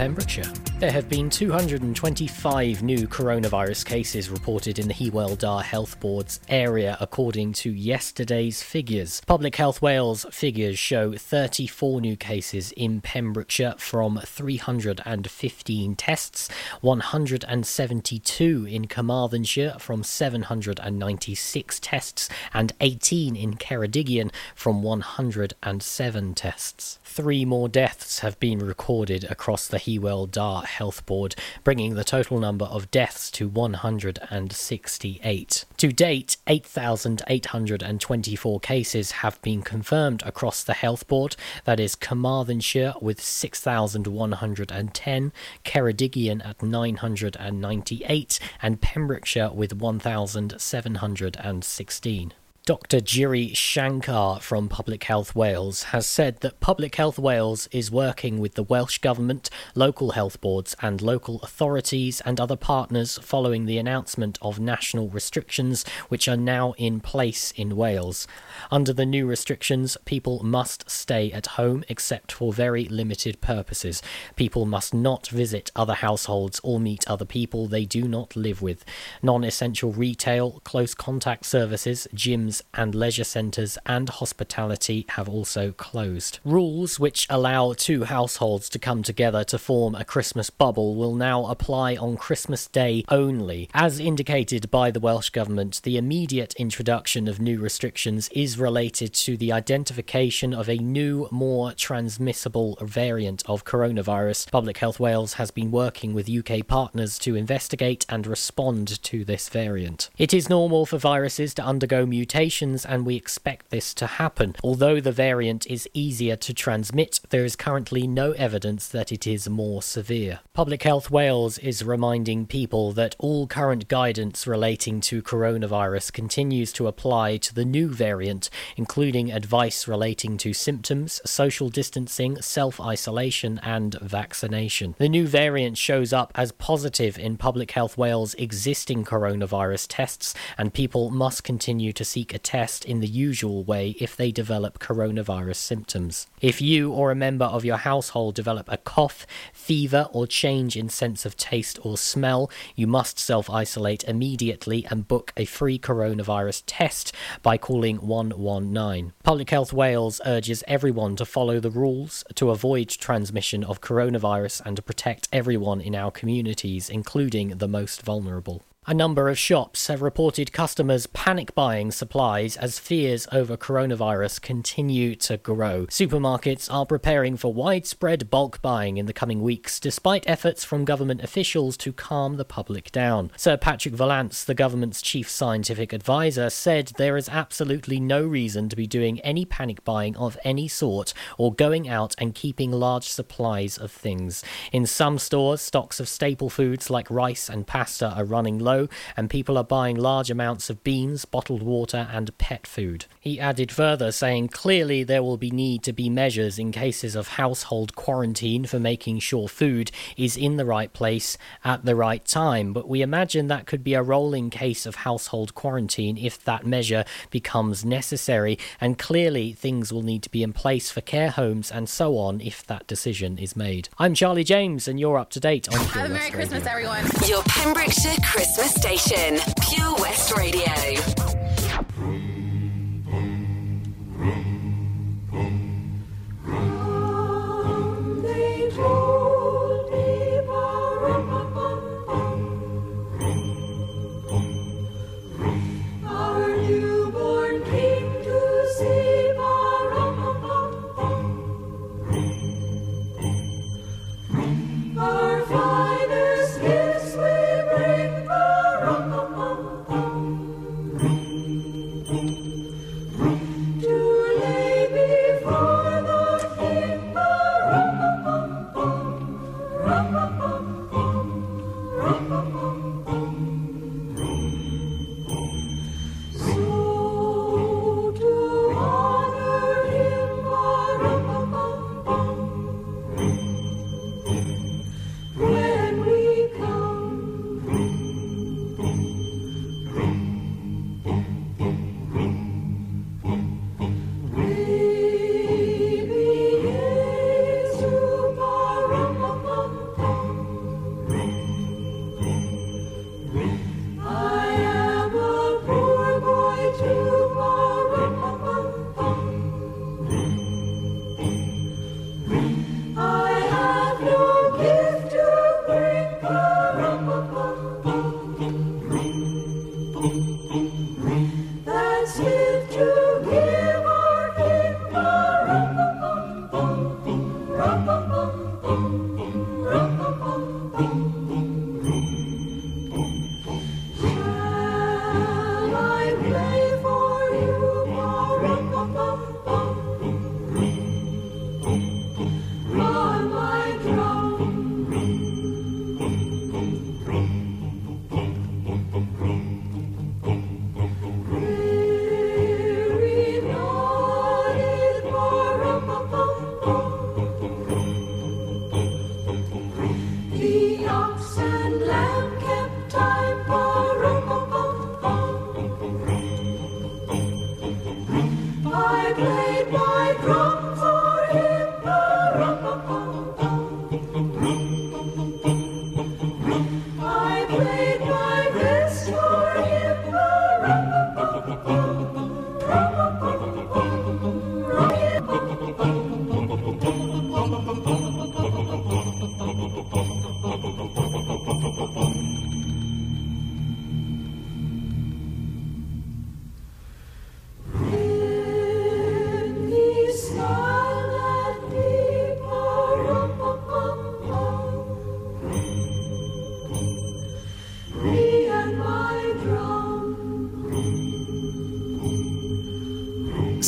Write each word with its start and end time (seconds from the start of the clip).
Pembrokeshire. 0.00 0.50
There 0.78 0.90
have 0.90 1.10
been 1.10 1.28
225 1.28 2.82
new 2.82 3.06
coronavirus 3.06 3.84
cases 3.84 4.30
reported 4.30 4.78
in 4.78 4.88
the 4.88 4.94
Hywel 4.94 5.36
Dda 5.36 5.62
Health 5.62 6.00
Board's 6.00 6.40
area, 6.48 6.96
according 7.00 7.52
to 7.52 7.70
yesterday's 7.70 8.62
figures. 8.62 9.20
Public 9.26 9.56
Health 9.56 9.82
Wales 9.82 10.24
figures 10.30 10.78
show 10.78 11.12
34 11.12 12.00
new 12.00 12.16
cases 12.16 12.72
in 12.72 13.02
Pembrokeshire 13.02 13.74
from 13.76 14.18
315 14.24 15.96
tests, 15.96 16.48
172 16.80 18.66
in 18.70 18.86
Carmarthenshire 18.86 19.74
from 19.78 20.02
796 20.02 21.78
tests, 21.80 22.30
and 22.54 22.72
18 22.80 23.36
in 23.36 23.52
Ceredigion 23.52 24.32
from 24.54 24.82
107 24.82 26.34
tests. 26.34 26.98
Three 27.04 27.44
more 27.44 27.68
deaths 27.68 28.20
have 28.20 28.40
been 28.40 28.60
recorded 28.60 29.24
across 29.24 29.68
the 29.68 29.89
Hywel 29.90 30.28
Dda 30.28 30.64
Health 30.64 31.04
Board, 31.06 31.34
bringing 31.64 31.94
the 31.94 32.04
total 32.04 32.38
number 32.38 32.66
of 32.66 32.90
deaths 32.90 33.30
to 33.32 33.48
168. 33.48 35.64
To 35.76 35.92
date, 35.92 36.36
8,824 36.46 38.60
cases 38.60 39.10
have 39.10 39.42
been 39.42 39.62
confirmed 39.62 40.22
across 40.24 40.62
the 40.62 40.74
Health 40.74 41.08
Board, 41.08 41.34
that 41.64 41.80
is 41.80 41.96
Carmarthenshire 41.96 42.94
with 43.00 43.20
6,110, 43.20 45.32
Ceredigion 45.64 46.46
at 46.46 46.62
998, 46.62 48.38
and 48.62 48.80
Pembrokeshire 48.80 49.50
with 49.50 49.74
1,716. 49.74 52.32
Dr. 52.70 53.00
Giri 53.00 53.52
Shankar 53.52 54.38
from 54.38 54.68
Public 54.68 55.02
Health 55.02 55.34
Wales 55.34 55.82
has 55.90 56.06
said 56.06 56.38
that 56.38 56.60
Public 56.60 56.94
Health 56.94 57.18
Wales 57.18 57.68
is 57.72 57.90
working 57.90 58.38
with 58.38 58.54
the 58.54 58.62
Welsh 58.62 58.98
Government, 58.98 59.50
local 59.74 60.12
health 60.12 60.40
boards, 60.40 60.76
and 60.80 61.02
local 61.02 61.40
authorities 61.40 62.20
and 62.20 62.38
other 62.38 62.54
partners 62.54 63.18
following 63.22 63.66
the 63.66 63.76
announcement 63.76 64.38
of 64.40 64.60
national 64.60 65.08
restrictions 65.08 65.84
which 66.10 66.28
are 66.28 66.36
now 66.36 66.70
in 66.78 67.00
place 67.00 67.50
in 67.56 67.74
Wales. 67.74 68.28
Under 68.70 68.92
the 68.92 69.04
new 69.04 69.26
restrictions, 69.26 69.96
people 70.04 70.44
must 70.44 70.88
stay 70.88 71.32
at 71.32 71.48
home 71.58 71.82
except 71.88 72.30
for 72.30 72.52
very 72.52 72.84
limited 72.84 73.40
purposes. 73.40 74.00
People 74.36 74.64
must 74.64 74.94
not 74.94 75.26
visit 75.26 75.72
other 75.74 75.94
households 75.94 76.60
or 76.62 76.78
meet 76.78 77.04
other 77.08 77.24
people 77.24 77.66
they 77.66 77.84
do 77.84 78.06
not 78.06 78.36
live 78.36 78.62
with. 78.62 78.84
Non 79.24 79.42
essential 79.42 79.90
retail, 79.90 80.60
close 80.62 80.94
contact 80.94 81.46
services, 81.46 82.06
gyms, 82.14 82.59
and 82.74 82.94
leisure 82.94 83.24
centres 83.24 83.78
and 83.86 84.08
hospitality 84.08 85.06
have 85.10 85.28
also 85.28 85.72
closed. 85.72 86.38
Rules 86.44 86.98
which 86.98 87.26
allow 87.30 87.72
two 87.72 88.04
households 88.04 88.68
to 88.70 88.78
come 88.78 89.02
together 89.02 89.44
to 89.44 89.58
form 89.58 89.94
a 89.94 90.04
Christmas 90.04 90.50
bubble 90.50 90.94
will 90.96 91.14
now 91.14 91.46
apply 91.46 91.96
on 91.96 92.16
Christmas 92.16 92.66
Day 92.66 93.04
only. 93.08 93.68
As 93.74 94.00
indicated 94.00 94.70
by 94.70 94.90
the 94.90 95.00
Welsh 95.00 95.30
Government, 95.30 95.80
the 95.82 95.96
immediate 95.96 96.54
introduction 96.54 97.28
of 97.28 97.40
new 97.40 97.60
restrictions 97.60 98.28
is 98.32 98.58
related 98.58 99.14
to 99.14 99.36
the 99.36 99.52
identification 99.52 100.52
of 100.52 100.68
a 100.68 100.76
new, 100.76 101.28
more 101.30 101.72
transmissible 101.72 102.78
variant 102.80 103.42
of 103.46 103.64
coronavirus. 103.64 104.50
Public 104.50 104.78
Health 104.78 104.98
Wales 104.98 105.34
has 105.34 105.50
been 105.50 105.70
working 105.70 106.14
with 106.14 106.28
UK 106.28 106.66
partners 106.66 107.18
to 107.20 107.36
investigate 107.36 108.06
and 108.08 108.26
respond 108.26 109.02
to 109.04 109.24
this 109.24 109.48
variant. 109.48 110.10
It 110.18 110.34
is 110.34 110.48
normal 110.48 110.86
for 110.86 110.98
viruses 110.98 111.54
to 111.54 111.62
undergo 111.62 112.06
mutations 112.06 112.39
and 112.40 113.04
we 113.04 113.16
expect 113.16 113.68
this 113.68 113.92
to 113.92 114.06
happen. 114.06 114.56
Although 114.64 114.98
the 114.98 115.12
variant 115.12 115.66
is 115.66 115.86
easier 115.92 116.36
to 116.36 116.54
transmit, 116.54 117.20
there 117.28 117.44
is 117.44 117.54
currently 117.54 118.06
no 118.06 118.32
evidence 118.32 118.88
that 118.88 119.12
it 119.12 119.26
is 119.26 119.46
more 119.46 119.82
severe. 119.82 120.40
Public 120.54 120.82
Health 120.82 121.10
Wales 121.10 121.58
is 121.58 121.84
reminding 121.84 122.46
people 122.46 122.92
that 122.92 123.14
all 123.18 123.46
current 123.46 123.88
guidance 123.88 124.46
relating 124.46 125.02
to 125.02 125.20
coronavirus 125.22 126.14
continues 126.14 126.72
to 126.72 126.86
apply 126.86 127.36
to 127.36 127.54
the 127.54 127.66
new 127.66 127.88
variant, 127.88 128.48
including 128.74 129.30
advice 129.30 129.86
relating 129.86 130.38
to 130.38 130.54
symptoms, 130.54 131.20
social 131.26 131.68
distancing, 131.68 132.40
self 132.40 132.80
isolation, 132.80 133.60
and 133.62 134.00
vaccination. 134.00 134.94
The 134.96 135.10
new 135.10 135.26
variant 135.26 135.76
shows 135.76 136.14
up 136.14 136.32
as 136.34 136.52
positive 136.52 137.18
in 137.18 137.36
Public 137.36 137.72
Health 137.72 137.98
Wales' 137.98 138.32
existing 138.34 139.04
coronavirus 139.04 139.86
tests, 139.90 140.34
and 140.56 140.72
people 140.72 141.10
must 141.10 141.44
continue 141.44 141.92
to 141.92 142.04
seek 142.04 142.29
a 142.34 142.38
test 142.38 142.84
in 142.84 143.00
the 143.00 143.06
usual 143.06 143.64
way 143.64 143.96
if 144.00 144.16
they 144.16 144.30
develop 144.30 144.78
coronavirus 144.78 145.56
symptoms. 145.56 146.26
If 146.40 146.60
you 146.60 146.92
or 146.92 147.10
a 147.10 147.14
member 147.16 147.44
of 147.44 147.64
your 147.64 147.78
household 147.78 148.34
develop 148.34 148.68
a 148.70 148.76
cough, 148.76 149.26
fever, 149.52 150.08
or 150.12 150.26
change 150.26 150.76
in 150.76 150.88
sense 150.88 151.24
of 151.26 151.36
taste 151.36 151.78
or 151.82 151.98
smell, 151.98 152.50
you 152.74 152.86
must 152.86 153.18
self 153.18 153.48
isolate 153.50 154.04
immediately 154.04 154.86
and 154.90 155.08
book 155.08 155.32
a 155.36 155.44
free 155.44 155.78
coronavirus 155.78 156.62
test 156.66 157.12
by 157.42 157.56
calling 157.56 157.96
119. 157.96 159.12
Public 159.22 159.50
Health 159.50 159.72
Wales 159.72 160.20
urges 160.24 160.64
everyone 160.66 161.16
to 161.16 161.24
follow 161.24 161.60
the 161.60 161.70
rules 161.70 162.24
to 162.34 162.50
avoid 162.50 162.88
transmission 162.88 163.64
of 163.64 163.80
coronavirus 163.80 164.62
and 164.64 164.76
to 164.76 164.82
protect 164.82 165.28
everyone 165.32 165.80
in 165.80 165.94
our 165.94 166.10
communities, 166.10 166.88
including 166.88 167.58
the 167.58 167.68
most 167.68 168.02
vulnerable. 168.02 168.62
A 168.86 168.94
number 168.94 169.28
of 169.28 169.38
shops 169.38 169.88
have 169.88 170.00
reported 170.00 170.54
customers 170.54 171.06
panic 171.06 171.54
buying 171.54 171.90
supplies 171.90 172.56
as 172.56 172.78
fears 172.78 173.28
over 173.30 173.54
coronavirus 173.54 174.40
continue 174.40 175.14
to 175.16 175.36
grow. 175.36 175.84
Supermarkets 175.88 176.72
are 176.72 176.86
preparing 176.86 177.36
for 177.36 177.52
widespread 177.52 178.30
bulk 178.30 178.62
buying 178.62 178.96
in 178.96 179.04
the 179.04 179.12
coming 179.12 179.42
weeks, 179.42 179.80
despite 179.80 180.24
efforts 180.26 180.64
from 180.64 180.86
government 180.86 181.22
officials 181.22 181.76
to 181.76 181.92
calm 181.92 182.38
the 182.38 182.44
public 182.44 182.90
down. 182.90 183.30
Sir 183.36 183.58
Patrick 183.58 183.94
Vallance, 183.94 184.44
the 184.44 184.54
government's 184.54 185.02
chief 185.02 185.28
scientific 185.28 185.92
advisor, 185.92 186.48
said 186.48 186.92
there 186.96 187.18
is 187.18 187.28
absolutely 187.28 188.00
no 188.00 188.24
reason 188.24 188.70
to 188.70 188.76
be 188.76 188.86
doing 188.86 189.20
any 189.20 189.44
panic 189.44 189.84
buying 189.84 190.16
of 190.16 190.38
any 190.42 190.68
sort 190.68 191.12
or 191.36 191.52
going 191.52 191.86
out 191.86 192.14
and 192.16 192.34
keeping 192.34 192.72
large 192.72 193.08
supplies 193.10 193.76
of 193.76 193.92
things. 193.92 194.42
In 194.72 194.86
some 194.86 195.18
stores, 195.18 195.60
stocks 195.60 196.00
of 196.00 196.08
staple 196.08 196.48
foods 196.48 196.88
like 196.88 197.10
rice 197.10 197.50
and 197.50 197.66
pasta 197.66 198.14
are 198.16 198.24
running 198.24 198.58
low 198.58 198.79
low, 198.80 198.88
and 199.16 199.30
people 199.30 199.58
are 199.58 199.64
buying 199.64 199.96
large 199.96 200.30
amounts 200.30 200.70
of 200.70 200.82
beans, 200.82 201.24
bottled 201.24 201.62
water, 201.62 202.08
and 202.12 202.36
pet 202.38 202.66
food. 202.66 203.06
He 203.20 203.40
added 203.40 203.70
further, 203.70 204.12
saying 204.12 204.48
clearly 204.48 205.02
there 205.02 205.22
will 205.22 205.36
be 205.36 205.50
need 205.50 205.82
to 205.84 205.92
be 205.92 206.08
measures 206.08 206.58
in 206.58 206.72
cases 206.72 207.14
of 207.14 207.28
household 207.28 207.94
quarantine 207.94 208.64
for 208.64 208.78
making 208.78 209.20
sure 209.20 209.48
food 209.48 209.90
is 210.16 210.36
in 210.36 210.56
the 210.56 210.64
right 210.64 210.92
place 210.92 211.36
at 211.64 211.84
the 211.84 211.96
right 211.96 212.24
time, 212.24 212.72
but 212.72 212.88
we 212.88 213.02
imagine 213.02 213.48
that 213.48 213.66
could 213.66 213.84
be 213.84 213.94
a 213.94 214.02
rolling 214.02 214.50
case 214.50 214.86
of 214.86 214.96
household 214.96 215.54
quarantine 215.54 216.16
if 216.16 216.42
that 216.44 216.66
measure 216.66 217.04
becomes 217.30 217.84
necessary, 217.84 218.58
and 218.80 218.98
clearly 218.98 219.52
things 219.52 219.92
will 219.92 220.02
need 220.02 220.22
to 220.22 220.30
be 220.30 220.42
in 220.42 220.52
place 220.52 220.90
for 220.90 221.00
care 221.00 221.30
homes 221.30 221.70
and 221.70 221.88
so 221.88 222.16
on 222.16 222.40
if 222.40 222.66
that 222.66 222.86
decision 222.86 223.38
is 223.38 223.56
made. 223.56 223.88
I'm 223.98 224.14
Charlie 224.14 224.44
James, 224.44 224.88
and 224.88 224.98
you're 224.98 225.18
up 225.18 225.30
to 225.30 225.40
date 225.40 225.68
on 225.68 225.78
Have 225.78 226.10
a 226.10 226.14
Merry 226.14 226.30
Christmas, 226.30 226.66
everyone. 226.66 227.04
Your 227.26 227.42
Pembrokeshire 227.44 228.16
Christmas 228.24 228.59
station, 228.68 229.38
Pure 229.60 229.94
West 229.96 230.36
Radio. 230.36 231.29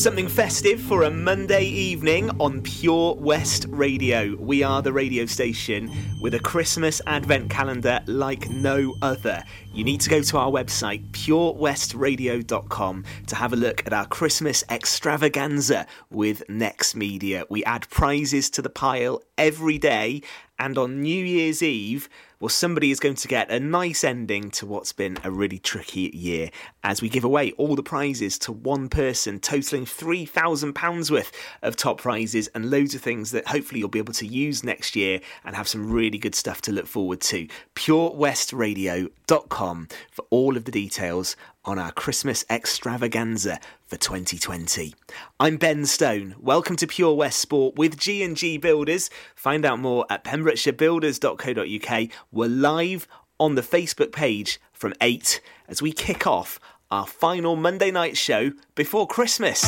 Something 0.03 0.27
festive 0.27 0.81
for 0.81 1.05
a 1.05 1.11
Monday 1.13 1.63
evening 1.63 2.29
on 2.41 2.61
Pure 2.63 3.19
West 3.21 3.67
Radio. 3.69 4.35
We 4.35 4.65
are 4.65 4.83
the 4.83 4.93
radio 4.93 5.27
station 5.27 5.93
with 6.21 6.35
a 6.35 6.41
Christmas 6.41 7.01
advent 7.07 7.51
calendar 7.51 8.01
like 8.07 8.51
no 8.51 8.97
other. 9.01 9.45
You 9.73 9.85
need 9.85 10.01
to 10.01 10.11
go 10.11 10.21
to 10.21 10.39
our 10.39 10.51
website, 10.51 11.09
purewestradio.com, 11.13 13.05
to 13.29 13.37
have 13.37 13.53
a 13.53 13.57
look 13.57 13.87
at 13.87 13.93
our 13.93 14.07
Christmas 14.07 14.65
extravaganza 14.69 15.87
with 16.11 16.43
Next 16.49 16.97
Media. 16.97 17.45
We 17.49 17.63
add 17.63 17.89
prizes 17.89 18.51
to 18.51 18.61
the 18.61 18.71
pile 18.71 19.23
every 19.39 19.79
day, 19.79 20.23
and 20.59 20.79
on 20.79 21.01
New 21.01 21.25
Year's 21.25 21.63
Eve, 21.63 22.09
well, 22.43 22.49
somebody 22.49 22.91
is 22.91 22.99
going 22.99 23.15
to 23.15 23.29
get 23.29 23.53
a 23.53 23.61
nice 23.61 24.03
ending 24.03 24.50
to 24.50 24.67
what's 24.67 24.93
been 24.93 25.17
a 25.23 25.31
really 25.31 25.61
tricky 25.61 26.11
year 26.12 26.50
as 26.83 27.00
we 27.00 27.09
give 27.09 27.23
away 27.23 27.53
all 27.53 27.77
the 27.77 27.85
prizes 27.85 28.37
to 28.37 28.50
one 28.50 28.89
person, 28.89 29.39
totaling 29.39 29.85
£3,000 29.85 31.11
worth 31.12 31.31
of 31.62 31.77
top 31.77 32.00
prizes 32.00 32.49
and 32.49 32.69
loads 32.69 32.97
of 32.97 33.00
things 33.00 33.31
that 33.31 33.47
hopefully 33.47 33.79
you'll 33.79 33.89
be 33.89 34.00
able 34.00 34.12
to 34.12 34.27
use 34.27 34.65
next 34.65 34.97
year 34.97 35.21
and 35.44 35.55
have 35.55 35.69
some 35.69 35.89
really 35.89 36.19
good 36.19 36.35
stuff 36.35 36.61
to 36.62 36.73
look 36.73 36.89
forward 36.89 37.21
to. 37.21 37.47
purewestradio.com 37.77 39.89
for 40.11 40.25
all 40.31 40.56
of 40.56 40.65
the 40.65 40.73
details 40.73 41.37
on 41.64 41.79
our 41.79 41.93
Christmas 41.93 42.44
extravaganza 42.50 43.61
for 43.87 43.97
2020. 43.97 44.94
I'm 45.38 45.56
Ben 45.56 45.87
Stone. 45.87 46.35
Welcome 46.41 46.76
to 46.76 46.87
Pure 46.87 47.14
West 47.14 47.38
Sport 47.38 47.76
with 47.76 47.99
G&G 47.99 48.59
Builders. 48.59 49.11
Find 49.35 49.64
out 49.64 49.79
more 49.79 50.05
at 50.11 50.25
pembrokeshirebuilders.co.uk. 50.25 52.09
We're 52.31 52.49
live 52.49 53.09
on 53.38 53.55
the 53.55 53.62
Facebook 53.62 54.12
page 54.12 54.61
from 54.73 54.94
8 55.00 55.41
as 55.69 55.81
we 55.81 55.93
kick 55.93 56.26
off 56.26 56.59
our 56.91 57.06
final 57.06 57.56
Monday 57.56 57.91
night 57.91 58.17
show 58.17 58.53
before 58.75 59.06
Christmas. 59.06 59.62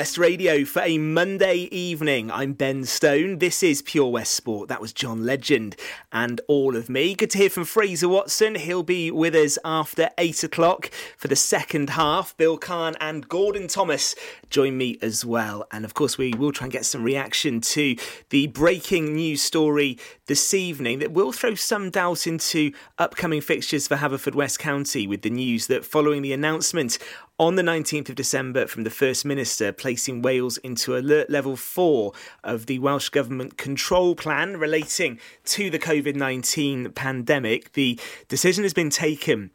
West 0.00 0.16
Radio 0.16 0.64
for 0.64 0.80
a 0.80 0.96
Monday 0.96 1.68
evening. 1.70 2.30
I'm 2.30 2.54
Ben 2.54 2.86
Stone. 2.86 3.38
This 3.38 3.62
is 3.62 3.82
Pure 3.82 4.08
West 4.08 4.32
Sport. 4.32 4.70
That 4.70 4.80
was 4.80 4.94
John 4.94 5.26
Legend 5.26 5.76
and 6.10 6.40
all 6.48 6.74
of 6.74 6.88
me. 6.88 7.14
Good 7.14 7.28
to 7.32 7.38
hear 7.38 7.50
from 7.50 7.66
Fraser 7.66 8.08
Watson. 8.08 8.54
He'll 8.54 8.82
be 8.82 9.10
with 9.10 9.34
us 9.34 9.58
after 9.62 10.08
eight 10.16 10.42
o'clock 10.42 10.90
for 11.18 11.28
the 11.28 11.36
second 11.36 11.90
half. 11.90 12.34
Bill 12.38 12.56
Kahn 12.56 12.96
and 12.98 13.28
Gordon 13.28 13.68
Thomas 13.68 14.14
join 14.48 14.78
me 14.78 14.98
as 15.02 15.22
well. 15.22 15.66
And 15.70 15.84
of 15.84 15.92
course, 15.92 16.16
we 16.16 16.32
will 16.32 16.50
try 16.50 16.64
and 16.64 16.72
get 16.72 16.86
some 16.86 17.04
reaction 17.04 17.60
to 17.60 17.94
the 18.30 18.46
breaking 18.46 19.14
news 19.14 19.42
story 19.42 19.98
this 20.24 20.54
evening 20.54 21.00
that 21.00 21.12
will 21.12 21.32
throw 21.32 21.54
some 21.54 21.90
doubt 21.90 22.26
into 22.26 22.72
upcoming 22.96 23.42
fixtures 23.42 23.86
for 23.86 23.96
Haverfordwest 23.96 24.60
County 24.60 25.06
with 25.06 25.20
the 25.20 25.30
news 25.30 25.66
that 25.66 25.84
following 25.84 26.22
the 26.22 26.32
announcement 26.32 26.96
on 27.40 27.54
the 27.54 27.62
19th 27.62 28.10
of 28.10 28.14
December 28.16 28.66
from 28.66 28.84
the 28.84 28.90
First 28.90 29.24
Minister 29.24 29.72
placing 29.72 30.20
Wales 30.20 30.58
into 30.58 30.94
alert 30.94 31.30
level 31.30 31.56
4 31.56 32.12
of 32.44 32.66
the 32.66 32.78
Welsh 32.78 33.08
Government 33.08 33.56
control 33.56 34.14
plan 34.14 34.58
relating 34.58 35.18
to 35.46 35.70
the 35.70 35.78
COVID 35.78 36.16
19 36.16 36.92
pandemic. 36.92 37.72
The 37.72 37.98
decision 38.28 38.62
has 38.64 38.74
been 38.74 38.90
taken 38.90 39.52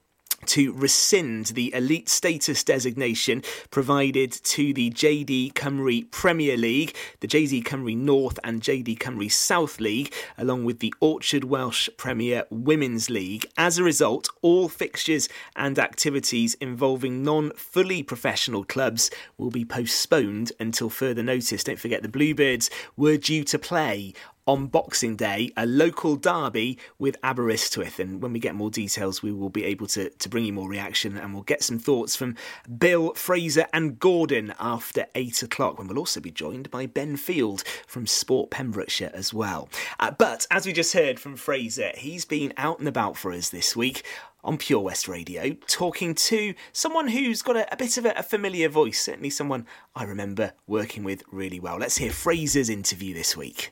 to 0.48 0.74
rescind 0.74 1.48
the 1.48 1.74
elite 1.74 2.10
status 2.10 2.64
designation 2.64 3.44
provided 3.72 4.32
to 4.32 4.74
the 4.74 4.90
JD 4.92 5.54
Cymru 5.54 6.10
Premier 6.12 6.58
League, 6.58 6.96
the 7.20 7.28
JD 7.28 7.64
Cymru 7.64 7.98
North 7.98 8.40
and 8.44 8.62
JD 8.62 8.98
Cymru 8.98 9.32
South 9.32 9.80
League, 9.80 10.14
along 10.38 10.66
with 10.66 10.80
the 10.80 10.94
Orchard 11.00 11.46
Welsh 11.46 11.90
Premier 11.98 12.46
Women's 12.50 13.10
League. 13.10 13.46
As 13.58 13.78
a 13.78 13.84
result, 13.84 14.30
all 14.42 14.70
fixtures 14.70 15.30
and 15.56 15.80
activities 15.80 16.56
involving 16.56 17.24
non 17.24 17.52
fully 17.52 18.04
professional 18.04 18.64
clubs 18.64 19.10
will 19.38 19.52
be 19.52 19.66
postponed 19.66 20.52
until 20.60 20.90
further 20.90 21.24
notice. 21.24 21.64
Don't 21.64 21.80
forget 21.80 22.02
the 22.02 22.10
Bluebirds 22.10 22.70
were 22.96 23.18
due 23.18 23.44
to 23.46 23.60
play 23.60 24.14
on 24.48 24.68
Boxing 24.68 25.16
Day, 25.16 25.52
a 25.58 25.66
local 25.66 26.16
derby 26.16 26.78
with 27.00 27.18
Aberystwyth. 27.24 28.00
And 28.00 28.22
when 28.22 28.34
we 28.34 28.40
get 28.40 28.56
more 28.56 28.70
details, 28.70 29.24
we 29.24 29.32
will 29.32 29.50
be 29.50 29.64
able 29.64 29.88
to, 29.88 30.10
to 30.10 30.30
bring 30.30 30.46
you 30.46 30.54
more 30.54 30.70
reaction 30.70 31.18
and 31.18 31.34
we'll 31.34 31.44
get 31.44 31.64
some 31.64 31.80
thoughts 31.80 32.16
from 32.16 32.36
Bill, 32.78 33.14
Fraser, 33.16 33.66
and 33.74 34.00
Gordon 34.00 34.54
after 34.60 35.08
eight 35.16 35.42
o'clock, 35.42 35.78
when 35.78 35.88
we'll 35.88 36.00
also 36.00 36.20
be 36.20 36.32
joined 36.32 36.70
by 36.70 36.86
Ben 36.86 37.18
Field 37.18 37.64
from 37.88 38.06
Sport 38.06 38.52
Pembrokeshire 38.52 39.12
as 39.14 39.34
well. 39.34 39.68
Uh, 40.00 40.12
but 40.12 40.46
as 40.52 40.66
we 40.66 40.74
just 40.74 40.94
heard 40.94 41.20
from 41.20 41.36
Fraser, 41.36 41.92
he's 41.96 42.25
been 42.25 42.54
out 42.58 42.80
and 42.80 42.88
about 42.88 43.18
for 43.18 43.32
us 43.32 43.50
this 43.50 43.75
week 43.75 44.04
on 44.44 44.58
Pure 44.60 44.82
West 44.82 45.08
Radio, 45.08 45.54
talking 45.68 46.14
to 46.14 46.54
someone 46.72 47.08
who's 47.08 47.42
got 47.42 47.58
a, 47.58 47.74
a 47.74 47.78
bit 47.78 47.98
of 47.98 48.06
a, 48.06 48.12
a, 48.12 48.24
familiar 48.24 48.70
voice, 48.70 49.02
certainly 49.02 49.32
someone 49.32 49.66
I 49.96 50.04
remember 50.04 50.54
working 50.68 51.04
with 51.04 51.24
really 51.32 51.60
well. 51.60 51.78
Let's 51.78 51.98
hear 51.98 52.12
Fraser's 52.12 52.70
interview 52.70 53.16
this 53.16 53.36
week. 53.36 53.72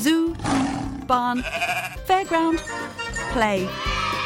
Zoo, 0.00 0.34
barn, 1.06 1.42
fairground, 2.06 2.58
play. 3.32 3.68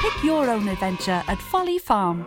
Pick 0.03 0.25
your 0.25 0.51
own 0.51 0.69
adventure 0.69 1.23
at 1.27 1.39
Folly 1.39 1.79
Farm. 1.79 2.27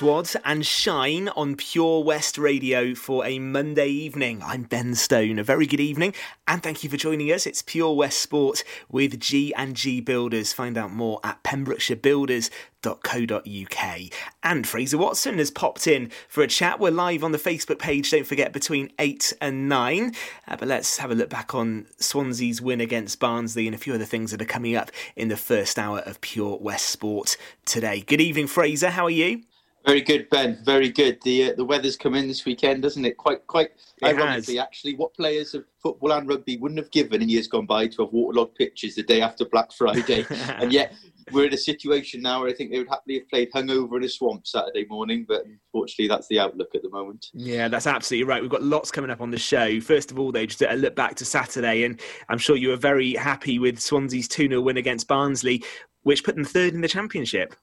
And 0.00 0.64
Shine 0.64 1.28
on 1.30 1.56
Pure 1.56 2.04
West 2.04 2.38
Radio 2.38 2.94
for 2.94 3.26
a 3.26 3.38
Monday 3.38 3.88
evening. 3.88 4.40
I'm 4.42 4.62
Ben 4.62 4.94
Stone. 4.94 5.38
A 5.38 5.44
very 5.44 5.66
good 5.66 5.78
evening 5.78 6.14
and 6.48 6.62
thank 6.62 6.82
you 6.82 6.88
for 6.88 6.96
joining 6.96 7.30
us. 7.30 7.46
It's 7.46 7.60
Pure 7.60 7.96
West 7.96 8.18
Sport 8.18 8.64
with 8.88 9.20
G 9.20 9.52
and 9.54 9.76
G 9.76 10.00
Builders. 10.00 10.54
Find 10.54 10.78
out 10.78 10.90
more 10.90 11.20
at 11.22 11.42
pembrokeshirebuilders.co.uk. 11.42 14.00
And 14.42 14.66
Fraser 14.66 14.96
Watson 14.96 15.36
has 15.36 15.50
popped 15.50 15.86
in 15.86 16.10
for 16.28 16.42
a 16.42 16.48
chat. 16.48 16.80
We're 16.80 16.92
live 16.92 17.22
on 17.22 17.32
the 17.32 17.38
Facebook 17.38 17.78
page, 17.78 18.10
don't 18.10 18.26
forget, 18.26 18.54
between 18.54 18.90
8 18.98 19.34
and 19.42 19.68
9. 19.68 20.14
Uh, 20.48 20.56
but 20.56 20.66
let's 20.66 20.96
have 20.96 21.10
a 21.10 21.14
look 21.14 21.28
back 21.28 21.54
on 21.54 21.86
Swansea's 21.98 22.62
win 22.62 22.80
against 22.80 23.20
Barnsley 23.20 23.66
and 23.66 23.74
a 23.74 23.78
few 23.78 23.92
other 23.92 24.06
things 24.06 24.30
that 24.30 24.40
are 24.40 24.46
coming 24.46 24.74
up 24.74 24.90
in 25.14 25.28
the 25.28 25.36
first 25.36 25.78
hour 25.78 25.98
of 25.98 26.22
Pure 26.22 26.56
West 26.62 26.86
Sport 26.86 27.36
today. 27.66 28.00
Good 28.00 28.22
evening, 28.22 28.46
Fraser. 28.46 28.88
How 28.88 29.04
are 29.04 29.10
you? 29.10 29.42
Very 29.86 30.02
good, 30.02 30.28
Ben. 30.28 30.58
Very 30.62 30.90
good. 30.90 31.18
The 31.22 31.50
uh, 31.50 31.54
the 31.56 31.64
weather's 31.64 31.96
come 31.96 32.14
in 32.14 32.28
this 32.28 32.44
weekend, 32.44 32.82
doesn't 32.82 33.04
it? 33.04 33.16
Quite 33.16 33.46
quite 33.46 33.70
It 34.02 34.08
ironically, 34.08 34.58
actually, 34.58 34.94
what 34.94 35.14
players 35.14 35.54
of 35.54 35.64
football 35.82 36.12
and 36.12 36.28
rugby 36.28 36.58
wouldn't 36.58 36.78
have 36.78 36.90
given 36.90 37.22
in 37.22 37.28
years 37.28 37.48
gone 37.48 37.66
by 37.66 37.86
to 37.86 38.02
have 38.04 38.12
waterlogged 38.12 38.56
pitches 38.56 38.96
the 38.96 39.02
day 39.02 39.22
after 39.22 39.46
Black 39.46 39.72
Friday, 39.72 40.26
and 40.30 40.72
yet 40.72 40.94
we're 41.32 41.46
in 41.46 41.54
a 41.54 41.58
situation 41.58 42.20
now 42.22 42.40
where 42.40 42.50
I 42.50 42.52
think 42.52 42.70
they 42.70 42.78
would 42.78 42.88
happily 42.88 43.18
have 43.18 43.28
played 43.28 43.50
hungover 43.52 43.96
in 43.96 44.04
a 44.04 44.08
swamp 44.08 44.46
Saturday 44.46 44.86
morning, 44.88 45.24
but 45.26 45.44
unfortunately, 45.44 46.08
that's 46.08 46.28
the 46.28 46.38
outlook 46.38 46.74
at 46.74 46.82
the 46.82 46.90
moment. 46.90 47.26
Yeah, 47.32 47.68
that's 47.68 47.86
absolutely 47.86 48.28
right. 48.28 48.42
We've 48.42 48.50
got 48.50 48.62
lots 48.62 48.90
coming 48.90 49.10
up 49.10 49.20
on 49.20 49.30
the 49.30 49.38
show. 49.38 49.80
First 49.80 50.10
of 50.10 50.18
all, 50.18 50.32
though, 50.32 50.46
just 50.46 50.62
a 50.62 50.74
look 50.74 50.94
back 50.94 51.14
to 51.16 51.24
Saturday, 51.24 51.84
and 51.84 52.00
I'm 52.28 52.38
sure 52.38 52.56
you 52.56 52.68
were 52.68 52.76
very 52.76 53.14
happy 53.14 53.58
with 53.58 53.80
Swansea's 53.80 54.28
2 54.28 54.48
0 54.48 54.60
win 54.60 54.76
against 54.76 55.08
Barnsley, 55.08 55.64
which 56.02 56.24
put 56.24 56.34
them 56.34 56.44
third 56.44 56.74
in 56.74 56.80
the 56.80 56.88
Championship. 56.88 57.54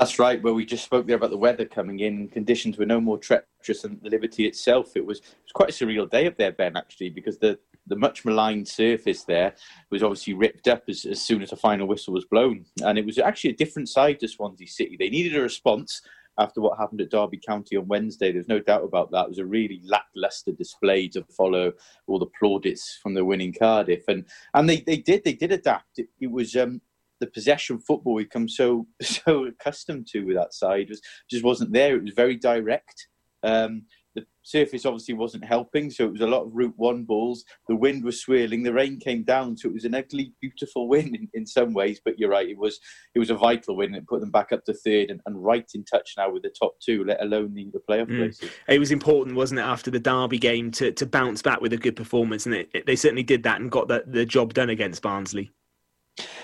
That's 0.00 0.18
right. 0.18 0.42
Well, 0.42 0.54
we 0.54 0.64
just 0.64 0.82
spoke 0.82 1.06
there 1.06 1.16
about 1.16 1.28
the 1.28 1.36
weather 1.36 1.66
coming 1.66 2.00
in. 2.00 2.28
Conditions 2.28 2.78
were 2.78 2.86
no 2.86 3.02
more 3.02 3.18
treacherous 3.18 3.82
than 3.82 4.00
the 4.02 4.08
Liberty 4.08 4.46
itself. 4.46 4.96
It 4.96 5.04
was 5.04 5.18
it 5.18 5.24
was 5.44 5.52
quite 5.52 5.68
a 5.68 5.72
surreal 5.72 6.08
day 6.08 6.26
up 6.26 6.38
there, 6.38 6.52
Ben, 6.52 6.74
actually, 6.74 7.10
because 7.10 7.36
the 7.38 7.58
the 7.86 7.96
much 7.96 8.24
maligned 8.24 8.66
surface 8.66 9.24
there 9.24 9.54
was 9.90 10.02
obviously 10.02 10.32
ripped 10.32 10.68
up 10.68 10.84
as, 10.88 11.04
as 11.04 11.20
soon 11.20 11.42
as 11.42 11.50
the 11.50 11.56
final 11.56 11.86
whistle 11.86 12.14
was 12.14 12.24
blown, 12.24 12.64
and 12.82 12.98
it 12.98 13.04
was 13.04 13.18
actually 13.18 13.50
a 13.50 13.56
different 13.56 13.90
side 13.90 14.18
to 14.20 14.28
Swansea 14.28 14.66
City. 14.66 14.96
They 14.98 15.10
needed 15.10 15.36
a 15.36 15.42
response 15.42 16.00
after 16.38 16.62
what 16.62 16.78
happened 16.78 17.02
at 17.02 17.10
Derby 17.10 17.36
County 17.36 17.76
on 17.76 17.86
Wednesday. 17.86 18.32
There's 18.32 18.48
no 18.48 18.58
doubt 18.58 18.84
about 18.84 19.10
that. 19.10 19.24
It 19.24 19.28
was 19.28 19.38
a 19.38 19.44
really 19.44 19.82
lacklustre 19.84 20.52
display 20.52 21.08
to 21.08 21.24
follow 21.24 21.74
all 22.06 22.18
the 22.18 22.30
plaudits 22.38 22.98
from 23.02 23.12
the 23.12 23.24
winning 23.26 23.52
Cardiff, 23.52 24.04
and 24.08 24.24
and 24.54 24.66
they, 24.66 24.80
they 24.80 24.96
did 24.96 25.24
they 25.24 25.34
did 25.34 25.52
adapt. 25.52 25.98
It, 25.98 26.08
it 26.18 26.30
was 26.30 26.56
um, 26.56 26.80
the 27.20 27.26
possession 27.28 27.78
football 27.78 28.14
we've 28.14 28.30
come 28.30 28.48
so 28.48 28.86
so 29.02 29.46
accustomed 29.46 30.06
to 30.08 30.20
with 30.24 30.36
that 30.36 30.54
side 30.54 30.88
was 30.88 31.00
just 31.30 31.44
wasn't 31.44 31.72
there. 31.72 31.96
It 31.96 32.04
was 32.04 32.14
very 32.14 32.36
direct. 32.36 33.08
Um, 33.42 33.82
the 34.16 34.26
surface 34.42 34.84
obviously 34.84 35.14
wasn't 35.14 35.44
helping, 35.44 35.88
so 35.88 36.04
it 36.04 36.10
was 36.10 36.20
a 36.20 36.26
lot 36.26 36.42
of 36.42 36.50
Route 36.52 36.74
One 36.76 37.04
balls. 37.04 37.44
The 37.68 37.76
wind 37.76 38.02
was 38.02 38.20
swirling, 38.20 38.64
the 38.64 38.72
rain 38.72 38.98
came 38.98 39.22
down, 39.22 39.56
so 39.56 39.68
it 39.68 39.72
was 39.74 39.84
an 39.84 39.94
ugly, 39.94 40.32
beautiful 40.40 40.88
win 40.92 41.14
in, 41.14 41.28
in 41.32 41.46
some 41.46 41.72
ways. 41.72 42.00
But 42.04 42.18
you're 42.18 42.30
right, 42.30 42.48
it 42.48 42.58
was 42.58 42.80
it 43.14 43.20
was 43.20 43.30
a 43.30 43.36
vital 43.36 43.76
win. 43.76 43.94
It 43.94 44.08
put 44.08 44.20
them 44.20 44.32
back 44.32 44.50
up 44.50 44.64
to 44.64 44.74
third 44.74 45.10
and, 45.10 45.20
and 45.26 45.42
right 45.42 45.64
in 45.74 45.84
touch 45.84 46.14
now 46.18 46.28
with 46.32 46.42
the 46.42 46.52
top 46.60 46.74
two, 46.84 47.04
let 47.04 47.22
alone 47.22 47.54
the, 47.54 47.70
the 47.72 47.80
playoff 47.88 48.08
Mm. 48.08 48.18
places. 48.18 48.50
It 48.66 48.80
was 48.80 48.90
important, 48.90 49.36
wasn't 49.36 49.60
it, 49.60 49.64
after 49.64 49.92
the 49.92 50.00
Derby 50.00 50.38
game 50.38 50.72
to, 50.72 50.90
to 50.90 51.06
bounce 51.06 51.40
back 51.40 51.60
with 51.60 51.72
a 51.72 51.78
good 51.78 51.94
performance, 51.94 52.46
and 52.46 52.54
it, 52.56 52.68
it- 52.74 52.86
they 52.86 52.96
certainly 52.96 53.22
did 53.22 53.44
that 53.44 53.60
and 53.60 53.70
got 53.70 53.86
the, 53.86 54.02
the 54.08 54.26
job 54.26 54.54
done 54.54 54.70
against 54.70 55.02
Barnsley. 55.02 55.52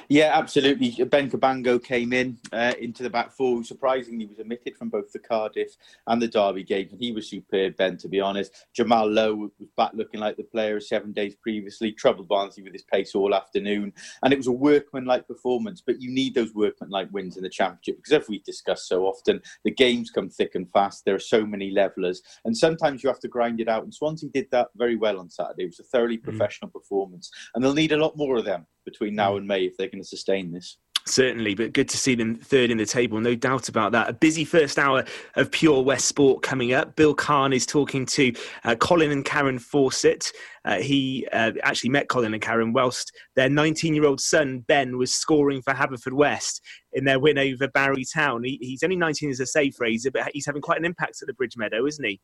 Yeah, 0.08 0.30
absolutely. 0.34 1.04
Ben 1.04 1.28
Cabango 1.28 1.82
came 1.82 2.12
in 2.12 2.38
uh, 2.52 2.74
into 2.78 3.02
the 3.02 3.10
back 3.10 3.32
four. 3.32 3.64
Surprisingly, 3.64 4.26
was 4.26 4.38
omitted 4.38 4.76
from 4.76 4.88
both 4.88 5.12
the 5.12 5.18
Cardiff 5.18 5.76
and 6.06 6.22
the 6.22 6.28
Derby 6.28 6.62
game, 6.62 6.88
and 6.92 7.00
he 7.00 7.10
was 7.10 7.28
superb. 7.28 7.76
Ben, 7.76 7.96
to 7.98 8.08
be 8.08 8.20
honest, 8.20 8.66
Jamal 8.72 9.10
Lowe 9.10 9.50
was 9.58 9.68
back 9.76 9.92
looking 9.94 10.20
like 10.20 10.36
the 10.36 10.44
player 10.44 10.76
of 10.76 10.84
seven 10.84 11.12
days 11.12 11.34
previously. 11.34 11.90
Troubled 11.90 12.28
Barnsley 12.28 12.62
with 12.62 12.72
his 12.72 12.84
pace 12.84 13.16
all 13.16 13.34
afternoon, 13.34 13.92
and 14.22 14.32
it 14.32 14.36
was 14.36 14.46
a 14.46 14.52
workman-like 14.52 15.26
performance. 15.26 15.82
But 15.84 16.00
you 16.00 16.10
need 16.10 16.34
those 16.34 16.54
workman-like 16.54 17.12
wins 17.12 17.36
in 17.36 17.42
the 17.42 17.50
championship 17.50 17.96
because, 17.96 18.22
as 18.22 18.28
we 18.28 18.38
discuss 18.40 18.88
so 18.88 19.06
often, 19.06 19.40
the 19.64 19.72
games 19.72 20.12
come 20.12 20.28
thick 20.28 20.54
and 20.54 20.70
fast. 20.70 21.04
There 21.04 21.16
are 21.16 21.20
so 21.20 21.44
many 21.44 21.72
levellers, 21.72 22.22
and 22.44 22.56
sometimes 22.56 23.02
you 23.02 23.08
have 23.08 23.20
to 23.20 23.28
grind 23.28 23.60
it 23.60 23.68
out. 23.68 23.82
And 23.82 23.92
Swansea 23.92 24.30
did 24.32 24.46
that 24.52 24.68
very 24.76 24.94
well 24.94 25.18
on 25.18 25.30
Saturday. 25.30 25.64
It 25.64 25.66
was 25.66 25.80
a 25.80 25.84
thoroughly 25.84 26.18
professional 26.18 26.70
performance, 26.70 27.28
and 27.54 27.64
they'll 27.64 27.74
need 27.74 27.92
a 27.92 27.96
lot 27.96 28.16
more 28.16 28.36
of 28.36 28.44
them 28.44 28.66
between 28.86 29.14
now 29.14 29.36
and 29.36 29.46
May 29.46 29.64
if 29.64 29.76
they're 29.76 29.88
going 29.88 30.02
to 30.02 30.08
sustain 30.08 30.50
this. 30.50 30.78
Certainly, 31.08 31.54
but 31.54 31.72
good 31.72 31.88
to 31.90 31.96
see 31.96 32.16
them 32.16 32.34
third 32.34 32.68
in 32.68 32.78
the 32.78 32.84
table, 32.84 33.20
no 33.20 33.36
doubt 33.36 33.68
about 33.68 33.92
that. 33.92 34.08
A 34.08 34.12
busy 34.12 34.44
first 34.44 34.76
hour 34.76 35.04
of 35.36 35.52
Pure 35.52 35.82
West 35.82 36.08
Sport 36.08 36.42
coming 36.42 36.72
up. 36.72 36.96
Bill 36.96 37.14
Kahn 37.14 37.52
is 37.52 37.64
talking 37.64 38.04
to 38.06 38.32
uh, 38.64 38.74
Colin 38.74 39.12
and 39.12 39.24
Karen 39.24 39.60
Fawcett. 39.60 40.32
Uh, 40.64 40.80
he 40.80 41.24
uh, 41.32 41.52
actually 41.62 41.90
met 41.90 42.08
Colin 42.08 42.34
and 42.34 42.42
Karen 42.42 42.72
whilst 42.72 43.12
their 43.36 43.48
19 43.48 43.94
year 43.94 44.04
old 44.04 44.20
son, 44.20 44.64
Ben, 44.66 44.98
was 44.98 45.14
scoring 45.14 45.62
for 45.62 45.72
Haverford 45.72 46.12
West 46.12 46.60
in 46.92 47.04
their 47.04 47.20
win 47.20 47.38
over 47.38 47.68
Barry 47.68 48.04
Town. 48.04 48.42
He, 48.42 48.58
he's 48.60 48.82
only 48.82 48.96
19 48.96 49.30
as 49.30 49.38
a 49.38 49.46
safe 49.46 49.76
Fraser, 49.76 50.10
but 50.10 50.28
he's 50.32 50.46
having 50.46 50.62
quite 50.62 50.78
an 50.78 50.84
impact 50.84 51.22
at 51.22 51.28
the 51.28 51.34
Bridge 51.34 51.56
Meadow, 51.56 51.86
isn't 51.86 52.04
he? 52.04 52.20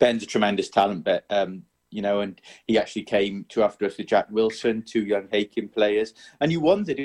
Ben's 0.00 0.24
a 0.24 0.26
tremendous 0.26 0.70
talent, 0.70 1.04
but 1.04 1.24
um, 1.30 1.62
you 1.90 2.02
know, 2.02 2.20
and 2.20 2.40
he 2.66 2.78
actually 2.78 3.04
came 3.04 3.44
to 3.50 3.62
after 3.62 3.86
us 3.86 3.96
with 3.96 4.06
Jack 4.06 4.26
Wilson, 4.30 4.82
two 4.82 5.04
young 5.04 5.28
Hakin 5.30 5.68
players, 5.68 6.14
and 6.40 6.50
you 6.52 6.60
wondered. 6.60 6.98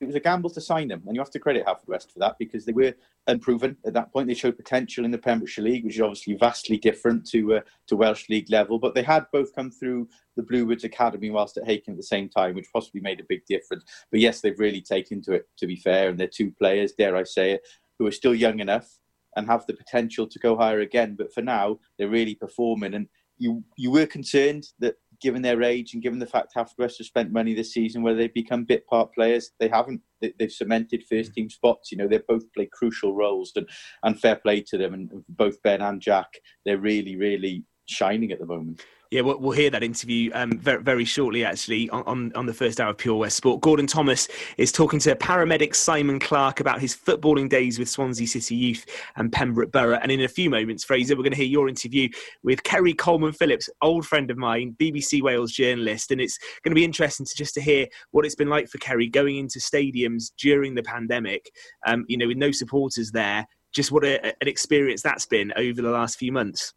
It 0.00 0.06
was 0.06 0.14
a 0.14 0.20
gamble 0.20 0.50
to 0.50 0.60
sign 0.60 0.86
them, 0.86 1.02
and 1.06 1.16
you 1.16 1.20
have 1.20 1.32
to 1.32 1.40
credit 1.40 1.66
Haverford 1.66 1.88
West 1.88 2.12
for 2.12 2.20
that 2.20 2.36
because 2.38 2.64
they 2.64 2.70
were 2.70 2.94
unproven 3.26 3.76
at 3.84 3.94
that 3.94 4.12
point. 4.12 4.28
They 4.28 4.34
showed 4.34 4.56
potential 4.56 5.04
in 5.04 5.10
the 5.10 5.18
Pembrokeshire 5.18 5.64
League, 5.64 5.84
which 5.84 5.96
is 5.96 6.00
obviously 6.00 6.34
vastly 6.34 6.76
different 6.76 7.26
to 7.30 7.54
uh, 7.56 7.60
to 7.88 7.96
Welsh 7.96 8.28
League 8.28 8.48
level. 8.48 8.78
But 8.78 8.94
they 8.94 9.02
had 9.02 9.26
both 9.32 9.52
come 9.56 9.72
through 9.72 10.08
the 10.36 10.44
Bluebirds 10.44 10.84
Academy 10.84 11.30
whilst 11.30 11.56
at 11.56 11.66
Hakin 11.66 11.94
at 11.94 11.96
the 11.96 12.04
same 12.04 12.28
time, 12.28 12.54
which 12.54 12.72
possibly 12.72 13.00
made 13.00 13.18
a 13.18 13.26
big 13.28 13.44
difference. 13.46 13.84
But 14.12 14.20
yes, 14.20 14.40
they've 14.40 14.58
really 14.58 14.80
taken 14.80 15.20
to 15.22 15.32
it. 15.32 15.48
To 15.58 15.66
be 15.66 15.74
fair, 15.74 16.10
and 16.10 16.18
they're 16.18 16.28
two 16.28 16.52
players, 16.52 16.92
dare 16.92 17.16
I 17.16 17.24
say 17.24 17.52
it, 17.52 17.66
who 17.98 18.06
are 18.06 18.12
still 18.12 18.36
young 18.36 18.60
enough 18.60 19.00
and 19.36 19.46
have 19.46 19.66
the 19.66 19.74
potential 19.74 20.26
to 20.26 20.38
go 20.38 20.56
higher 20.56 20.80
again. 20.80 21.14
But 21.16 21.32
for 21.32 21.42
now, 21.42 21.78
they're 21.98 22.08
really 22.08 22.34
performing. 22.34 22.94
And 22.94 23.08
you 23.38 23.62
you 23.76 23.90
were 23.90 24.06
concerned 24.06 24.68
that 24.80 24.96
given 25.20 25.42
their 25.42 25.62
age 25.62 25.94
and 25.94 26.02
given 26.02 26.18
the 26.18 26.26
fact 26.26 26.52
Haverford 26.54 26.78
West 26.78 26.98
have 26.98 27.06
spent 27.06 27.32
money 27.32 27.54
this 27.54 27.72
season, 27.72 28.02
whether 28.02 28.16
they've 28.16 28.32
become 28.32 28.64
bit 28.64 28.86
part 28.86 29.12
players, 29.14 29.50
they 29.58 29.68
haven't. 29.68 30.00
They, 30.20 30.32
they've 30.38 30.50
cemented 30.52 31.04
first 31.08 31.34
team 31.34 31.50
spots. 31.50 31.90
You 31.90 31.98
know, 31.98 32.08
they 32.08 32.18
both 32.18 32.52
play 32.52 32.68
crucial 32.72 33.14
roles, 33.14 33.52
and 33.56 33.68
and 34.02 34.20
fair 34.20 34.36
play 34.36 34.62
to 34.68 34.78
them. 34.78 34.94
And 34.94 35.10
both 35.28 35.62
Ben 35.62 35.80
and 35.80 36.00
Jack, 36.00 36.28
they're 36.64 36.78
really 36.78 37.16
really 37.16 37.64
shining 37.86 38.32
at 38.32 38.38
the 38.38 38.46
moment. 38.46 38.82
Yeah, 39.10 39.22
we'll, 39.22 39.38
we'll 39.38 39.52
hear 39.52 39.70
that 39.70 39.82
interview 39.82 40.30
um, 40.34 40.58
very, 40.58 40.82
very 40.82 41.06
shortly, 41.06 41.42
actually, 41.42 41.88
on, 41.88 42.30
on, 42.34 42.44
the 42.44 42.52
first 42.52 42.78
hour 42.78 42.90
of 42.90 42.98
Pure 42.98 43.16
West 43.16 43.38
Sport. 43.38 43.62
Gordon 43.62 43.86
Thomas 43.86 44.28
is 44.58 44.70
talking 44.70 44.98
to 45.00 45.16
paramedic 45.16 45.74
Simon 45.74 46.18
Clark 46.18 46.60
about 46.60 46.78
his 46.78 46.94
footballing 46.94 47.48
days 47.48 47.78
with 47.78 47.88
Swansea 47.88 48.26
City 48.26 48.54
Youth 48.54 48.84
and 49.16 49.32
Pembroke 49.32 49.72
Borough. 49.72 49.98
And 50.02 50.12
in 50.12 50.20
a 50.20 50.28
few 50.28 50.50
moments, 50.50 50.84
Fraser, 50.84 51.16
we're 51.16 51.22
going 51.22 51.32
to 51.32 51.38
hear 51.38 51.46
your 51.46 51.70
interview 51.70 52.10
with 52.42 52.62
Kerry 52.64 52.92
Coleman 52.92 53.32
Phillips, 53.32 53.70
old 53.80 54.04
friend 54.04 54.30
of 54.30 54.36
mine, 54.36 54.76
BBC 54.78 55.22
Wales 55.22 55.52
journalist. 55.52 56.10
And 56.10 56.20
it's 56.20 56.38
going 56.62 56.72
to 56.72 56.78
be 56.78 56.84
interesting 56.84 57.24
to 57.24 57.34
just 57.34 57.54
to 57.54 57.62
hear 57.62 57.86
what 58.10 58.26
it's 58.26 58.34
been 58.34 58.50
like 58.50 58.68
for 58.68 58.76
Kerry 58.76 59.08
going 59.08 59.38
into 59.38 59.58
stadiums 59.58 60.32
during 60.36 60.74
the 60.74 60.82
pandemic, 60.82 61.50
um, 61.86 62.04
you 62.08 62.18
know, 62.18 62.26
with 62.26 62.36
no 62.36 62.50
supporters 62.50 63.10
there. 63.10 63.46
Just 63.72 63.90
what 63.90 64.04
a, 64.04 64.22
an 64.26 64.48
experience 64.48 65.00
that's 65.00 65.24
been 65.24 65.50
over 65.56 65.80
the 65.80 65.90
last 65.90 66.18
few 66.18 66.30
months. 66.30 66.74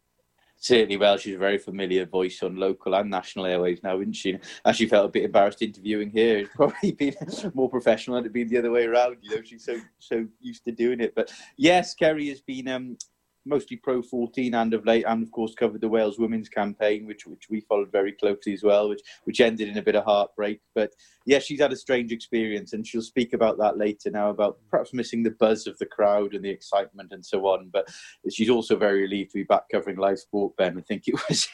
Certainly, 0.62 0.96
well, 0.98 1.18
she's 1.18 1.34
a 1.34 1.38
very 1.38 1.58
familiar 1.58 2.06
voice 2.06 2.40
on 2.40 2.54
local 2.54 2.94
and 2.94 3.10
national 3.10 3.46
airways 3.46 3.82
now, 3.82 3.98
isn't 3.98 4.12
she? 4.12 4.38
Actually, 4.64 4.86
felt 4.86 5.06
a 5.06 5.08
bit 5.08 5.24
embarrassed 5.24 5.60
interviewing 5.60 6.08
here. 6.08 6.38
It's 6.38 6.50
probably 6.54 6.92
been 6.92 7.16
more 7.52 7.68
professional 7.68 8.16
had 8.16 8.26
it 8.26 8.32
been 8.32 8.48
the 8.48 8.58
other 8.58 8.70
way 8.70 8.84
around. 8.84 9.16
You 9.22 9.34
know, 9.34 9.42
she's 9.42 9.64
so 9.64 9.80
so 9.98 10.24
used 10.40 10.64
to 10.66 10.70
doing 10.70 11.00
it. 11.00 11.16
But 11.16 11.32
yes, 11.56 11.94
Kerry 11.94 12.28
has 12.28 12.40
been 12.40 12.68
um, 12.68 12.96
mostly 13.44 13.76
Pro 13.76 14.02
14 14.02 14.54
and 14.54 14.72
of 14.72 14.86
late, 14.86 15.04
and 15.04 15.24
of 15.24 15.32
course 15.32 15.52
covered 15.52 15.80
the 15.80 15.88
Wales 15.88 16.20
women's 16.20 16.48
campaign, 16.48 17.06
which 17.06 17.26
which 17.26 17.50
we 17.50 17.62
followed 17.62 17.90
very 17.90 18.12
closely 18.12 18.52
as 18.52 18.62
well, 18.62 18.88
which 18.88 19.02
which 19.24 19.40
ended 19.40 19.68
in 19.68 19.78
a 19.78 19.82
bit 19.82 19.96
of 19.96 20.04
heartbreak. 20.04 20.60
But 20.76 20.92
yeah, 21.26 21.38
she's 21.38 21.60
had 21.60 21.72
a 21.72 21.76
strange 21.76 22.12
experience, 22.12 22.72
and 22.72 22.86
she'll 22.86 23.02
speak 23.02 23.32
about 23.32 23.58
that 23.58 23.78
later 23.78 24.10
now 24.10 24.30
about 24.30 24.58
perhaps 24.70 24.92
missing 24.92 25.22
the 25.22 25.30
buzz 25.30 25.66
of 25.66 25.78
the 25.78 25.86
crowd 25.86 26.34
and 26.34 26.44
the 26.44 26.50
excitement 26.50 27.12
and 27.12 27.24
so 27.24 27.46
on. 27.46 27.70
But 27.72 27.88
she's 28.30 28.50
also 28.50 28.76
very 28.76 29.02
relieved 29.02 29.32
to 29.32 29.38
be 29.38 29.44
back 29.44 29.64
covering 29.70 29.96
live 29.96 30.18
sport. 30.18 30.56
Ben, 30.56 30.78
I 30.78 30.82
think 30.82 31.04
it 31.06 31.14
was 31.28 31.48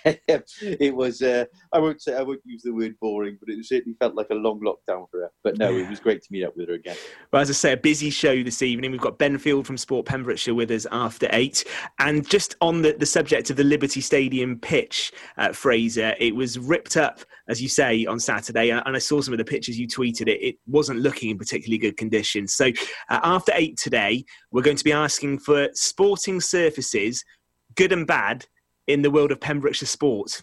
it 0.62 0.94
was 0.94 1.22
uh, 1.22 1.44
I 1.72 1.78
won't 1.78 2.02
say 2.02 2.16
I 2.16 2.22
won't 2.22 2.40
use 2.44 2.62
the 2.62 2.72
word 2.72 2.94
boring, 3.00 3.38
but 3.40 3.48
it 3.52 3.64
certainly 3.64 3.96
felt 3.98 4.14
like 4.14 4.30
a 4.30 4.34
long 4.34 4.60
lockdown 4.60 5.08
for 5.10 5.20
her. 5.20 5.30
But 5.44 5.58
no, 5.58 5.74
it 5.74 5.88
was 5.88 6.00
great 6.00 6.22
to 6.22 6.28
meet 6.30 6.44
up 6.44 6.56
with 6.56 6.68
her 6.68 6.74
again. 6.74 6.96
Well, 7.32 7.42
as 7.42 7.50
I 7.50 7.54
say, 7.54 7.72
a 7.72 7.76
busy 7.76 8.10
show 8.10 8.42
this 8.42 8.62
evening. 8.62 8.90
We've 8.90 9.00
got 9.00 9.18
Ben 9.18 9.38
Field 9.38 9.66
from 9.66 9.76
Sport 9.76 10.06
Pembrokeshire 10.06 10.54
with 10.54 10.70
us 10.70 10.86
after 10.90 11.28
eight. 11.32 11.64
And 11.98 12.28
just 12.28 12.56
on 12.60 12.82
the, 12.82 12.92
the 12.92 13.06
subject 13.06 13.50
of 13.50 13.56
the 13.56 13.64
Liberty 13.64 14.00
Stadium 14.00 14.58
pitch, 14.58 15.12
uh, 15.36 15.52
Fraser, 15.52 16.14
it 16.18 16.34
was 16.34 16.58
ripped 16.58 16.96
up, 16.96 17.20
as 17.48 17.62
you 17.62 17.68
say, 17.68 18.06
on 18.06 18.20
Saturday. 18.20 18.70
And 18.70 18.96
I 18.96 18.98
saw 18.98 19.20
some 19.20 19.34
of 19.34 19.38
the 19.38 19.44
pictures 19.58 19.78
you 19.78 19.88
tweeted. 19.88 20.28
It, 20.28 20.40
it 20.40 20.56
wasn't 20.66 21.00
looking 21.00 21.30
in 21.30 21.38
particularly 21.38 21.78
good 21.78 21.96
condition. 21.96 22.46
So 22.46 22.66
uh, 23.10 23.20
after 23.22 23.52
eight 23.54 23.76
today, 23.76 24.24
we're 24.52 24.62
going 24.62 24.76
to 24.76 24.84
be 24.84 24.92
asking 24.92 25.40
for 25.40 25.68
sporting 25.74 26.40
surfaces, 26.40 27.24
good 27.74 27.92
and 27.92 28.06
bad, 28.06 28.46
in 28.86 29.02
the 29.02 29.10
world 29.10 29.32
of 29.32 29.40
Pembrokeshire 29.40 29.86
sport. 29.86 30.42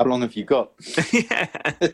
How 0.00 0.06
long 0.06 0.22
have 0.22 0.34
you 0.34 0.44
got? 0.44 0.72
yeah. 1.12 1.46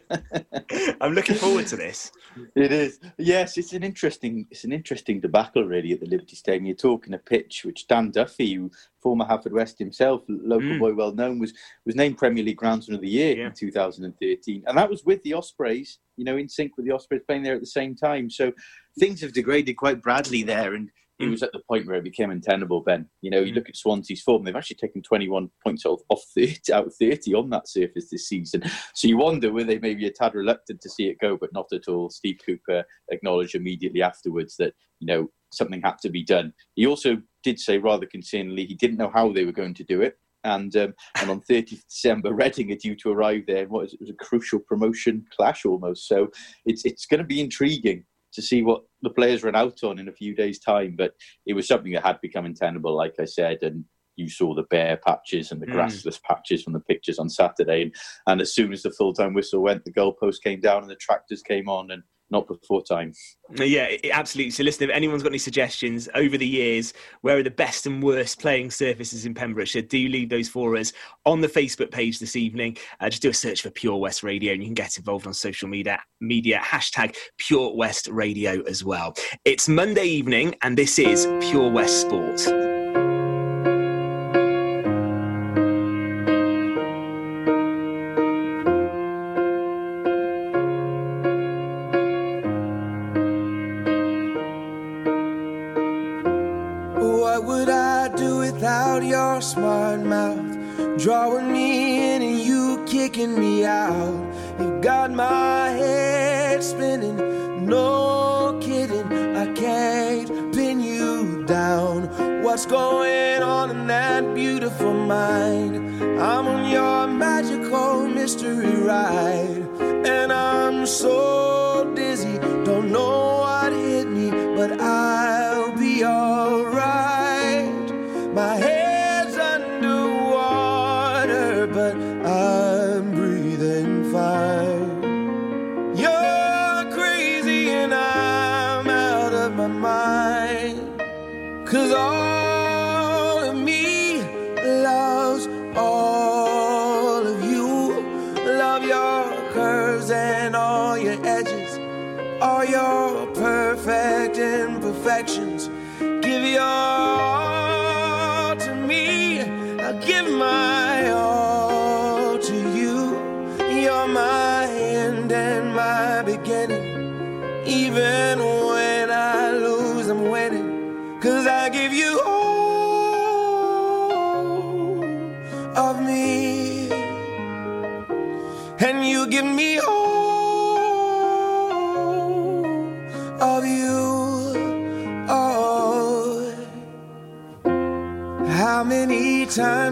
I'm 1.01 1.13
looking 1.13 1.35
forward 1.35 1.67
to 1.67 1.77
this. 1.77 2.13
It 2.55 2.71
is. 2.71 3.01
Yes, 3.19 3.59
it's 3.59 3.73
an 3.73 3.83
interesting 3.83 4.47
it's 4.49 4.63
an 4.63 4.73
interesting 4.73 5.19
debacle 5.19 5.65
really 5.65 5.91
at 5.93 5.99
the 5.99 6.07
Liberty 6.07 6.37
Stadium. 6.37 6.67
You're 6.67 6.77
talking 6.77 7.15
a 7.15 7.19
pitch 7.19 7.65
which 7.65 7.89
Dan 7.89 8.13
Duffy, 8.13 8.61
former 9.03 9.25
Haverford 9.25 9.77
himself, 9.81 10.23
local 10.29 10.69
Mm. 10.69 10.79
boy 10.79 10.95
well 10.95 11.13
known, 11.13 11.41
was 11.41 11.53
was 11.85 11.97
named 11.97 12.17
Premier 12.17 12.45
League 12.45 12.59
Groundsman 12.61 12.95
of 12.95 13.01
the 13.01 13.09
Year 13.09 13.39
Yeah. 13.39 13.47
in 13.47 13.53
2013, 13.55 14.63
and 14.69 14.79
that 14.79 14.89
was 14.89 15.05
with 15.05 15.21
the 15.25 15.33
Ospreys. 15.35 15.99
You 16.17 16.25
know, 16.25 16.37
in 16.37 16.49
sync 16.49 16.77
with 16.77 16.87
the 16.87 16.93
Ospreys 16.93 17.23
playing 17.27 17.43
there 17.43 17.55
at 17.57 17.61
the 17.61 17.67
same 17.67 17.97
time. 17.97 18.31
So 18.31 18.53
things 19.01 19.21
have 19.21 19.33
degraded 19.33 19.77
quite 19.77 20.01
badly 20.01 20.45
there, 20.45 20.75
and 20.75 20.91
it 21.19 21.25
Mm. 21.25 21.31
was 21.31 21.43
at 21.43 21.53
the 21.53 21.61
point 21.61 21.87
where 21.87 21.97
it 21.97 22.05
became 22.05 22.31
untenable. 22.31 22.81
Ben, 22.83 23.09
you 23.23 23.31
know, 23.31 23.41
you 23.41 23.53
Mm. 23.53 23.57
look 23.57 23.69
at 23.69 23.77
Swansea's 23.77 24.23
form; 24.23 24.45
they've 24.45 24.55
actually 24.57 24.77
taken 24.77 25.03
21 25.03 25.51
points 25.65 25.87
off, 25.87 26.03
off 26.11 26.23
30, 26.35 26.73
out 26.73 26.87
of 26.87 26.95
30 26.95 27.35
on 27.35 27.49
that 27.51 27.69
surface 27.69 28.11
this 28.11 28.29
season. 28.29 28.63
So 28.95 29.09
you 29.09 29.17
wonder 29.17 29.53
were 29.53 29.65
they 29.65 29.79
maybe 29.79 30.07
a 30.07 30.11
tad 30.11 30.35
reluctant 30.35 30.81
to 30.83 30.91
see 30.91 31.09
it 31.09 31.19
go, 31.21 31.37
but 31.37 31.53
not 31.53 31.73
at 31.73 31.89
all. 31.89 32.11
Steve 32.11 32.39
Cooper 32.45 32.85
acknowledged 33.11 33.55
immediately 33.55 34.03
afterwards 34.03 34.57
that 34.57 34.75
you 35.01 35.07
know 35.07 35.31
something 35.53 35.81
had 35.83 35.99
to 35.99 36.11
be 36.11 36.23
done. 36.23 36.53
He 36.75 36.87
also 36.87 37.23
did 37.43 37.59
say 37.59 37.79
rather 37.79 38.07
concerningly 38.07 38.67
he 38.67 38.75
didn't 38.75 38.99
know 38.99 39.11
how 39.11 39.33
they 39.33 39.45
were 39.45 39.53
going 39.53 39.75
to 39.75 39.85
do 39.85 40.03
it. 40.03 40.19
And 40.45 40.75
um, 40.77 40.95
and 41.21 41.31
on 41.31 41.41
30th 41.41 41.85
December, 41.89 42.33
Reading 42.35 42.71
are 42.73 42.77
due 42.77 42.95
to 42.97 43.11
arrive 43.11 43.45
there. 43.47 43.63
And 43.63 43.71
what 43.71 43.87
is 43.87 43.93
it? 43.95 43.97
it 43.97 44.01
was 44.03 44.11
a 44.11 44.15
crucial 44.25 44.61
promotion 44.61 45.25
clash 45.35 45.65
almost. 45.65 46.07
So 46.07 46.31
it's 46.67 46.85
it's 46.85 47.07
going 47.07 47.19
to 47.19 47.25
be 47.27 47.41
intriguing 47.41 48.05
to 48.37 48.43
see 48.43 48.63
what 48.63 48.83
the 49.03 49.11
players 49.11 49.43
ran 49.43 49.57
out 49.57 49.83
on 49.83 49.99
in 49.99 50.09
a 50.09 50.13
few 50.13 50.35
days' 50.35 50.61
time. 50.61 50.95
But 50.97 51.15
it 51.47 51.55
was 51.55 51.67
something 51.67 51.93
that 51.93 52.07
had 52.07 52.21
become 52.21 52.47
untenable, 52.47 52.95
like 52.95 53.15
I 53.19 53.25
said, 53.25 53.59
and 53.63 53.85
you 54.15 54.31
saw 54.31 54.55
the 54.55 54.63
bare 54.65 54.97
patches 54.97 55.53
and 55.53 55.61
the 55.61 55.67
Mm. 55.67 55.75
grassless 55.75 56.23
patches 56.23 56.63
from 56.63 56.73
the 56.73 56.81
pictures 56.81 57.19
on 57.19 57.29
Saturday. 57.29 57.83
And, 57.83 57.95
and 58.27 58.41
as 58.41 58.55
soon 58.55 58.73
as 58.73 58.83
the 58.83 58.91
full 58.91 59.13
time 59.13 59.35
whistle 59.35 59.63
went, 59.63 59.85
the 59.85 59.93
goalpost 59.93 60.43
came 60.43 60.61
down 60.61 60.83
and 60.83 60.91
the 60.91 60.97
tractors 60.97 61.43
came 61.43 61.69
on, 61.69 61.91
and 61.91 62.03
not 62.31 62.49
before 62.49 62.83
time. 62.83 63.13
Yeah, 63.55 63.89
absolutely. 64.13 64.51
So, 64.51 64.65
listen, 64.65 64.91
if 64.91 64.95
anyone's 64.95 65.23
got 65.23 65.31
any 65.31 65.39
suggestions 65.39 66.09
over 66.15 66.37
the 66.37 66.47
years, 66.47 66.93
where 67.21 67.39
are 67.39 67.43
the 67.43 67.51
best 67.51 67.87
and 67.87 68.03
worst 68.03 68.41
playing 68.41 68.71
surfaces 68.71 69.27
in 69.27 69.35
Pembrokeshire, 69.35 69.83
do 69.83 70.09
leave 70.09 70.29
those 70.29 70.49
for 70.49 70.77
us 70.77 70.93
on 71.25 71.41
the 71.41 71.49
Facebook 71.49 71.91
page 71.91 72.19
this 72.19 72.37
evening. 72.37 72.77
Uh, 73.01 73.09
just 73.09 73.23
do 73.23 73.31
a 73.31 73.35
search 73.35 73.63
for 73.63 73.71
Pure 73.71 73.97
West 73.97 74.23
Radio 74.23 74.53
and 74.53 74.63
you 74.63 74.69
can 74.69 74.75
get 74.75 74.97
involved 74.97 75.27
on 75.27 75.35
social 75.35 75.69
media, 75.69 76.01
media 76.21 76.61
hashtag 76.65 77.17
Pure 77.39 77.77
West 77.77 78.09
Radio 78.09 78.63
as 78.63 78.85
well. 78.85 79.15
It's 79.45 79.69
Monday 79.69 80.07
evening 80.07 80.55
and 80.63 80.77
this 80.77 80.99
is 80.99 81.27
Pure 81.41 81.71
West 81.71 82.01
Sport. 82.01 82.76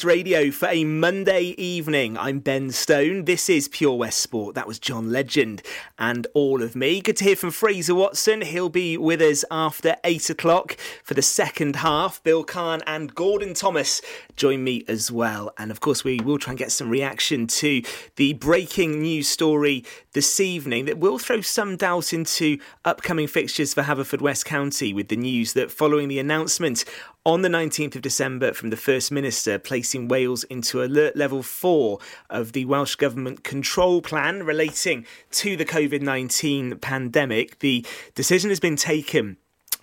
West 0.00 0.04
Radio 0.06 0.50
for 0.50 0.66
a 0.68 0.82
Monday 0.84 1.54
evening. 1.58 2.16
I'm 2.16 2.38
Ben 2.38 2.70
Stone. 2.70 3.26
This 3.26 3.50
is 3.50 3.68
Pure 3.68 3.96
West 3.96 4.20
Sport. 4.20 4.54
That 4.54 4.66
was 4.66 4.78
John 4.78 5.10
Legend 5.10 5.62
and 6.00 6.26
all 6.34 6.62
of 6.62 6.74
me. 6.74 7.00
Good 7.00 7.18
to 7.18 7.24
hear 7.24 7.36
from 7.36 7.50
Fraser 7.50 7.94
Watson. 7.94 8.40
He'll 8.40 8.70
be 8.70 8.96
with 8.96 9.20
us 9.20 9.44
after 9.50 9.96
eight 10.02 10.30
o'clock 10.30 10.76
for 11.04 11.12
the 11.12 11.22
second 11.22 11.76
half. 11.76 12.22
Bill 12.22 12.42
Kahn 12.42 12.82
and 12.86 13.14
Gordon 13.14 13.52
Thomas 13.52 14.00
join 14.34 14.64
me 14.64 14.82
as 14.88 15.12
well. 15.12 15.52
And 15.58 15.70
of 15.70 15.80
course, 15.80 16.02
we 16.02 16.18
will 16.20 16.38
try 16.38 16.52
and 16.52 16.58
get 16.58 16.72
some 16.72 16.88
reaction 16.88 17.46
to 17.46 17.82
the 18.16 18.32
breaking 18.32 19.02
news 19.02 19.28
story 19.28 19.84
this 20.12 20.40
evening 20.40 20.86
that 20.86 20.98
will 20.98 21.18
throw 21.18 21.42
some 21.42 21.76
doubt 21.76 22.12
into 22.12 22.58
upcoming 22.84 23.28
fixtures 23.28 23.74
for 23.74 23.82
Haverford 23.82 24.22
West 24.22 24.46
County 24.46 24.94
with 24.94 25.08
the 25.08 25.16
news 25.16 25.52
that 25.52 25.70
following 25.70 26.08
the 26.08 26.18
announcement 26.18 26.84
on 27.26 27.42
the 27.42 27.48
19th 27.50 27.96
of 27.96 28.02
December 28.02 28.54
from 28.54 28.70
the 28.70 28.76
First 28.78 29.12
Minister 29.12 29.58
placing 29.58 30.08
Wales 30.08 30.42
into 30.44 30.82
alert 30.82 31.14
level 31.16 31.42
4 31.42 31.98
of 32.30 32.52
the 32.52 32.64
Welsh 32.64 32.94
Government 32.94 33.44
control 33.44 34.00
plan 34.00 34.42
relating 34.42 35.04
to 35.32 35.54
the 35.54 35.66
COVID 35.66 35.89
19 35.98 36.78
pandemic. 36.78 37.58
The 37.58 37.84
decision 38.14 38.50
has 38.50 38.60
been 38.60 38.76
taken 38.76 39.36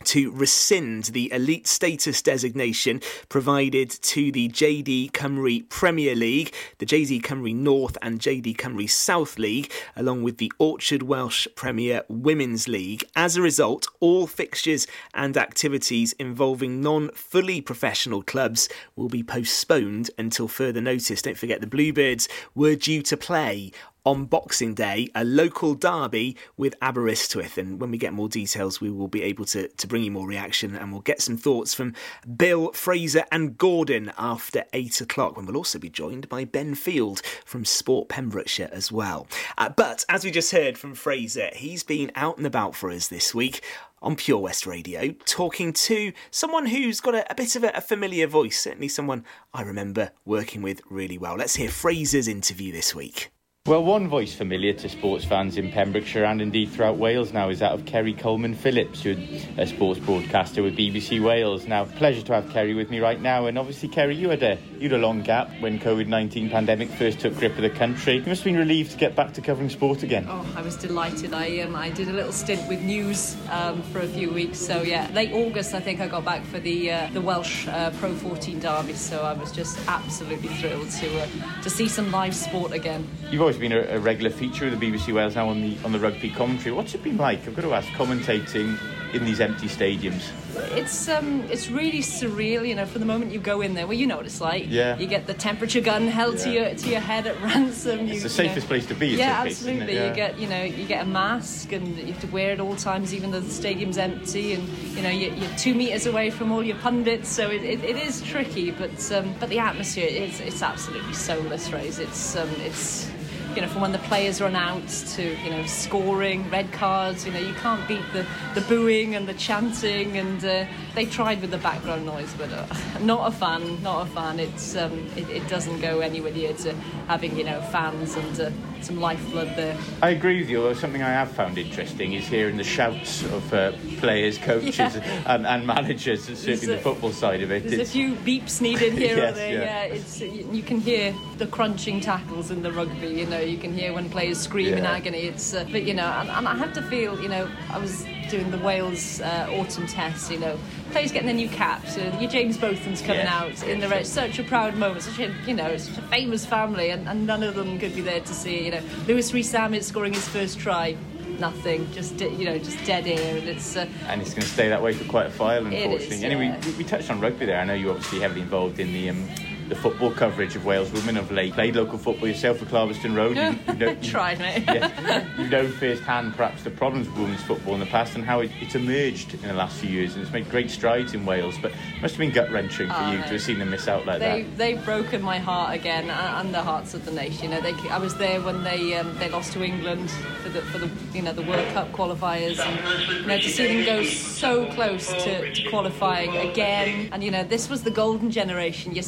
to 0.03 0.31
rescind 0.31 1.05
the 1.05 1.31
elite 1.31 1.67
status 1.67 2.21
designation 2.21 3.01
provided 3.29 3.89
to 3.89 4.31
the 4.31 4.47
JD 4.49 5.11
Cymru 5.11 5.67
Premier 5.69 6.15
League, 6.15 6.53
the 6.77 6.85
JD 6.85 7.21
Cymru 7.21 7.55
North 7.55 7.97
and 8.01 8.19
JD 8.19 8.55
Cymru 8.57 8.89
South 8.89 9.37
League, 9.37 9.71
along 9.95 10.23
with 10.23 10.37
the 10.37 10.51
Orchard 10.59 11.03
Welsh 11.03 11.47
Premier 11.55 12.03
Women's 12.07 12.67
League. 12.67 13.03
As 13.15 13.35
a 13.35 13.41
result, 13.41 13.87
all 13.99 14.27
fixtures 14.27 14.87
and 15.13 15.35
activities 15.35 16.13
involving 16.13 16.81
non 16.81 17.09
fully 17.09 17.61
professional 17.61 18.21
clubs 18.21 18.69
will 18.95 19.09
be 19.09 19.23
postponed 19.23 20.11
until 20.17 20.47
further 20.47 20.81
notice. 20.81 21.21
Don't 21.21 21.37
forget 21.37 21.61
the 21.61 21.67
Bluebirds 21.67 22.29
were 22.55 22.75
due 22.75 23.01
to 23.03 23.17
play 23.17 23.71
on 24.07 24.23
Boxing 24.23 24.73
Day, 24.73 25.09
a 25.15 25.25
local 25.25 25.75
derby 25.75 26.37
with 26.55 26.73
Aberystwyth. 26.81 27.57
And 27.57 27.81
when 27.81 27.91
we 27.91 27.97
get 27.97 28.13
more 28.13 28.29
details, 28.29 28.79
we 28.79 28.89
will 28.89 29.09
be 29.09 29.21
able 29.21 29.43
to, 29.47 29.67
to 29.67 29.85
bring 29.85 30.01
you 30.01 30.11
more 30.11 30.25
reaction 30.25 30.77
and 30.77 30.93
we'll 30.93 31.01
get 31.01 31.21
some 31.21 31.35
thoughts 31.35 31.73
from 31.73 31.93
Bill, 32.37 32.71
Fraser, 32.71 33.25
and 33.33 33.57
Gordon 33.57 34.13
after 34.17 34.63
eight 34.71 35.01
o'clock, 35.01 35.35
when 35.35 35.45
we'll 35.45 35.57
also 35.57 35.77
be 35.77 35.89
joined 35.89 36.29
by 36.29 36.45
Ben 36.45 36.73
Field 36.73 37.21
from 37.43 37.65
Sport 37.65 38.07
Pembrokeshire 38.07 38.69
as 38.71 38.93
well. 38.93 39.27
Uh, 39.57 39.67
but 39.67 40.05
as 40.07 40.23
we 40.23 40.31
just 40.31 40.53
heard 40.53 40.77
from 40.77 40.95
Fraser, 40.95 41.49
he's 41.53 41.83
been 41.83 42.09
out 42.15 42.37
and 42.37 42.47
about 42.47 42.75
for 42.75 42.89
us 42.89 43.09
this 43.09 43.35
week 43.35 43.61
on 44.01 44.15
Pure 44.15 44.39
West 44.39 44.65
Radio, 44.65 45.11
talking 45.25 45.73
to 45.73 46.13
someone 46.31 46.67
who's 46.67 47.01
got 47.01 47.13
a, 47.13 47.29
a 47.29 47.35
bit 47.35 47.57
of 47.57 47.65
a, 47.65 47.71
a 47.75 47.81
familiar 47.81 48.25
voice, 48.25 48.57
certainly 48.57 48.87
someone 48.87 49.25
I 49.53 49.63
remember 49.63 50.11
working 50.23 50.61
with 50.61 50.79
really 50.89 51.17
well. 51.17 51.35
Let's 51.35 51.57
hear 51.57 51.69
Fraser's 51.69 52.29
interview 52.29 52.71
this 52.71 52.95
week. 52.95 53.31
Well, 53.67 53.83
one 53.83 54.07
voice 54.07 54.33
familiar 54.33 54.71
to 54.71 54.87
sports 54.87 55.25
fans 55.25 55.57
in 55.57 55.73
Pembrokeshire 55.73 56.23
and 56.23 56.41
indeed 56.41 56.69
throughout 56.69 56.95
Wales 56.95 57.33
now 57.33 57.49
is 57.49 57.59
that 57.59 57.73
of 57.73 57.85
Kerry 57.85 58.13
Coleman 58.13 58.53
Phillips, 58.53 59.03
who's 59.03 59.45
a 59.57 59.67
sports 59.67 59.99
broadcaster 59.99 60.63
with 60.63 60.77
BBC 60.77 61.21
Wales. 61.21 61.67
Now, 61.67 61.83
pleasure 61.83 62.21
to 62.21 62.33
have 62.35 62.49
Kerry 62.51 62.73
with 62.73 62.89
me 62.89 63.01
right 63.01 63.21
now. 63.21 63.47
And 63.47 63.59
obviously, 63.59 63.89
Kerry, 63.89 64.15
you 64.15 64.29
had 64.29 64.41
a 64.41 64.57
you 64.77 64.83
had 64.83 64.93
a 64.93 64.97
long 64.99 65.21
gap 65.21 65.49
when 65.59 65.79
COVID 65.79 66.07
nineteen 66.07 66.49
pandemic 66.49 66.87
first 66.91 67.19
took 67.19 67.35
grip 67.35 67.57
of 67.57 67.61
the 67.61 67.69
country. 67.69 68.13
You 68.19 68.25
must 68.27 68.43
have 68.43 68.45
been 68.45 68.55
relieved 68.55 68.91
to 68.91 68.97
get 68.97 69.17
back 69.17 69.33
to 69.33 69.41
covering 69.41 69.69
sport 69.69 70.01
again. 70.01 70.25
Oh, 70.29 70.49
I 70.55 70.61
was 70.61 70.77
delighted. 70.77 71.33
I 71.33 71.59
um, 71.59 71.75
I 71.75 71.89
did 71.89 72.07
a 72.07 72.13
little 72.13 72.31
stint 72.31 72.65
with 72.69 72.81
news 72.81 73.35
um, 73.49 73.81
for 73.81 73.99
a 73.99 74.07
few 74.07 74.31
weeks. 74.31 74.59
So 74.59 74.81
yeah, 74.81 75.11
late 75.13 75.33
August 75.33 75.73
I 75.73 75.81
think 75.81 75.99
I 75.99 76.07
got 76.07 76.23
back 76.23 76.45
for 76.45 76.59
the 76.59 76.89
uh, 76.89 77.09
the 77.11 77.19
Welsh 77.19 77.67
uh, 77.67 77.91
Pro 77.99 78.15
14 78.15 78.61
derby. 78.61 78.93
So 78.93 79.23
I 79.23 79.33
was 79.33 79.51
just 79.51 79.77
absolutely 79.89 80.47
thrilled 80.55 80.89
to 80.89 81.19
uh, 81.19 81.27
to 81.63 81.69
see 81.69 81.89
some 81.89 82.09
live 82.13 82.33
sport 82.33 82.71
again. 82.71 83.05
You've 83.29 83.41
always 83.41 83.56
been 83.59 83.71
a, 83.71 83.81
a 83.95 83.99
regular 83.99 84.29
feature 84.29 84.67
of 84.67 84.79
the 84.79 84.91
BBC 84.91 85.13
Wales 85.13 85.35
now 85.35 85.49
on 85.49 85.61
the 85.61 85.77
on 85.83 85.91
the 85.91 85.99
rugby 85.99 86.29
commentary. 86.29 86.71
What's 86.75 86.93
it 86.95 87.03
been 87.03 87.17
like? 87.17 87.47
I've 87.47 87.55
got 87.55 87.63
to 87.63 87.73
ask, 87.73 87.87
commentating 87.89 88.77
in 89.13 89.23
these 89.23 89.39
empty 89.39 89.67
stadiums. 89.67 90.29
It's 90.75 91.07
um 91.07 91.41
it's 91.49 91.69
really 91.69 91.99
surreal. 91.99 92.67
You 92.67 92.75
know, 92.75 92.85
from 92.85 92.99
the 92.99 93.05
moment 93.05 93.31
you 93.31 93.39
go 93.39 93.61
in 93.61 93.73
there, 93.73 93.85
well, 93.87 93.93
you 93.97 94.05
know 94.07 94.17
what 94.17 94.25
it's 94.25 94.41
like. 94.41 94.65
Yeah. 94.67 94.97
You 94.97 95.07
get 95.07 95.27
the 95.27 95.33
temperature 95.33 95.79
gun 95.81 96.07
held 96.07 96.37
to 96.39 96.51
your 96.51 96.73
to 96.73 96.89
your 96.89 96.99
head 96.99 97.25
at 97.27 97.39
ransom. 97.41 98.07
You, 98.07 98.15
It's 98.15 98.23
the 98.23 98.43
you 98.43 98.47
know- 98.49 98.53
safest 98.53 98.67
place 98.67 98.85
to 98.87 98.93
be. 98.95 99.07
Yeah, 99.09 99.45
isn't 99.45 99.69
absolutely. 99.69 99.95
Yeah. 99.95 100.09
You 100.09 100.15
get, 100.15 100.39
you 100.39 100.47
know, 100.47 100.63
you 100.63 100.85
get 100.85 101.03
a 101.03 101.07
mask 101.07 101.71
and 101.71 101.97
you 101.97 102.07
have 102.13 102.19
to 102.21 102.27
wear 102.27 102.51
it 102.51 102.59
all 102.59 102.75
times, 102.75 103.13
even 103.13 103.31
though 103.31 103.39
the 103.39 103.49
stadium's 103.51 103.97
empty, 103.97 104.53
and 104.53 104.67
you 104.67 105.01
know 105.03 105.09
you, 105.09 105.31
you're 105.31 105.57
two 105.57 105.73
meters 105.75 106.05
away 106.05 106.29
from 106.29 106.51
all 106.51 106.63
your 106.63 106.77
pundits. 106.77 107.29
So 107.29 107.49
it, 107.49 107.63
it, 107.63 107.83
it 107.83 107.95
is 107.97 108.21
tricky, 108.21 108.71
but 108.71 109.11
um, 109.11 109.33
but 109.39 109.49
the 109.49 109.59
atmosphere 109.59 110.07
is 110.09 110.41
it's 110.41 110.61
absolutely 110.61 111.13
soulless, 111.13 111.71
Rose. 111.71 111.99
It's 111.99 112.35
um, 112.35 112.49
it's 112.61 113.09
you 113.57 113.61
know 113.61 113.67
from 113.67 113.81
when 113.81 113.91
the 113.91 113.97
players 113.97 114.39
are 114.39 114.45
announced 114.45 115.15
to 115.15 115.35
you 115.43 115.49
know 115.49 115.65
scoring, 115.65 116.47
red 116.51 116.71
cards. 116.71 117.25
You 117.25 117.31
know 117.31 117.39
you 117.39 117.55
can't 117.55 117.87
beat 117.87 118.03
the, 118.13 118.23
the 118.53 118.61
booing 118.61 119.15
and 119.15 119.27
the 119.27 119.33
chanting, 119.33 120.15
and 120.15 120.45
uh, 120.45 120.67
they 120.93 121.07
tried 121.07 121.41
with 121.41 121.49
the 121.49 121.57
background 121.57 122.05
noise, 122.05 122.31
but 122.37 122.51
uh, 122.53 122.67
not 123.01 123.27
a 123.27 123.35
fan, 123.35 123.81
not 123.81 124.05
a 124.05 124.09
fan. 124.11 124.39
It's 124.39 124.75
um, 124.75 125.09
it, 125.15 125.27
it 125.31 125.47
doesn't 125.47 125.79
go 125.79 126.01
anywhere 126.01 126.31
near 126.31 126.53
to 126.53 126.75
having 127.07 127.35
you 127.35 127.45
know 127.45 127.59
fans 127.71 128.15
and 128.15 128.39
uh, 128.39 128.51
some 128.83 128.99
lifeblood 128.99 129.55
there. 129.55 129.77
I 130.01 130.09
agree 130.11 130.39
with 130.39 130.49
you. 130.49 130.57
Although 130.57 130.73
something 130.73 131.01
I 131.03 131.09
have 131.09 131.31
found 131.31 131.57
interesting 131.57 132.13
is 132.13 132.27
hearing 132.27 132.57
the 132.57 132.63
shouts 132.63 133.23
of 133.25 133.53
uh, 133.53 133.71
players, 133.97 134.37
coaches, 134.37 134.77
Yeah. 134.77 135.23
and, 135.27 135.45
and 135.47 135.65
managers, 135.67 136.25
certainly 136.25 136.45
There's 136.45 136.61
the 136.61 136.77
a- 136.77 136.81
football 136.81 137.11
side 137.11 137.41
of 137.41 137.51
it. 137.51 137.63
There's 137.67 137.89
a 137.89 137.91
few 137.91 138.15
beeps 138.15 138.61
needed 138.61 138.93
here 138.97 139.17
Yes, 139.17 139.31
or 139.31 139.35
there. 139.35 139.53
yeah. 139.53 139.85
Yeah, 139.87 139.93
it's 139.95 140.21
you 140.21 140.61
can 140.63 140.79
hear 140.79 141.13
the 141.37 141.47
crunching 141.47 141.99
tackles 142.01 142.51
in 142.51 142.61
the 142.61 142.71
rugby. 142.71 143.07
You 143.07 143.25
know, 143.25 143.39
you 143.39 143.57
can 143.57 143.73
hear 143.73 143.93
when 143.93 144.09
players 144.09 144.39
scream 144.39 144.73
in 144.73 144.85
agony. 144.85 145.19
It's 145.23 145.53
uh, 145.53 145.65
but 145.71 145.83
you 145.83 145.93
know, 145.93 146.05
and, 146.07 146.29
and 146.29 146.47
I 146.47 146.55
have 146.55 146.73
to 146.73 146.81
feel. 146.83 147.19
You 147.21 147.29
know, 147.29 147.49
I 147.69 147.77
was 147.77 148.05
doing 148.29 148.51
the 148.51 148.57
Wales 148.59 149.21
uh, 149.21 149.47
autumn 149.51 149.87
test. 149.87 150.31
You 150.31 150.39
know, 150.39 150.57
players 150.91 151.11
getting 151.11 151.27
their 151.27 151.35
new 151.35 151.49
caps. 151.49 151.97
Uh, 151.97 152.15
your 152.19 152.29
James 152.29 152.57
Botham's 152.57 153.01
coming 153.01 153.25
Yes, 153.25 153.63
out 153.63 153.67
in 153.67 153.79
the 153.79 153.87
red. 153.87 154.05
Such 154.07 154.39
a 154.39 154.43
proud 154.43 154.75
moment. 154.75 155.03
Such 155.03 155.19
a 155.19 155.33
you 155.45 155.53
know, 155.53 155.77
such 155.77 155.97
a 155.97 156.01
famous 156.03 156.45
family, 156.45 156.89
and, 156.91 157.07
and 157.07 157.25
none 157.27 157.43
of 157.43 157.55
them 157.55 157.79
could 157.79 157.95
be 157.95 158.01
there 158.01 158.21
to 158.21 158.33
see. 158.33 158.65
You 158.65 158.71
know, 158.71 158.81
Louis 159.07 159.33
Rees 159.33 159.51
Zammit 159.51 159.83
scoring 159.83 160.13
his 160.13 160.27
first 160.27 160.59
try. 160.59 160.95
nothing, 161.39 161.87
just 161.93 162.19
you 162.19 162.45
know, 162.45 162.57
just 162.57 162.83
dead 162.85 163.05
air, 163.05 163.37
and 163.37 163.47
it's. 163.47 163.75
Uh, 163.75 163.85
and 164.07 164.21
it's 164.21 164.31
going 164.31 164.41
to 164.41 164.47
stay 164.47 164.69
that 164.69 164.81
way 164.81 164.93
for 164.93 165.05
quite 165.09 165.27
a 165.27 165.29
while, 165.31 165.65
unfortunately. 165.65 166.23
Anyway, 166.25 166.45
yeah. 166.47 166.65
we, 166.65 166.71
we 166.77 166.83
touched 166.83 167.11
on 167.11 167.19
rugby 167.19 167.45
there. 167.45 167.59
I 167.59 167.63
know 167.65 167.75
you're 167.75 167.91
obviously 167.91 168.19
heavily 168.19 168.41
involved 168.41 168.79
in 168.79 168.91
the 168.91 169.09
um, 169.11 169.27
the 169.69 169.75
football 169.75 170.11
coverage 170.11 170.55
of 170.55 170.65
Wales 170.65 170.91
women 170.91 171.17
of 171.17 171.31
late. 171.31 171.53
Played 171.53 171.75
local 171.75 171.97
football 171.97 172.27
yourself 172.27 172.61
at 172.61 172.67
Clarbeston 172.69 173.15
Road. 173.15 173.35
You, 173.37 173.73
you 173.73 173.79
know, 173.85 173.95
Try, 174.01 174.35
mate. 174.35 174.63
yeah, 174.67 175.27
you 175.41 175.47
know 175.49 175.67
firsthand 175.67 176.35
perhaps 176.35 176.63
the 176.63 176.69
problems 176.71 177.07
with 177.09 177.17
women's 177.17 177.41
football 177.43 177.73
in 177.73 177.79
the 177.79 177.85
past 177.87 178.15
and 178.15 178.23
how 178.23 178.39
it, 178.39 178.51
it's 178.61 178.75
emerged 178.75 179.33
in 179.33 179.41
the 179.41 179.53
last 179.53 179.77
few 179.77 179.89
years 179.89 180.13
and 180.13 180.23
it's 180.23 180.31
made 180.31 180.49
great 180.49 180.69
strides 180.71 181.13
in 181.13 181.25
Wales. 181.25 181.55
But 181.61 181.71
it 181.71 182.01
must 182.01 182.15
have 182.15 182.19
been 182.19 182.31
gut 182.31 182.51
wrenching 182.51 182.87
for 182.87 182.95
Oh, 182.97 183.11
you 183.11 183.17
no. 183.17 183.23
to 183.23 183.29
have 183.29 183.41
seen 183.41 183.59
them 183.59 183.69
miss 183.69 183.87
out 183.87 184.05
like 184.05 184.19
They 184.19 184.43
that. 184.43 184.57
they've 184.57 184.83
broken 184.85 185.21
my 185.21 185.37
heart 185.39 185.75
again, 185.75 186.09
and 186.09 186.53
the 186.53 186.61
hearts 186.61 186.93
of 186.93 187.05
the 187.05 187.11
nation. 187.11 187.43
You 187.43 187.49
know, 187.49 187.61
they, 187.61 187.73
I 187.89 187.97
was 187.97 188.15
there 188.15 188.41
when 188.41 188.63
they 188.63 188.95
um, 188.95 189.15
they 189.19 189.29
lost 189.29 189.53
to 189.53 189.63
England 189.63 190.09
for 190.41 190.49
the 190.49 190.61
for 190.61 190.77
the 190.77 190.89
you 191.13 191.21
know 191.21 191.33
the 191.33 191.43
World 191.43 191.67
Cup 191.73 191.91
qualifiers, 191.91 192.59
and 192.59 193.09
you 193.21 193.25
know 193.27 193.37
to 193.37 193.49
see 193.49 193.67
them 193.67 193.85
go 193.85 194.03
so 194.03 194.65
close 194.71 195.07
to, 195.23 195.53
to 195.53 195.69
qualifying 195.69 196.35
again. 196.37 197.09
And 197.11 197.23
you 197.23 197.31
know, 197.31 197.43
this 197.43 197.69
was 197.69 197.83
the 197.83 197.91
golden 197.91 198.31
generation. 198.31 198.93
Your 198.93 199.03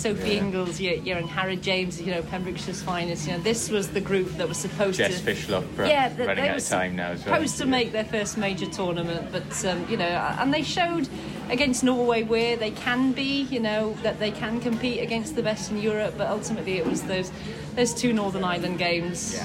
Sophie 0.49 0.57
Ingles, 0.59 0.79
your 0.81 0.93
your 0.95 1.21
Angharad 1.21 1.61
James, 1.61 2.01
you 2.01 2.11
know 2.11 2.21
Pembrokeshire's 2.23 2.81
finest. 2.81 3.27
You 3.27 3.33
know, 3.33 3.39
this 3.39 3.69
was 3.69 3.89
the 3.89 4.01
group 4.01 4.27
that 4.37 4.47
was 4.47 4.57
supposed 4.57 4.97
Jess 4.97 5.21
to. 5.21 5.31
Fishlock 5.33 5.65
Yeah, 5.77 6.09
that 6.09 6.27
running 6.27 6.43
they 6.43 6.49
out 6.49 6.57
of 6.57 6.67
time 6.67 6.95
now 6.95 7.11
as 7.11 7.25
well. 7.25 7.35
supposed 7.35 7.57
to 7.59 7.65
make 7.65 7.91
their 7.91 8.05
first 8.05 8.37
major 8.37 8.65
tournament, 8.65 9.31
but 9.31 9.65
um, 9.65 9.85
you 9.89 9.97
know, 9.97 10.05
and 10.05 10.53
they 10.53 10.63
showed 10.63 11.07
against 11.49 11.83
Norway 11.83 12.23
where 12.23 12.55
they 12.57 12.71
can 12.71 13.11
be, 13.11 13.43
you 13.43 13.59
know, 13.59 13.93
that 14.03 14.19
they 14.19 14.31
can 14.31 14.59
compete 14.59 15.01
against 15.01 15.35
the 15.35 15.43
best 15.43 15.71
in 15.71 15.77
Europe. 15.81 16.15
But 16.17 16.27
ultimately, 16.27 16.77
it 16.77 16.85
was 16.85 17.03
those 17.03 17.31
those 17.75 17.93
two 17.93 18.13
Northern 18.13 18.43
Ireland 18.43 18.77
games. 18.77 19.39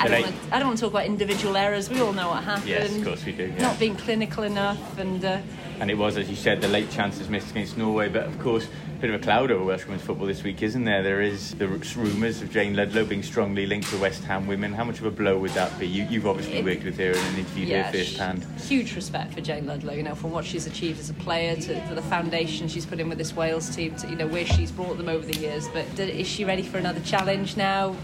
I 0.00 0.02
But 0.04 0.08
don't, 0.10 0.22
want 0.22 0.34
to, 0.34 0.54
I 0.54 0.58
don't 0.58 0.68
want 0.68 0.78
to 0.78 0.84
talk 0.84 0.92
about 0.92 1.06
individual 1.06 1.56
errors. 1.56 1.90
We 1.90 2.00
all 2.00 2.12
know 2.12 2.28
what 2.28 2.44
happened. 2.44 2.68
Yes, 2.68 2.94
of 2.96 3.04
course 3.04 3.24
we 3.24 3.32
do, 3.32 3.46
yeah. 3.46 3.62
Not 3.62 3.78
being 3.80 3.96
clinical 3.96 4.44
enough, 4.44 4.96
and 4.98 5.24
uh, 5.24 5.40
And 5.80 5.90
it 5.90 5.94
was, 5.94 6.16
as 6.16 6.28
you 6.28 6.36
said, 6.36 6.60
the 6.60 6.68
late 6.68 6.90
chances 6.90 7.28
missed 7.28 7.50
against 7.50 7.78
Norway. 7.78 8.08
But 8.08 8.26
of 8.26 8.38
course, 8.40 8.66
a 8.66 9.00
bit 9.00 9.10
of 9.10 9.20
a 9.20 9.22
cloud 9.22 9.52
over 9.52 9.64
Welsh 9.64 9.84
women's 9.84 10.02
football 10.02 10.26
this 10.26 10.42
week, 10.42 10.60
isn't 10.62 10.84
there? 10.84 11.02
There 11.04 11.22
is 11.22 11.54
the 11.54 11.68
rumours 11.68 12.42
of 12.42 12.50
Jayne 12.50 12.74
Ludlow 12.74 13.04
being 13.04 13.22
strongly 13.22 13.64
linked 13.64 13.88
to 13.90 13.98
West 13.98 14.24
Ham 14.24 14.48
women. 14.48 14.72
How 14.72 14.82
much 14.82 14.98
of 14.98 15.06
a 15.06 15.10
blow 15.10 15.38
would 15.38 15.52
that 15.52 15.78
be? 15.78 15.86
You, 15.86 16.04
you've 16.04 16.26
obviously 16.26 16.62
worked 16.62 16.84
with 16.84 16.98
her 16.98 17.12
and 17.12 17.38
interviewed 17.38 17.68
yeah, 17.68 17.84
her 17.84 17.92
firsthand. 17.92 18.44
huge 18.60 18.96
respect 18.96 19.34
for 19.34 19.40
Jayne 19.40 19.66
Ludlow. 19.66 19.92
You 19.92 20.02
know, 20.02 20.16
from 20.16 20.32
what 20.32 20.44
she's 20.44 20.66
achieved 20.66 20.98
as 20.98 21.10
a 21.10 21.14
player 21.14 21.54
to, 21.54 21.88
to 21.88 21.94
the 21.94 22.02
foundation 22.02 22.66
she's 22.66 22.84
put 22.84 22.98
in 22.98 23.08
with 23.08 23.18
this 23.18 23.36
Wales 23.36 23.74
team, 23.74 23.94
to 23.96 24.08
you 24.08 24.16
know 24.16 24.26
where 24.26 24.46
she's 24.46 24.72
brought 24.72 24.98
them 24.98 25.08
over 25.08 25.24
the 25.24 25.38
years. 25.38 25.68
But 25.68 25.86
is 25.98 26.26
she 26.26 26.44
ready 26.44 26.62
for 26.62 26.78
another 26.78 27.00
challenge 27.00 27.56
now? 27.56 27.94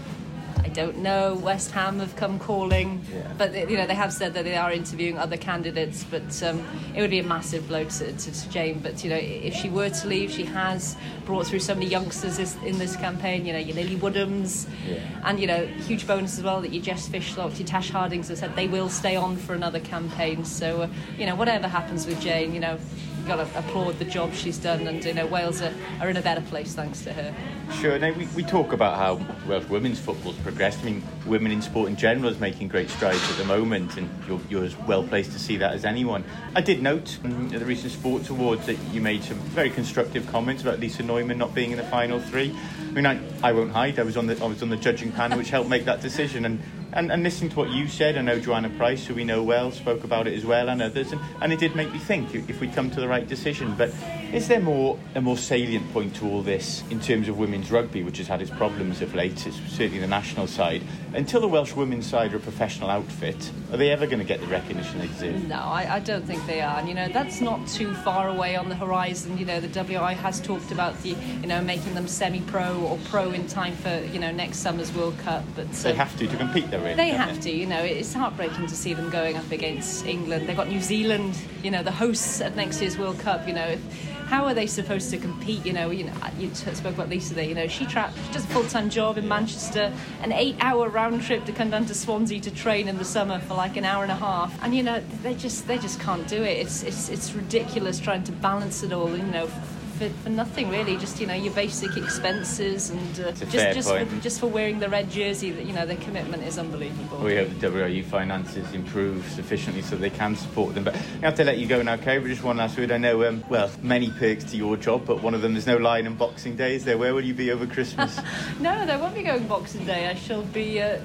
I 0.65 0.69
don't 0.69 0.97
know. 0.97 1.35
West 1.35 1.69
Ham 1.71 1.99
have 1.99 2.15
come 2.15 2.39
calling, 2.39 3.05
Yeah. 3.13 3.31
but 3.37 3.53
you 3.69 3.77
know 3.77 3.85
they 3.85 3.93
have 3.93 4.11
said 4.11 4.33
that 4.33 4.45
they 4.45 4.55
are 4.57 4.71
interviewing 4.71 5.15
other 5.19 5.37
candidates. 5.37 6.03
But 6.03 6.41
um, 6.41 6.65
it 6.95 7.01
would 7.01 7.11
be 7.11 7.19
a 7.19 7.23
massive 7.23 7.67
blow 7.67 7.83
to, 7.83 8.11
to, 8.11 8.31
to 8.31 8.49
Jayne. 8.49 8.79
But 8.79 9.03
you 9.03 9.11
know, 9.11 9.15
if 9.21 9.53
she 9.53 9.69
were 9.69 9.89
to 9.91 10.07
leave, 10.07 10.31
she 10.31 10.43
has 10.45 10.97
brought 11.23 11.45
through 11.45 11.59
so 11.59 11.75
many 11.75 11.85
youngsters 11.85 12.37
this, 12.37 12.55
in 12.65 12.79
this 12.79 12.95
campaign. 12.95 13.45
You 13.45 13.53
know, 13.53 13.59
your 13.59 13.75
Lily 13.75 13.95
Woodhams, 13.97 14.67
Yeah. 14.89 14.95
and 15.23 15.39
you 15.39 15.45
know, 15.45 15.67
huge 15.67 16.07
bonus 16.07 16.39
as 16.39 16.43
well 16.43 16.61
that 16.61 16.73
your 16.73 16.81
Jess 16.81 17.07
Fishlock, 17.07 17.59
your 17.59 17.67
Tash 17.67 17.91
Hardings 17.91 18.29
have 18.29 18.39
said 18.39 18.55
they 18.55 18.67
will 18.67 18.89
stay 18.89 19.15
on 19.15 19.37
for 19.37 19.53
another 19.53 19.79
campaign. 19.79 20.43
So 20.45 20.81
uh, 20.81 20.87
you 21.19 21.27
know, 21.27 21.35
whatever 21.35 21.67
happens 21.67 22.07
with 22.07 22.19
Jayne, 22.21 22.55
you 22.55 22.59
know, 22.59 22.79
you've 23.25 23.37
got 23.37 23.43
to 23.43 23.59
applaud 23.59 23.97
the 23.97 24.05
job 24.05 24.31
she's 24.33 24.59
done, 24.59 24.85
and 24.85 25.03
you 25.03 25.11
know, 25.11 25.25
Wales 25.25 25.59
are, 25.59 25.73
are 25.99 26.09
in 26.09 26.17
a 26.17 26.21
better 26.21 26.41
place 26.41 26.75
thanks 26.75 27.01
to 27.01 27.11
her. 27.11 27.33
Sure. 27.81 27.97
Now, 27.97 28.13
we, 28.13 28.27
we 28.35 28.43
talk 28.43 28.71
about 28.71 28.97
how 28.97 29.19
Welsh 29.47 29.67
women's 29.67 29.99
football's 29.99 30.35
progressed. 30.37 30.81
I 30.81 30.83
mean, 30.83 31.03
women 31.25 31.51
in 31.51 31.59
sport 31.59 31.89
in 31.89 31.95
general 31.95 32.29
is 32.29 32.39
making 32.39 32.67
great 32.67 32.87
strides 32.87 33.27
at 33.31 33.37
the 33.37 33.45
moment, 33.45 33.97
and 33.97 34.07
you're, 34.27 34.39
you're 34.47 34.63
as 34.63 34.77
well 34.77 35.03
placed 35.03 35.31
to 35.31 35.39
see 35.39 35.57
that 35.57 35.73
as 35.73 35.85
anyone. 35.85 36.23
I 36.53 36.61
did 36.61 36.83
note 36.83 37.17
um, 37.23 37.51
at 37.51 37.59
the 37.59 37.65
recent 37.65 37.93
Sports 37.93 38.29
Awards 38.29 38.67
that 38.67 38.77
you 38.93 39.01
made 39.01 39.23
some 39.23 39.37
very 39.39 39.71
constructive 39.71 40.27
comments 40.27 40.61
about 40.61 40.79
Lisa 40.79 41.01
Neumann 41.01 41.39
not 41.39 41.55
being 41.55 41.71
in 41.71 41.77
the 41.77 41.85
final 41.85 42.19
three. 42.19 42.55
I 42.79 42.91
mean, 42.91 43.07
I, 43.07 43.19
I 43.41 43.53
won't 43.53 43.71
hide. 43.71 43.97
I 43.97 44.03
was 44.03 44.17
on 44.17 44.27
the 44.27 44.39
I 44.41 44.45
was 44.45 44.61
on 44.61 44.69
the 44.69 44.77
judging 44.77 45.11
panel, 45.11 45.39
which 45.39 45.49
helped 45.49 45.69
make 45.69 45.85
that 45.85 45.99
decision. 46.01 46.45
And, 46.45 46.61
and, 46.93 47.11
and 47.11 47.23
listening 47.23 47.49
to 47.51 47.57
what 47.57 47.69
you 47.69 47.87
said, 47.87 48.17
I 48.17 48.21
know 48.21 48.39
Joanna 48.39 48.69
Price, 48.69 49.05
who 49.05 49.15
we 49.15 49.23
know 49.23 49.43
well, 49.43 49.71
spoke 49.71 50.03
about 50.03 50.27
it 50.27 50.33
as 50.33 50.45
well, 50.45 50.69
and 50.69 50.81
others, 50.81 51.11
and, 51.11 51.21
and 51.41 51.53
it 51.53 51.59
did 51.59 51.75
make 51.75 51.91
me 51.91 51.99
think 51.99 52.35
if 52.35 52.59
we 52.59 52.67
come 52.67 52.91
to 52.91 52.99
the 52.99 53.07
right 53.07 53.27
decision. 53.27 53.73
But 53.77 53.93
is 54.33 54.47
there 54.47 54.59
more 54.59 54.99
a 55.15 55.21
more 55.21 55.37
salient 55.37 55.91
point 55.93 56.15
to 56.17 56.29
all 56.29 56.41
this 56.41 56.83
in 56.89 56.99
terms 56.99 57.29
of 57.29 57.37
women's 57.37 57.71
rugby, 57.71 58.03
which 58.03 58.17
has 58.17 58.27
had 58.27 58.41
its 58.41 58.51
problems 58.51 59.01
of 59.01 59.15
late? 59.15 59.47
It's 59.47 59.57
certainly 59.69 59.99
the 59.99 60.07
national 60.07 60.47
side. 60.47 60.83
Until 61.13 61.41
the 61.41 61.47
Welsh 61.47 61.73
women's 61.73 62.05
side 62.05 62.33
are 62.33 62.37
a 62.37 62.41
professional 62.41 62.89
outfit, 62.89 63.51
are 63.71 63.77
they 63.77 63.91
ever 63.91 64.05
going 64.05 64.19
to 64.19 64.25
get 64.25 64.41
the 64.41 64.47
recognition 64.47 64.99
they 64.99 65.07
deserve? 65.07 65.47
No, 65.47 65.55
I, 65.55 65.95
I 65.95 65.99
don't 65.99 66.25
think 66.25 66.45
they 66.45 66.61
are. 66.61 66.77
And, 66.77 66.89
you 66.89 66.95
know, 66.95 67.07
that's 67.07 67.39
not 67.39 67.65
too 67.67 67.93
far 67.93 68.27
away 68.27 68.57
on 68.57 68.67
the 68.67 68.75
horizon. 68.75 69.37
You 69.37 69.45
know, 69.45 69.59
the 69.59 69.69
WI 69.69 70.13
has 70.13 70.41
talked 70.41 70.71
about 70.71 71.01
the, 71.01 71.09
you 71.09 71.47
know, 71.47 71.61
making 71.61 71.95
them 71.95 72.07
semi-pro 72.07 72.79
or 72.81 72.97
pro 73.05 73.31
in 73.31 73.47
time 73.47 73.75
for, 73.77 74.03
you 74.11 74.19
know, 74.19 74.31
next 74.31 74.57
summer's 74.57 74.93
World 74.93 75.17
Cup. 75.19 75.43
But 75.55 75.71
They 75.71 75.91
uh, 75.91 75.95
have 75.95 76.17
to 76.17 76.25
to 76.27 76.37
compete, 76.37 76.69
Really, 76.77 76.95
They 76.95 77.09
have 77.09 77.39
to, 77.41 77.51
you 77.51 77.65
know. 77.65 77.79
It's 77.79 78.13
heartbreaking 78.13 78.67
to 78.67 78.75
see 78.75 78.93
them 78.93 79.09
going 79.09 79.37
up 79.37 79.51
against 79.51 80.05
England. 80.05 80.47
They've 80.47 80.57
got 80.57 80.69
New 80.69 80.81
Zealand, 80.81 81.37
you 81.63 81.71
know, 81.71 81.83
the 81.83 81.91
hosts 81.91 82.41
at 82.41 82.55
next 82.55 82.81
year's 82.81 82.97
World 82.97 83.19
Cup. 83.19 83.47
You 83.47 83.53
know, 83.53 83.65
if, 83.65 83.81
how 84.25 84.45
are 84.45 84.53
they 84.53 84.67
supposed 84.67 85.11
to 85.11 85.17
compete? 85.17 85.65
You 85.65 85.73
know, 85.73 85.91
you 85.91 86.05
know, 86.05 86.13
you 86.39 86.53
spoke 86.53 86.93
about 86.93 87.09
Lisa 87.09 87.33
there. 87.33 87.45
You 87.45 87.55
know, 87.55 87.67
she 87.67 87.85
tra- 87.85 88.11
she 88.27 88.33
does 88.33 88.43
a 88.43 88.47
full-time 88.47 88.89
job 88.89 89.17
in 89.17 89.27
Manchester, 89.27 89.93
an 90.21 90.31
eight-hour 90.31 90.89
round 90.89 91.21
trip 91.21 91.45
to 91.45 91.51
come 91.51 91.69
down 91.69 91.85
to 91.85 91.93
Swansea 91.93 92.39
to 92.41 92.51
train 92.51 92.87
in 92.87 92.97
the 92.97 93.05
summer 93.05 93.39
for 93.39 93.53
like 93.53 93.77
an 93.77 93.85
hour 93.85 94.03
and 94.03 94.11
a 94.11 94.15
half. 94.15 94.57
And 94.63 94.75
you 94.75 94.83
know, 94.83 95.01
they 95.21 95.35
just 95.35 95.67
they 95.67 95.77
just 95.77 95.99
can't 95.99 96.27
do 96.27 96.41
it. 96.43 96.57
It's 96.57 96.83
it's 96.83 97.09
it's 97.09 97.33
ridiculous 97.33 97.99
trying 97.99 98.23
to 98.23 98.31
balance 98.31 98.83
it 98.83 98.91
all. 98.91 99.15
You 99.15 99.23
know. 99.23 99.49
For, 99.97 100.09
for 100.09 100.29
nothing 100.29 100.69
really, 100.69 100.97
just 100.97 101.21
you 101.21 101.27
know 101.27 101.33
your 101.33 101.53
basic 101.53 101.95
expenses 101.95 102.89
and 102.89 103.19
uh, 103.21 103.31
just 103.31 103.51
just 103.51 103.89
for, 103.89 104.05
just 104.21 104.39
for 104.41 104.47
wearing 104.47 104.79
the 104.79 104.89
red 104.89 105.09
jersey, 105.09 105.51
that 105.51 105.65
you 105.65 105.71
know 105.71 105.85
their 105.85 105.97
commitment 105.97 106.43
is 106.43 106.57
unbelievable. 106.57 107.19
We 107.19 107.37
hope 107.37 107.47
the 107.59 107.67
WRU 107.67 108.03
finances 108.03 108.73
improve 108.73 109.25
sufficiently 109.29 109.81
so 109.81 109.95
they 109.95 110.09
can 110.09 110.35
support 110.35 110.75
them. 110.75 110.83
But 110.83 110.95
I 110.95 110.99
have 111.25 111.35
to 111.35 111.45
let 111.45 111.59
you 111.59 111.67
go 111.67 111.81
now, 111.81 111.95
Kay. 111.95 112.17
But 112.17 112.27
just 112.27 112.43
one 112.43 112.57
last 112.57 112.77
word. 112.77 112.91
I 112.91 112.97
know, 112.97 113.23
um, 113.23 113.43
well, 113.49 113.71
many 113.81 114.11
perks 114.11 114.43
to 114.45 114.57
your 114.57 114.75
job, 114.75 115.05
but 115.05 115.21
one 115.21 115.33
of 115.33 115.41
them 115.41 115.53
there's 115.53 115.67
no 115.67 115.77
line 115.77 116.07
on 116.07 116.15
Boxing 116.15 116.57
Day. 116.57 116.75
Is 116.75 116.83
there? 116.83 116.97
Where 116.97 117.13
will 117.13 117.23
you 117.23 117.33
be 117.33 117.51
over 117.51 117.65
Christmas? 117.65 118.19
No, 118.59 118.85
there 118.85 118.97
won't 118.99 119.15
be 119.15 119.23
going 119.23 119.47
Boxing 119.47 119.85
Day. 119.85 120.07
I 120.07 120.15
shall 120.15 120.41
be 120.41 120.81
uh, 120.81 120.99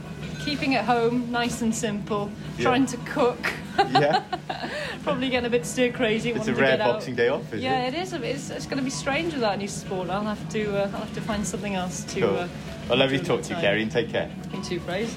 keeping 0.44 0.72
it 0.72 0.84
home, 0.84 1.30
nice 1.30 1.62
and 1.62 1.74
simple, 1.74 2.30
trying 2.58 2.86
to 2.86 2.96
cook. 2.98 3.38
yeah, 3.78 4.22
Probably 5.02 5.30
getting 5.30 5.46
a 5.46 5.50
bit 5.50 5.64
stir 5.64 5.90
crazy. 5.92 6.30
it's 6.30 6.38
wanting 6.40 6.54
a 6.54 6.56
to 6.56 6.62
rare 6.62 6.70
get 6.76 6.80
out. 6.80 6.92
Boxing 6.94 7.14
Day 7.14 7.28
off, 7.28 7.52
is 7.54 7.62
Yeah, 7.62 7.86
it? 7.86 7.94
it 7.94 8.00
is. 8.02 8.12
It's, 8.12 8.50
it's 8.50 8.66
going 8.66 8.78
to 8.78 8.82
be 8.84 8.90
strange 8.90 9.32
without 9.34 9.58
new 9.58 9.68
sport. 9.68 10.10
I'll 10.10 10.22
have 10.22 10.48
to. 10.50 10.76
Uh, 10.76 10.90
I'll 10.92 11.00
have 11.00 11.14
to 11.14 11.20
find 11.20 11.46
something 11.46 11.74
else 11.74 12.04
to. 12.04 12.20
Cool. 12.20 12.36
Uh, 12.36 12.48
well, 12.88 12.98
lovely 12.98 13.18
do 13.18 13.22
to 13.22 13.28
talk 13.28 13.42
to 13.42 13.48
you, 13.50 13.54
time. 13.54 13.62
Kerry, 13.62 13.82
and 13.82 13.90
take 13.90 14.10
care. 14.10 14.30
In 14.52 14.62
two 14.62 14.80
phrase. 14.80 15.14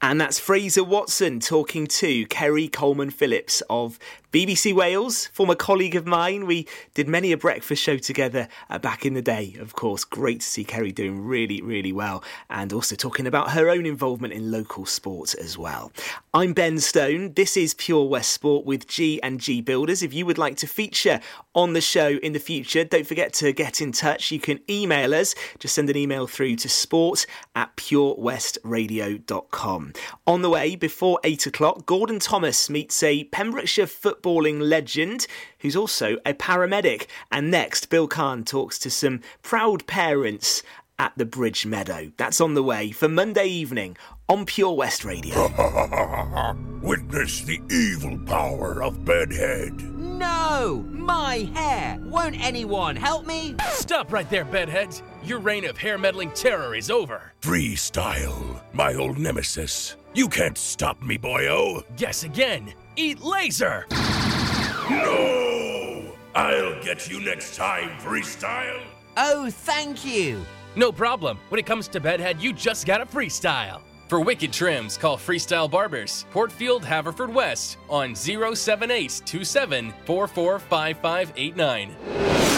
And 0.00 0.20
that's 0.20 0.38
Fraser 0.38 0.84
Watson 0.84 1.40
talking 1.40 1.88
to 1.88 2.24
Kerry 2.26 2.68
Coleman 2.68 3.10
Phillips 3.10 3.64
of 3.68 3.98
BBC 4.30 4.74
Wales, 4.74 5.28
former 5.28 5.54
colleague 5.54 5.94
of 5.94 6.06
mine. 6.06 6.44
We 6.44 6.66
did 6.92 7.08
many 7.08 7.32
a 7.32 7.38
breakfast 7.38 7.82
show 7.82 7.96
together 7.96 8.46
uh, 8.68 8.78
back 8.78 9.06
in 9.06 9.14
the 9.14 9.22
day, 9.22 9.56
of 9.58 9.74
course. 9.74 10.04
Great 10.04 10.40
to 10.40 10.46
see 10.46 10.64
Kerry 10.64 10.92
doing 10.92 11.24
really, 11.24 11.62
really 11.62 11.94
well 11.94 12.22
and 12.50 12.70
also 12.74 12.94
talking 12.94 13.26
about 13.26 13.52
her 13.52 13.70
own 13.70 13.86
involvement 13.86 14.34
in 14.34 14.50
local 14.50 14.84
sport 14.84 15.34
as 15.34 15.56
well. 15.56 15.92
I'm 16.34 16.52
Ben 16.52 16.78
Stone. 16.78 17.32
This 17.34 17.56
is 17.56 17.72
Pure 17.72 18.10
West 18.10 18.34
Sport 18.34 18.66
with 18.66 18.86
G 18.86 19.18
and 19.22 19.40
G 19.40 19.62
Builders. 19.62 20.02
If 20.02 20.12
you 20.12 20.26
would 20.26 20.36
like 20.36 20.58
to 20.58 20.66
feature 20.66 21.20
on 21.54 21.72
the 21.72 21.80
show 21.80 22.08
in 22.08 22.34
the 22.34 22.38
future, 22.38 22.84
don't 22.84 23.06
forget 23.06 23.32
to 23.34 23.52
get 23.52 23.80
in 23.80 23.92
touch. 23.92 24.30
You 24.30 24.40
can 24.40 24.60
email 24.68 25.14
us. 25.14 25.34
Just 25.58 25.74
send 25.74 25.88
an 25.88 25.96
email 25.96 26.26
through 26.26 26.56
to 26.56 26.68
sport 26.68 27.24
at 27.56 27.74
purewestradio.com. 27.76 29.92
On 30.26 30.42
the 30.42 30.50
way, 30.50 30.76
before 30.76 31.18
8 31.24 31.46
o'clock, 31.46 31.86
Gordon 31.86 32.18
Thomas 32.18 32.68
meets 32.68 33.02
a 33.02 33.24
Pembrokeshire 33.24 33.86
footballing 34.22 34.60
legend 34.60 35.26
who's 35.60 35.76
also 35.76 36.16
a 36.24 36.34
paramedic. 36.34 37.06
And 37.30 37.50
next, 37.50 37.90
Bill 37.90 38.08
Kahn 38.08 38.44
talks 38.44 38.78
to 38.80 38.90
some 38.90 39.20
proud 39.42 39.86
parents 39.86 40.62
at 40.98 41.12
the 41.16 41.24
Bridge 41.24 41.64
Meadow. 41.64 42.10
That's 42.16 42.40
on 42.40 42.54
the 42.54 42.62
way 42.62 42.90
for 42.90 43.08
Monday 43.08 43.46
evening 43.46 43.96
on 44.28 44.44
Pure 44.44 44.74
West 44.74 45.04
Radio. 45.04 45.34
Witness 46.82 47.42
the 47.42 47.60
evil 47.70 48.18
power 48.26 48.82
of 48.82 49.04
Bedhead. 49.04 49.80
No! 50.18 50.84
My 50.90 51.48
hair! 51.54 51.98
Won't 52.02 52.44
anyone 52.44 52.96
help 52.96 53.24
me? 53.26 53.54
Stop 53.70 54.12
right 54.12 54.28
there, 54.28 54.44
bedheads. 54.44 55.02
Your 55.22 55.38
reign 55.38 55.64
of 55.64 55.78
hair 55.78 55.96
meddling 55.96 56.32
terror 56.32 56.74
is 56.74 56.90
over. 56.90 57.32
Freestyle, 57.40 58.60
my 58.72 58.94
old 58.94 59.18
nemesis. 59.18 59.96
You 60.14 60.28
can't 60.28 60.58
stop 60.58 61.00
me, 61.00 61.18
boyo. 61.18 61.84
Guess 61.96 62.24
again. 62.24 62.74
Eat 62.98 63.22
laser. 63.22 63.86
No! 64.90 66.02
I'll 66.34 66.82
get 66.82 67.08
you 67.08 67.20
next 67.20 67.54
time, 67.54 67.90
Freestyle. 68.00 68.82
Oh, 69.16 69.48
thank 69.48 70.04
you. 70.04 70.44
No 70.74 70.90
problem. 70.90 71.38
When 71.48 71.60
it 71.60 71.66
comes 71.66 71.86
to 71.88 72.00
bedhead, 72.00 72.42
you 72.42 72.52
just 72.52 72.86
gotta 72.86 73.06
freestyle. 73.06 73.82
For 74.08 74.18
wicked 74.18 74.52
trims, 74.52 74.96
call 74.96 75.16
Freestyle 75.16 75.70
Barbers, 75.70 76.26
Portfield, 76.32 76.82
Haverfordwest 76.82 77.76
on 77.88 78.16
07827 78.16 79.92
445589. 80.04 82.57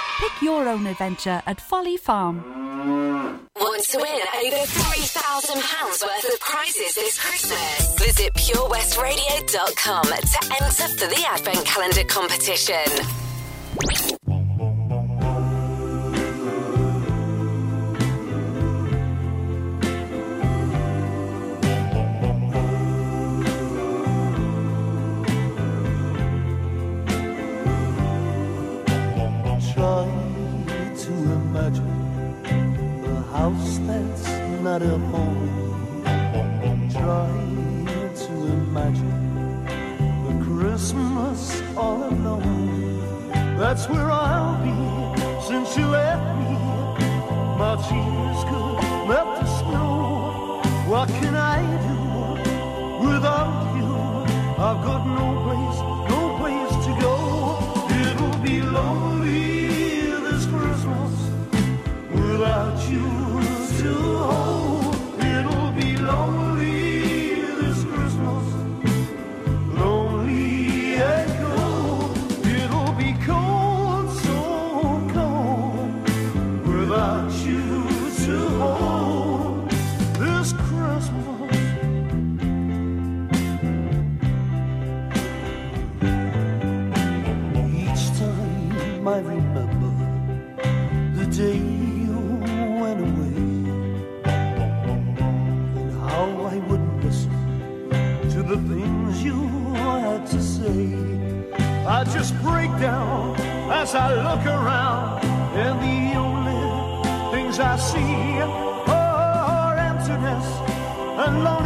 Pick 0.21 0.41
your 0.43 0.69
own 0.69 0.85
adventure 0.85 1.41
at 1.47 1.59
Folly 1.59 1.97
Farm. 1.97 2.43
Want 3.55 3.83
to 3.85 3.97
win 3.97 4.21
over 4.45 4.65
£3,000 4.67 6.03
worth 6.03 6.25
of 6.31 6.39
prizes 6.39 6.93
this 6.93 7.19
Christmas? 7.19 7.95
Visit 7.97 8.31
purewestradio.com 8.35 10.03
to 10.03 10.63
enter 10.63 10.87
for 10.99 11.07
the 11.07 11.25
Advent 11.27 11.65
Calendar 11.65 12.03
competition. 12.03 14.20
That's 34.71 34.85
not 34.85 34.93
a 34.93 34.97
home. 35.11 36.01
Try 36.91 37.29
to 38.23 38.33
imagine 38.33 39.65
the 40.27 40.45
Christmas 40.45 41.61
all 41.75 42.03
alone. 42.03 43.57
That's 43.57 43.89
where 43.89 44.09
I'll 44.11 44.55
be 44.63 45.41
since 45.47 45.77
you 45.77 45.87
left 45.87 46.00
break 102.41 102.71
down 102.79 103.35
as 103.71 103.93
I 103.95 104.13
look 104.15 104.45
around, 104.45 105.23
and 105.55 105.79
the 105.79 106.17
only 106.17 106.61
things 107.31 107.59
I 107.59 107.77
see 107.77 108.41
are 108.91 109.77
emptiness 109.77 110.45
and 111.23 111.43
loneliness 111.43 111.60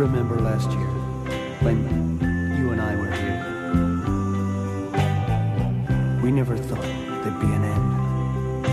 remember 0.00 0.40
last 0.40 0.70
year 0.70 0.88
when 1.60 1.76
you 2.56 2.70
and 2.70 2.80
I 2.80 2.96
were 2.96 3.10
here? 3.10 3.44
We 6.22 6.32
never 6.32 6.56
thought 6.56 6.80
there'd 6.80 7.38
be 7.38 7.52
an 7.52 7.64
end. 7.64 8.66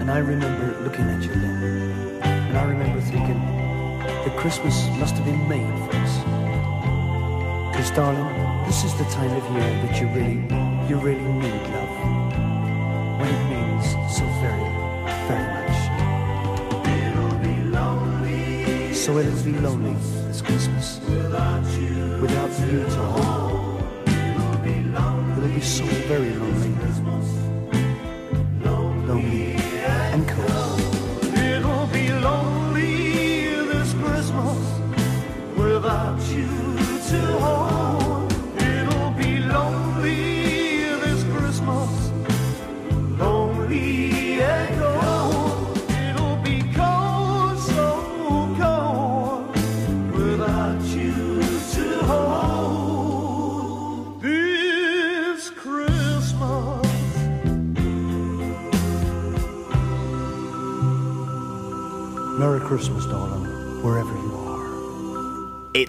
And 0.00 0.10
I 0.10 0.16
remember 0.16 0.80
looking 0.82 1.04
at 1.04 1.22
you 1.22 1.34
then. 1.34 2.22
And 2.22 2.56
I 2.56 2.64
remember 2.64 3.02
thinking 3.02 3.38
that 4.24 4.34
Christmas 4.38 4.88
must 4.98 5.14
have 5.16 5.26
been 5.26 5.46
made 5.46 5.68
for 5.84 5.94
us. 5.98 6.16
Because, 7.70 7.90
darling, 7.90 8.64
this 8.64 8.84
is 8.84 8.94
the 8.94 9.04
time 9.04 9.30
of 9.36 9.44
year 9.52 9.70
that 9.84 10.00
you 10.00 10.06
really, 10.08 10.40
you 10.88 10.96
really 10.96 11.32
need 11.34 11.62
love. 11.68 12.21
So 19.12 19.18
it'll 19.18 19.44
be 19.44 19.52
lonely 19.58 20.21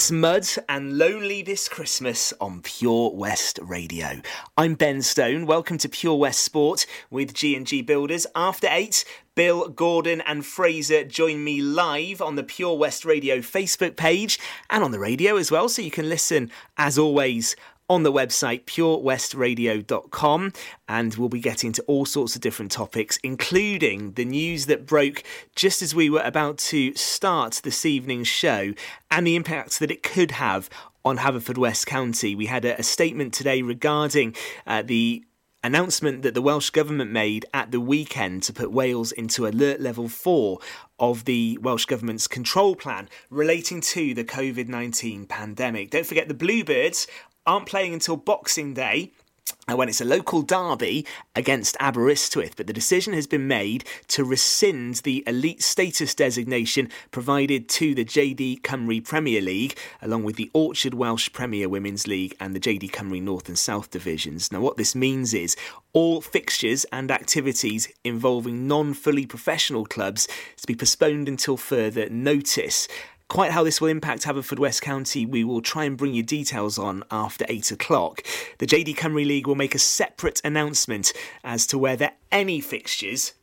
It's 0.03 0.11
Mud 0.11 0.45
and 0.67 0.97
Lonely 0.97 1.43
this 1.43 1.69
Christmas 1.69 2.33
on 2.41 2.61
Pure 2.61 3.11
West 3.11 3.57
Radio. 3.63 4.21
I'm 4.57 4.75
Ben 4.75 5.01
Stone. 5.01 5.45
Welcome 5.45 5.77
to 5.77 5.87
Pure 5.87 6.17
West 6.17 6.41
Sport 6.41 6.85
with 7.09 7.33
G&G 7.33 7.83
Builders. 7.83 8.27
After 8.35 8.67
8, 8.69 9.05
Bill, 9.33 9.69
Gordon 9.69 10.19
and 10.19 10.45
Fraser 10.45 11.05
join 11.05 11.41
me 11.41 11.61
live 11.61 12.21
on 12.21 12.35
the 12.35 12.43
Pure 12.43 12.77
West 12.77 13.05
Radio 13.05 13.37
Facebook 13.37 13.95
page 13.95 14.37
and 14.69 14.83
on 14.83 14.91
the 14.91 14.99
radio 14.99 15.37
as 15.37 15.49
well 15.49 15.69
so 15.69 15.81
you 15.81 15.89
can 15.89 16.09
listen 16.09 16.51
as 16.75 16.97
always 16.97 17.55
on 17.93 18.01
the 18.01 18.11
website 18.11 18.63
purewestradio.com 18.65 20.51
and 20.87 21.13
we'll 21.13 21.29
be 21.29 21.39
getting 21.39 21.71
to 21.71 21.83
all 21.83 22.05
sorts 22.05 22.33
of 22.35 22.41
different 22.41 22.71
topics 22.71 23.19
including 23.23 24.13
the 24.13 24.25
news 24.25 24.65
that 24.65 24.87
broke 24.87 25.21
just 25.55 25.83
as 25.83 25.93
we 25.93 26.09
were 26.09 26.21
about 26.21 26.57
to 26.57 26.91
start 26.95 27.61
this 27.63 27.85
evening's 27.85 28.27
show 28.27 28.73
and 29.11 29.27
the 29.27 29.35
impact 29.35 29.79
that 29.79 29.91
it 29.91 30.01
could 30.01 30.31
have 30.31 30.71
on 31.05 31.17
Haverfordwest 31.17 31.85
County. 31.85 32.33
We 32.33 32.47
had 32.47 32.65
a, 32.65 32.79
a 32.79 32.83
statement 32.83 33.33
today 33.33 33.61
regarding 33.61 34.35
uh, 34.65 34.81
the 34.81 35.23
announcement 35.63 36.23
that 36.23 36.33
the 36.33 36.41
Welsh 36.41 36.69
Government 36.71 37.11
made 37.11 37.45
at 37.53 37.71
the 37.71 37.79
weekend 37.79 38.43
to 38.43 38.53
put 38.53 38.71
Wales 38.71 39.11
into 39.11 39.47
alert 39.47 39.79
level 39.79 40.09
4 40.09 40.59
of 40.99 41.25
the 41.25 41.57
Welsh 41.61 41.85
Government's 41.85 42.27
control 42.27 42.75
plan 42.75 43.07
relating 43.29 43.79
to 43.81 44.13
the 44.13 44.23
COVID 44.23 44.67
19 44.67 45.25
pandemic. 45.25 45.91
Don't 45.91 46.05
forget 46.05 46.27
the 46.27 46.33
Bluebirds 46.33 47.07
aren't 47.45 47.65
playing 47.67 47.93
until 47.93 48.15
Boxing 48.15 48.73
Day. 48.73 49.11
uh, 49.69 49.75
When 49.75 49.89
it's 49.89 50.01
a 50.01 50.05
local 50.05 50.41
derby 50.41 51.05
against 51.35 51.75
Aberystwyth, 51.79 52.55
but 52.55 52.67
the 52.67 52.73
decision 52.73 53.13
has 53.13 53.27
been 53.27 53.47
made 53.47 53.83
to 54.09 54.23
rescind 54.23 54.95
the 55.03 55.23
elite 55.27 55.61
status 55.61 56.15
designation 56.15 56.89
provided 57.11 57.67
to 57.69 57.93
the 57.93 58.05
JD 58.05 58.61
Cymru 58.61 59.03
Premier 59.03 59.41
League, 59.41 59.77
along 60.01 60.23
with 60.23 60.35
the 60.37 60.49
Orchard 60.53 60.93
Welsh 60.93 61.31
Premier 61.33 61.67
Women's 61.67 62.07
League 62.07 62.35
and 62.39 62.55
the 62.55 62.59
JD 62.59 62.91
Cymru 62.91 63.21
North 63.21 63.47
and 63.47 63.57
South 63.59 63.89
divisions. 63.89 64.51
Now, 64.51 64.61
what 64.61 64.77
this 64.77 64.95
means 64.95 65.33
is 65.33 65.55
all 65.93 66.21
fixtures 66.21 66.85
and 66.91 67.11
activities 67.11 67.87
involving 68.03 68.67
non 68.67 68.93
fully 68.93 69.25
professional 69.25 69.85
clubs 69.85 70.27
to 70.57 70.67
be 70.67 70.75
postponed 70.75 71.27
until 71.27 71.57
further 71.57 72.09
notice. 72.09 72.87
Quite 73.33 73.49
how 73.49 73.63
this 73.63 73.81
will 73.81 73.87
impact 73.87 74.25
Haverfordwest 74.25 74.81
County, 74.81 75.25
we 75.25 75.43
will 75.43 75.63
try 75.63 75.85
and 75.85 75.97
bring 75.97 76.13
you 76.13 76.21
details 76.21 76.77
on 76.77 77.03
after 77.09 77.47
8 77.49 77.71
o'clock. 77.71 78.21
The 78.59 78.67
JD 78.67 78.95
Cymru 78.95 79.25
League 79.25 79.47
will 79.47 79.55
make 79.55 79.73
a 79.73 79.79
separate 79.79 80.39
announcement 80.43 81.11
as 81.43 81.65
to 81.65 81.79
whether 81.79 82.11
any 82.31 82.61
fixtures 82.61 83.33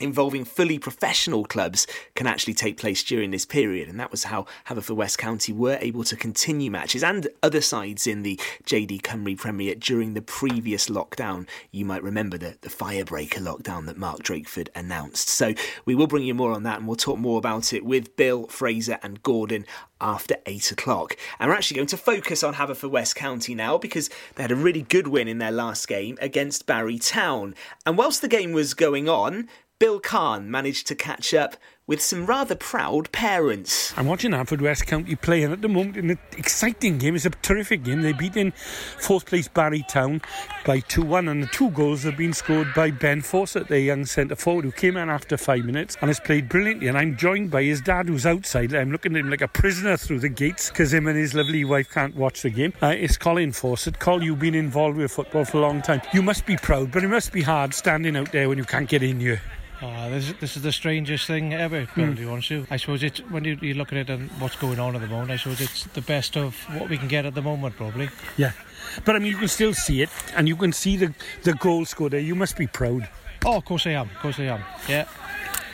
involving 0.00 0.44
fully 0.44 0.78
professional 0.78 1.44
clubs 1.44 1.86
can 2.14 2.26
actually 2.26 2.54
take 2.54 2.76
place 2.76 3.02
during 3.02 3.30
this 3.30 3.44
period. 3.44 3.88
And 3.88 4.00
that 4.00 4.10
was 4.10 4.24
how 4.24 4.46
Haverfordwest 4.66 5.18
County 5.18 5.52
were 5.52 5.78
able 5.80 6.04
to 6.04 6.16
continue 6.16 6.70
matches 6.70 7.04
and 7.04 7.28
other 7.42 7.60
sides 7.60 8.06
in 8.06 8.22
the 8.22 8.40
JD 8.64 9.02
Cymru 9.02 9.36
Premier 9.36 9.74
during 9.74 10.14
the 10.14 10.22
previous 10.22 10.88
lockdown. 10.88 11.46
You 11.70 11.84
might 11.84 12.02
remember 12.02 12.38
the, 12.38 12.56
the 12.62 12.68
firebreaker 12.68 13.38
lockdown 13.38 13.86
that 13.86 13.96
Mark 13.96 14.20
Drakeford 14.20 14.68
announced. 14.74 15.28
So 15.28 15.54
we 15.84 15.94
will 15.94 16.06
bring 16.06 16.24
you 16.24 16.34
more 16.34 16.52
on 16.52 16.62
that 16.64 16.78
and 16.78 16.86
we'll 16.86 16.96
talk 16.96 17.18
more 17.18 17.38
about 17.38 17.72
it 17.72 17.84
with 17.84 18.16
Bill, 18.16 18.46
Fraser 18.46 18.98
and 19.02 19.22
Gordon 19.22 19.66
after 20.02 20.36
8 20.46 20.72
o'clock. 20.72 21.16
And 21.38 21.48
we're 21.48 21.56
actually 21.56 21.76
going 21.76 21.86
to 21.88 21.96
focus 21.96 22.42
on 22.42 22.54
Haverfordwest 22.54 23.14
County 23.14 23.54
now 23.54 23.78
because 23.78 24.10
they 24.34 24.42
had 24.42 24.50
a 24.50 24.56
really 24.56 24.82
good 24.82 25.06
win 25.06 25.28
in 25.28 25.38
their 25.38 25.52
last 25.52 25.86
game 25.86 26.18
against 26.20 26.66
Barry 26.66 26.98
Town. 26.98 27.54
And 27.86 27.96
whilst 27.96 28.20
the 28.20 28.28
game 28.28 28.52
was 28.52 28.74
going 28.74 29.08
on, 29.08 29.48
Bill 29.82 29.98
Kahn 29.98 30.48
managed 30.48 30.86
to 30.86 30.94
catch 30.94 31.34
up 31.34 31.56
with 31.88 32.00
some 32.00 32.24
rather 32.24 32.54
proud 32.54 33.10
parents. 33.10 33.92
I'm 33.98 34.06
watching 34.06 34.30
Haverfordwest 34.30 34.86
County 34.86 35.16
playing 35.16 35.50
at 35.50 35.60
the 35.60 35.68
moment 35.68 35.96
in 35.96 36.10
an 36.10 36.18
exciting 36.38 36.98
game. 36.98 37.16
It's 37.16 37.24
a 37.24 37.30
terrific 37.30 37.82
game. 37.82 38.02
They 38.02 38.12
beat 38.12 38.36
in 38.36 38.52
fourth 38.52 39.26
place 39.26 39.48
Barry 39.48 39.84
Town 39.88 40.22
by 40.64 40.78
2 40.78 41.02
1, 41.02 41.26
and 41.26 41.42
the 41.42 41.48
two 41.48 41.70
goals 41.70 42.04
have 42.04 42.16
been 42.16 42.32
scored 42.32 42.72
by 42.74 42.92
Ben 42.92 43.22
Fawcett, 43.22 43.66
the 43.66 43.80
young 43.80 44.06
centre 44.06 44.36
forward, 44.36 44.66
who 44.66 44.70
came 44.70 44.96
in 44.96 45.10
after 45.10 45.36
five 45.36 45.64
minutes 45.64 45.96
and 46.00 46.08
has 46.08 46.20
played 46.20 46.48
brilliantly. 46.48 46.86
And 46.86 46.96
I'm 46.96 47.16
joined 47.16 47.50
by 47.50 47.64
his 47.64 47.80
dad, 47.80 48.06
who's 48.06 48.24
outside. 48.24 48.72
I'm 48.76 48.92
looking 48.92 49.16
at 49.16 49.20
him 49.20 49.30
like 49.30 49.40
a 49.40 49.48
prisoner 49.48 49.96
through 49.96 50.20
the 50.20 50.28
gates 50.28 50.70
because 50.70 50.94
him 50.94 51.08
and 51.08 51.18
his 51.18 51.34
lovely 51.34 51.64
wife 51.64 51.90
can't 51.90 52.14
watch 52.14 52.42
the 52.42 52.50
game. 52.50 52.72
Uh, 52.80 52.94
it's 52.96 53.16
Colin 53.16 53.50
Fawcett. 53.50 53.98
Col, 53.98 54.22
you've 54.22 54.38
been 54.38 54.54
involved 54.54 54.96
with 54.96 55.10
football 55.10 55.44
for 55.44 55.58
a 55.58 55.62
long 55.62 55.82
time. 55.82 56.02
You 56.14 56.22
must 56.22 56.46
be 56.46 56.56
proud, 56.56 56.92
but 56.92 57.02
it 57.02 57.08
must 57.08 57.32
be 57.32 57.42
hard 57.42 57.74
standing 57.74 58.14
out 58.14 58.30
there 58.30 58.48
when 58.48 58.58
you 58.58 58.64
can't 58.64 58.88
get 58.88 59.02
in 59.02 59.18
here. 59.18 59.42
Oh, 59.84 60.10
this, 60.10 60.32
this 60.40 60.56
is 60.56 60.62
the 60.62 60.70
strangest 60.70 61.26
thing 61.26 61.52
ever, 61.52 61.88
Bill, 61.96 62.06
Mm. 62.06 62.14
to 62.16 62.22
be 62.22 62.28
honest 62.28 62.50
with 62.50 62.58
you. 62.60 62.66
I 62.70 62.76
suppose 62.76 63.02
it's, 63.02 63.18
when 63.30 63.42
you, 63.42 63.58
you 63.60 63.74
look 63.74 63.90
at 63.92 63.98
it 63.98 64.10
and 64.10 64.30
what's 64.40 64.54
going 64.56 64.78
on 64.78 64.94
at 64.94 65.00
the 65.00 65.08
moment, 65.08 65.32
I 65.32 65.36
suppose 65.36 65.60
it's 65.60 65.84
the 65.86 66.00
best 66.02 66.36
of 66.36 66.54
what 66.78 66.88
we 66.88 66.96
can 66.96 67.08
get 67.08 67.26
at 67.26 67.34
the 67.34 67.42
moment, 67.42 67.76
probably. 67.76 68.08
Yeah. 68.36 68.52
But 69.04 69.16
I 69.16 69.18
mean, 69.18 69.32
you 69.32 69.38
can 69.38 69.48
still 69.48 69.74
see 69.74 70.02
it, 70.02 70.10
and 70.36 70.46
you 70.46 70.54
can 70.54 70.72
see 70.72 70.96
the, 70.96 71.12
the 71.42 71.54
goal 71.54 71.84
scored 71.84 72.12
there. 72.12 72.20
You 72.20 72.36
must 72.36 72.56
be 72.56 72.68
proud. 72.68 73.08
Oh, 73.44 73.56
of 73.56 73.64
course 73.64 73.84
I 73.88 73.90
am, 73.90 74.08
of 74.08 74.18
course 74.20 74.38
I 74.38 74.44
am, 74.44 74.60
yeah. 74.88 75.06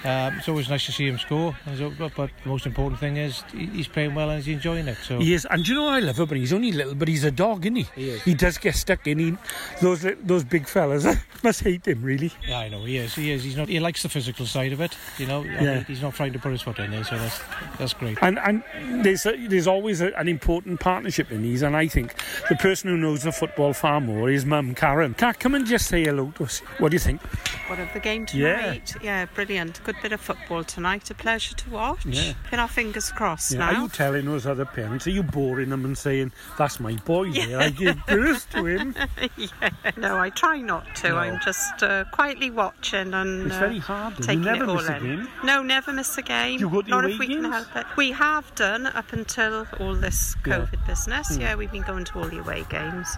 Um, 0.04 0.38
it's 0.38 0.48
always 0.48 0.68
nice 0.68 0.86
to 0.86 0.92
see 0.92 1.06
him 1.08 1.18
score, 1.18 1.56
but 1.98 2.14
but 2.14 2.30
the 2.42 2.48
most 2.48 2.66
important 2.66 3.00
thing 3.00 3.16
is 3.16 3.42
he's 3.52 3.88
playing 3.88 4.14
well 4.14 4.30
and 4.30 4.42
he's 4.42 4.54
enjoying 4.54 4.86
it. 4.88 4.96
So 5.02 5.18
He 5.18 5.34
is, 5.34 5.46
and 5.50 5.64
do 5.64 5.72
you 5.72 5.78
know 5.78 5.84
what 5.86 5.94
I 5.94 5.98
love 6.00 6.18
about 6.20 6.32
him? 6.34 6.38
He's 6.40 6.52
only 6.52 6.72
little, 6.72 6.94
but 6.94 7.08
he's 7.08 7.24
a 7.24 7.30
dog, 7.30 7.66
isn't 7.66 7.76
he? 7.76 7.86
He 7.96 8.10
is. 8.10 8.22
He 8.22 8.34
does 8.34 8.58
get 8.58 8.74
stuck 8.76 9.06
in. 9.06 9.18
He, 9.18 9.36
those 9.82 10.06
those 10.22 10.44
big 10.44 10.68
fellas 10.68 11.04
must 11.42 11.62
hate 11.62 11.86
him, 11.86 12.02
really. 12.02 12.32
Yeah, 12.46 12.60
I 12.60 12.68
know 12.68 12.84
he 12.84 12.96
is. 12.98 13.14
He 13.14 13.30
is. 13.32 13.42
He's 13.42 13.56
not. 13.56 13.68
He 13.68 13.80
likes 13.80 14.02
the 14.02 14.08
physical 14.08 14.46
side 14.46 14.72
of 14.72 14.80
it. 14.80 14.96
You 15.18 15.26
know. 15.26 15.42
Yeah. 15.42 15.74
mean, 15.76 15.84
he's 15.84 16.02
not 16.02 16.14
trying 16.14 16.32
to 16.32 16.38
put 16.38 16.52
his 16.52 16.62
foot 16.62 16.78
in 16.78 16.90
there, 16.90 17.04
so 17.04 17.18
that's 17.18 17.40
that's 17.78 17.92
great. 17.94 18.18
And 18.22 18.38
and 18.38 18.62
there's 19.04 19.26
a, 19.26 19.36
there's 19.48 19.66
always 19.66 20.00
a, 20.00 20.12
an 20.18 20.28
important 20.28 20.80
partnership 20.80 21.32
in 21.32 21.42
these, 21.42 21.62
and 21.62 21.76
I 21.76 21.88
think 21.88 22.14
the 22.48 22.56
person 22.56 22.90
who 22.90 22.96
knows 22.96 23.22
the 23.24 23.32
football 23.32 23.72
far 23.72 24.00
more 24.00 24.30
is 24.30 24.44
Mum 24.46 24.74
Karen. 24.74 25.14
Can 25.14 25.34
come 25.34 25.54
and 25.54 25.66
just 25.66 25.86
say 25.88 26.04
hello 26.04 26.32
to 26.36 26.44
us. 26.44 26.60
What 26.78 26.90
do 26.90 26.94
you 26.94 27.00
think? 27.00 27.20
What 27.68 27.78
of 27.80 27.92
the 27.92 28.00
game 28.00 28.26
Yeah. 28.32 28.56
tonight? 28.62 28.94
Yeah, 29.02 29.26
brilliant. 29.26 29.82
Good 29.84 29.96
bit 30.02 30.12
of 30.12 30.20
football 30.20 30.64
tonight. 30.64 31.10
A 31.10 31.14
pleasure 31.14 31.54
to 31.54 31.70
watch. 31.70 32.04
Yeah. 32.06 32.32
Pin 32.50 32.58
our 32.58 32.68
fingers 32.68 33.10
crossed 33.12 33.52
Yeah, 33.52 33.68
are 33.76 33.80
you 33.82 33.88
telling 33.88 34.24
those 34.26 34.46
other 34.46 34.64
parents? 34.64 35.06
Are 35.06 35.10
you 35.10 35.22
boring 35.22 35.70
them 35.70 35.84
and 35.84 35.96
saying 35.96 36.32
that's 36.56 36.80
my 36.80 36.94
boy 37.04 37.30
there? 37.32 37.58
I 37.60 37.70
give 37.70 37.98
birth 38.06 38.48
to 38.50 38.66
him. 38.66 38.94
yeah. 39.36 39.70
No, 39.96 40.18
I 40.18 40.30
try 40.30 40.60
not 40.60 40.86
to. 40.96 41.08
No. 41.10 41.16
I'm 41.18 41.40
just 41.44 41.82
uh, 41.82 42.04
quietly 42.12 42.50
watching 42.50 43.14
and 43.14 43.46
It's 43.46 43.56
uh, 43.56 43.60
very 43.60 43.78
hard, 43.78 44.14
though. 44.14 44.18
You 44.20 44.26
taking 44.26 44.42
never 44.44 44.64
it 44.64 44.68
all 44.70 44.76
miss 44.76 44.88
a 44.88 44.96
in. 44.96 45.02
game? 45.02 45.28
No, 45.44 45.62
never 45.62 45.92
miss 45.92 46.16
a 46.18 46.22
game. 46.22 46.60
You 46.60 46.70
go 46.70 46.82
to 46.82 46.88
not 46.88 47.04
if 47.10 47.18
we 47.18 47.26
can 47.26 47.44
help 47.44 47.74
it. 47.76 47.86
We 47.96 48.12
have 48.12 48.54
done 48.54 48.86
up 48.86 49.12
until 49.12 49.66
all 49.80 49.94
this 49.94 50.36
Yeah. 50.46 50.58
COVID 50.60 50.86
business. 50.86 51.36
Mm. 51.36 51.40
Yeah, 51.40 51.54
we've 51.56 51.72
been 51.72 51.82
going 51.82 52.04
to 52.06 52.18
all 52.18 52.28
the 52.28 52.38
away 52.38 52.64
games. 52.70 53.08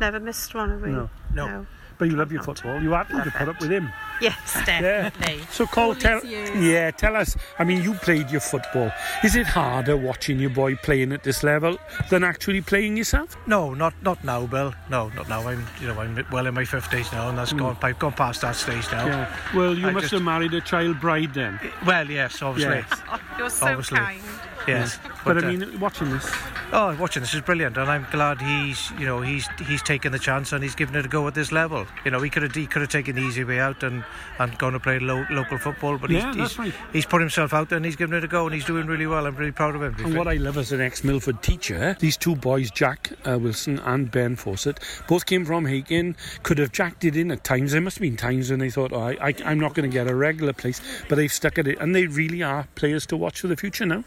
Never 0.00 0.20
missed 0.20 0.54
one, 0.54 0.70
have 0.70 0.82
we? 0.82 0.90
No. 0.90 1.08
No. 1.32 1.66
But 1.98 2.08
you 2.08 2.16
love 2.16 2.30
your 2.30 2.42
football. 2.42 2.80
You 2.82 2.90
happy 2.92 3.14
to 3.14 3.30
put 3.30 3.48
up 3.48 3.60
with 3.60 3.70
him. 3.70 3.90
Yes, 4.20 4.36
Yeah. 4.66 4.80
definitely. 5.10 5.44
So, 5.50 5.66
Cole, 5.66 5.94
tell, 5.94 6.24
yeah, 6.24 6.90
tell 6.90 7.16
us. 7.16 7.36
I 7.58 7.64
mean, 7.64 7.82
you 7.82 7.94
played 7.94 8.30
your 8.30 8.40
football. 8.40 8.90
Is 9.24 9.34
it 9.36 9.46
harder 9.46 9.96
watching 9.96 10.38
your 10.38 10.50
boy 10.50 10.76
playing 10.76 11.12
at 11.12 11.22
this 11.22 11.42
level 11.42 11.78
than 12.10 12.24
actually 12.24 12.60
playing 12.60 12.96
yourself? 12.96 13.36
No, 13.46 13.74
not 13.74 13.94
not 14.02 14.22
now, 14.24 14.46
Bill. 14.46 14.74
No, 14.90 15.08
not 15.10 15.28
now. 15.28 15.46
I'm 15.48 15.66
you 15.80 15.86
know 15.88 15.98
I'm 16.00 16.24
well 16.30 16.46
in 16.46 16.54
my 16.54 16.64
fifties 16.64 17.10
now, 17.12 17.28
and 17.28 17.38
that's 17.38 17.52
Mm. 17.52 17.58
gone. 17.58 17.76
I've 17.82 17.98
gone 17.98 18.12
past 18.12 18.40
that 18.42 18.56
stage 18.56 18.90
now. 18.92 19.06
Yeah. 19.06 19.26
Well, 19.54 19.74
you 19.76 19.88
I 19.88 19.90
must 19.90 20.04
just- 20.04 20.12
have 20.14 20.22
married 20.22 20.54
a 20.54 20.60
child 20.60 21.00
bride 21.00 21.34
then. 21.34 21.58
Well, 21.84 22.10
yes, 22.10 22.42
obviously. 22.42 22.84
Yes. 22.88 23.00
You're 23.38 23.50
so 23.50 23.66
Obviously. 23.66 23.98
kind. 23.98 24.20
Yes, 24.66 24.98
But, 25.26 25.44
uh, 25.44 25.46
I 25.46 25.56
mean, 25.56 25.80
watching 25.80 26.10
this. 26.10 26.30
Oh, 26.72 26.96
watching 26.96 27.22
this 27.22 27.32
is 27.34 27.40
brilliant, 27.42 27.76
and 27.76 27.88
I'm 27.88 28.06
glad 28.10 28.40
he's, 28.40 28.90
you 28.98 29.06
know, 29.06 29.20
he's 29.20 29.46
he's 29.66 29.82
taken 29.82 30.10
the 30.12 30.18
chance 30.18 30.52
and 30.52 30.62
he's 30.62 30.74
given 30.74 30.96
it 30.96 31.04
a 31.04 31.08
go 31.08 31.26
at 31.28 31.34
this 31.34 31.52
level. 31.52 31.86
You 32.04 32.10
know, 32.10 32.20
he 32.20 32.28
could 32.30 32.42
have 32.42 32.54
he 32.54 32.66
could 32.66 32.82
have 32.82 32.90
taken 32.90 33.14
the 33.16 33.22
easy 33.22 33.44
way 33.44 33.60
out 33.60 33.82
and 33.82 34.04
and 34.38 34.56
gone 34.58 34.72
to 34.72 34.80
play 34.80 34.98
lo- 34.98 35.26
local 35.30 35.58
football, 35.58 35.96
but 35.98 36.10
Yeah, 36.10 36.26
he's, 36.28 36.36
that's 36.36 36.50
he's, 36.52 36.58
right. 36.58 36.74
he's 36.92 37.06
put 37.06 37.20
himself 37.20 37.54
out 37.54 37.68
there 37.68 37.76
and 37.76 37.84
he's 37.84 37.96
given 37.96 38.16
it 38.16 38.24
a 38.24 38.28
go, 38.28 38.46
and 38.46 38.54
he's 38.54 38.64
doing 38.64 38.86
really 38.86 39.06
well. 39.06 39.26
I'm 39.26 39.36
really 39.36 39.52
proud 39.52 39.76
of 39.76 39.82
him. 39.82 39.94
And 40.04 40.16
what 40.16 40.26
I 40.28 40.34
love 40.34 40.58
as 40.58 40.72
an 40.72 40.80
ex 40.80 41.04
Milford 41.04 41.42
teacher, 41.42 41.96
these 42.00 42.16
two 42.16 42.34
boys, 42.34 42.70
Jack 42.70 43.12
uh, 43.26 43.38
Wilson 43.38 43.78
and 43.80 44.10
Ben 44.10 44.34
Fawcett, 44.36 44.80
both 45.08 45.26
came 45.26 45.44
from 45.44 45.66
Hakin. 45.66 46.16
Could 46.42 46.58
have 46.58 46.72
jacked 46.72 47.04
it 47.04 47.16
in 47.16 47.30
at 47.30 47.44
times. 47.44 47.72
There 47.72 47.80
must 47.80 47.98
have 47.98 48.02
been 48.02 48.16
times 48.16 48.50
when 48.50 48.58
they 48.58 48.70
thought, 48.70 48.92
oh, 48.92 49.00
I, 49.00 49.16
I, 49.28 49.34
I'm 49.44 49.60
not 49.60 49.74
going 49.74 49.88
to 49.88 49.92
get 49.92 50.08
a 50.08 50.14
regular 50.14 50.52
place, 50.52 50.80
but 51.08 51.14
they've 51.16 51.32
stuck 51.32 51.58
at 51.58 51.66
it. 51.68 51.78
And 51.78 51.94
they 51.94 52.06
really 52.06 52.42
are 52.42 52.66
players 52.74 53.06
to 53.06 53.16
watch 53.16 53.40
for 53.40 53.46
the 53.46 53.56
future 53.56 53.86
now. 53.86 54.02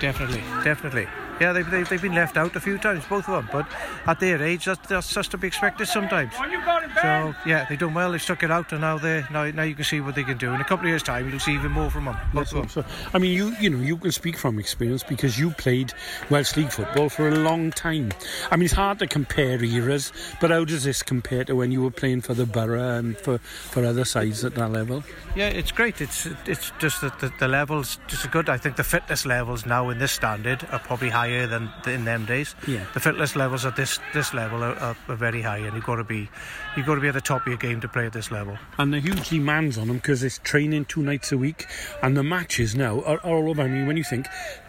Definitely, 0.00 0.40
definitely. 0.64 1.06
Yeah, 1.40 1.54
they've, 1.54 1.70
they've, 1.70 1.88
they've 1.88 2.02
been 2.02 2.14
left 2.14 2.36
out 2.36 2.54
a 2.54 2.60
few 2.60 2.76
times, 2.76 3.02
both 3.06 3.26
of 3.26 3.34
them. 3.34 3.48
But 3.50 3.66
at 4.06 4.20
their 4.20 4.42
age, 4.42 4.66
that's, 4.66 4.86
that's 4.86 5.14
just 5.14 5.30
to 5.30 5.38
be 5.38 5.46
expected 5.46 5.86
sometimes. 5.86 6.34
So 6.34 7.34
yeah, 7.46 7.64
they've 7.66 7.78
done 7.78 7.94
well. 7.94 8.12
They've 8.12 8.20
stuck 8.20 8.42
it 8.42 8.50
out, 8.50 8.72
and 8.72 8.82
now 8.82 8.98
they 8.98 9.24
now, 9.30 9.50
now 9.50 9.62
you 9.62 9.74
can 9.74 9.84
see 9.84 10.02
what 10.02 10.14
they 10.14 10.22
can 10.22 10.36
do. 10.36 10.52
In 10.52 10.60
a 10.60 10.64
couple 10.64 10.84
of 10.84 10.90
years' 10.90 11.02
time, 11.02 11.30
you'll 11.30 11.40
see 11.40 11.54
even 11.54 11.72
more 11.72 11.90
from 11.90 12.04
them. 12.04 12.16
Both 12.34 12.52
of 12.52 12.58
them. 12.58 12.68
So, 12.68 12.84
I 13.14 13.18
mean, 13.18 13.32
you 13.32 13.56
you 13.58 13.70
know, 13.70 13.78
you 13.78 13.96
can 13.96 14.12
speak 14.12 14.36
from 14.36 14.58
experience 14.58 15.02
because 15.02 15.38
you 15.38 15.50
played 15.52 15.94
Welsh 16.28 16.58
League 16.58 16.70
football 16.70 17.08
for 17.08 17.28
a 17.28 17.36
long 17.36 17.70
time. 17.70 18.12
I 18.50 18.56
mean, 18.56 18.66
it's 18.66 18.74
hard 18.74 18.98
to 18.98 19.06
compare 19.06 19.64
eras, 19.64 20.12
but 20.42 20.50
how 20.50 20.66
does 20.66 20.84
this 20.84 21.02
compare 21.02 21.44
to 21.44 21.56
when 21.56 21.72
you 21.72 21.82
were 21.82 21.90
playing 21.90 22.20
for 22.20 22.34
the 22.34 22.44
borough 22.44 22.98
and 22.98 23.16
for, 23.16 23.38
for 23.38 23.82
other 23.86 24.04
sides 24.04 24.44
at 24.44 24.56
that 24.56 24.72
level? 24.72 25.02
Yeah, 25.34 25.48
it's 25.48 25.72
great. 25.72 26.02
It's 26.02 26.28
it's 26.44 26.70
just 26.78 27.00
that 27.00 27.18
the, 27.18 27.32
the 27.38 27.48
levels 27.48 27.98
just 28.08 28.30
good. 28.30 28.50
I 28.50 28.58
think 28.58 28.76
the 28.76 28.84
fitness 28.84 29.24
levels 29.24 29.64
now 29.64 29.88
in 29.88 29.98
this 29.98 30.12
standard 30.50 30.72
are 30.72 30.78
probably 30.78 31.10
higher 31.10 31.46
than 31.46 31.70
in 31.86 32.04
them 32.04 32.24
days. 32.26 32.54
Yeah. 32.66 32.84
The 32.94 33.00
fitness 33.00 33.36
levels 33.36 33.64
at 33.64 33.76
this 33.76 33.98
this 34.12 34.34
level 34.34 34.62
are, 34.62 34.74
are, 34.76 34.96
are 35.08 35.16
very 35.16 35.42
high, 35.42 35.58
and 35.58 35.74
you've 35.74 35.84
got 35.84 35.96
to 35.96 36.04
be 36.04 36.28
you've 36.76 36.86
got 36.86 36.96
to 36.96 37.00
be 37.00 37.08
at 37.08 37.14
the 37.14 37.20
top 37.20 37.42
of 37.42 37.48
your 37.48 37.56
game 37.56 37.80
to 37.80 37.88
play 37.88 38.06
at 38.06 38.12
this 38.12 38.30
level. 38.30 38.58
And 38.78 38.92
the 38.92 39.00
huge 39.00 39.30
demands 39.30 39.78
on 39.78 39.88
them 39.88 39.96
because 39.96 40.22
it's 40.22 40.38
training 40.38 40.86
two 40.86 41.02
nights 41.02 41.32
a 41.32 41.38
week, 41.38 41.66
and 42.02 42.16
the 42.16 42.22
matches 42.22 42.74
now 42.74 43.00
are, 43.02 43.18
are 43.24 43.36
all 43.36 43.50
over. 43.50 43.62
I 43.62 43.68
mean, 43.68 43.86
when 43.86 43.96
you 43.96 44.04
think 44.04 44.26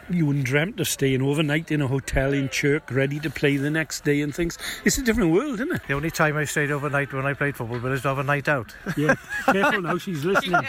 you 0.10 0.26
wouldn't 0.26 0.46
dreamt 0.46 0.80
of 0.80 0.88
staying 0.88 1.22
overnight 1.22 1.72
in 1.72 1.82
a 1.82 1.88
hotel 1.88 2.34
in 2.34 2.50
Chirk, 2.50 2.92
ready 2.92 3.20
to 3.20 3.30
play 3.30 3.56
the 3.58 3.70
next 3.70 4.04
day 4.04 4.22
and 4.22 4.36
things. 4.36 4.58
It's 4.84 4.98
a 4.98 5.02
different 5.02 5.32
world, 5.32 5.56
isn't 5.56 5.72
it? 5.72 5.82
The 5.88 5.94
only 5.94 6.12
time 6.12 6.36
I 6.36 6.44
stayed 6.44 6.72
overnight 6.72 7.14
when 7.14 7.26
I 7.26 7.34
played 7.34 7.56
football 7.56 7.80
was 7.80 8.02
to 8.02 8.10
have 8.10 8.18
a 8.18 8.24
night 8.24 8.50
out. 8.50 8.76
Yeah, 8.98 9.16
careful 9.46 9.82
now, 9.82 9.98
she's 9.98 10.26
listening. 10.26 10.62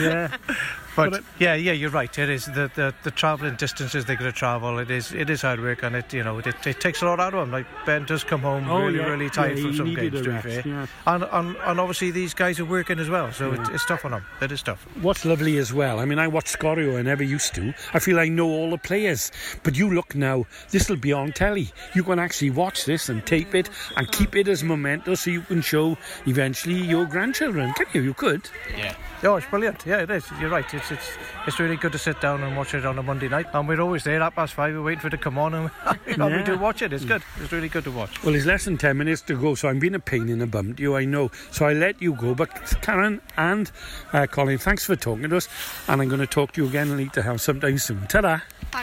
yeah. 0.00 0.36
But, 0.96 1.22
yeah, 1.38 1.54
yeah, 1.54 1.72
you're 1.72 1.90
right. 1.90 2.18
It 2.18 2.28
is 2.28 2.46
the 2.46 2.70
the, 2.74 2.94
the 3.04 3.10
travelling 3.10 3.56
distances 3.56 4.04
they're 4.04 4.16
going 4.16 4.30
to 4.32 4.36
travel. 4.36 4.78
It 4.78 4.90
is 4.90 5.12
it 5.12 5.30
is 5.30 5.42
hard 5.42 5.60
work, 5.60 5.82
and 5.82 5.94
it 5.96 6.12
you 6.12 6.22
know 6.24 6.38
it, 6.38 6.46
it 6.66 6.80
takes 6.80 7.00
a 7.02 7.06
lot 7.06 7.20
out 7.20 7.32
of 7.34 7.40
them. 7.40 7.52
Like 7.52 7.66
Ben 7.86 8.04
does 8.04 8.24
come 8.24 8.40
home 8.40 8.68
Oh, 8.68 8.80
really 8.86 8.98
yeah. 8.98 9.06
really 9.08 9.30
tired 9.30 9.56
Yeah, 9.58 9.64
from 9.64 9.76
some 9.76 9.94
games. 9.94 10.22
To 10.22 10.30
be 10.34 10.40
fair, 10.40 10.62
yeah. 10.66 10.86
and, 11.06 11.22
and 11.24 11.56
and 11.64 11.80
obviously 11.80 12.10
these 12.10 12.34
guys 12.34 12.58
are 12.60 12.64
working 12.64 12.98
as 12.98 13.08
well, 13.08 13.32
so 13.32 13.52
Yeah. 13.52 13.62
it, 13.68 13.74
it's 13.74 13.86
tough 13.86 14.04
on 14.04 14.10
them. 14.10 14.24
It 14.40 14.52
is 14.52 14.62
tough. 14.62 14.84
What's 15.00 15.24
lovely 15.24 15.58
as 15.58 15.72
well, 15.72 15.98
I 16.00 16.04
mean, 16.04 16.18
I 16.18 16.28
watch 16.28 16.46
Sgorio, 16.46 16.98
I 16.98 17.02
never 17.02 17.22
used 17.22 17.54
to. 17.54 17.72
I 17.94 17.98
feel 17.98 18.18
I 18.18 18.28
know 18.28 18.48
all 18.48 18.70
the 18.70 18.78
players. 18.78 19.30
But 19.62 19.76
you 19.76 19.92
look 19.94 20.14
now, 20.14 20.46
this 20.70 20.88
will 20.88 20.96
be 20.96 21.12
on 21.12 21.32
telly. 21.32 21.70
You 21.94 22.02
can 22.04 22.18
actually 22.18 22.50
watch 22.50 22.84
this 22.84 23.08
and 23.08 23.24
tape 23.24 23.54
it 23.54 23.70
and 23.96 24.10
keep 24.10 24.34
it 24.36 24.48
as 24.48 24.62
memento 24.64 25.14
so 25.14 25.30
you 25.30 25.42
can 25.42 25.62
show 25.62 25.96
eventually 26.26 26.74
your 26.80 27.06
grandchildren. 27.06 27.72
Can 27.74 27.86
you? 27.94 28.02
You 28.02 28.14
could. 28.14 28.48
Yeah. 28.76 28.94
Oh, 29.22 29.36
it's 29.36 29.46
brilliant. 29.46 29.84
Yeah, 29.84 29.98
it 29.98 30.10
is. 30.10 30.24
You're 30.40 30.48
right. 30.48 30.64
It's 30.72 30.90
it's 30.90 31.10
it's 31.46 31.58
really 31.58 31.76
good 31.76 31.92
to 31.92 31.98
sit 31.98 32.20
down 32.22 32.42
and 32.42 32.56
watch 32.56 32.72
it 32.72 32.86
on 32.86 32.98
a 32.98 33.02
Monday 33.02 33.28
night. 33.28 33.46
And 33.52 33.68
we're 33.68 33.80
always 33.80 34.02
there 34.04 34.22
at 34.22 34.34
past 34.34 34.54
five. 34.54 34.72
We're 34.74 34.82
waiting 34.82 35.00
for 35.00 35.08
it 35.08 35.10
to 35.10 35.18
come 35.18 35.36
on, 35.36 35.52
and, 35.52 35.70
and 36.06 36.24
we 36.24 36.30
Yeah. 36.38 36.42
do 36.44 36.58
watch 36.58 36.80
it. 36.80 36.92
It's 36.94 37.04
good. 37.04 37.22
It's 37.38 37.52
really 37.52 37.68
good 37.68 37.84
to 37.84 37.90
watch. 37.90 38.22
Well, 38.24 38.34
it's 38.34 38.46
less 38.46 38.64
than 38.64 38.78
10 38.78 38.96
minutes 38.96 39.20
to 39.22 39.38
go, 39.38 39.54
so 39.54 39.68
I'm 39.68 39.78
being 39.78 39.94
a 39.94 40.00
pain 40.00 40.30
in 40.30 40.38
the 40.38 40.46
bum 40.46 40.74
to 40.74 40.82
you, 40.82 40.96
I 40.96 41.04
know. 41.04 41.30
So 41.50 41.66
I 41.66 41.74
let 41.74 42.00
you 42.00 42.14
go. 42.14 42.34
But 42.34 42.50
Karen 42.80 43.20
and 43.36 43.70
uh, 44.14 44.26
Colin, 44.26 44.56
thanks 44.56 44.86
for 44.86 44.96
talking 44.96 45.28
to 45.28 45.36
us. 45.36 45.48
And 45.86 46.00
I'm 46.00 46.08
going 46.08 46.20
to 46.20 46.26
talk 46.26 46.52
to 46.52 46.62
you 46.62 46.68
again 46.68 46.96
later 46.96 47.20
have 47.20 47.42
sometime 47.42 47.76
soon. 47.76 48.06
Ta-da. 48.06 48.38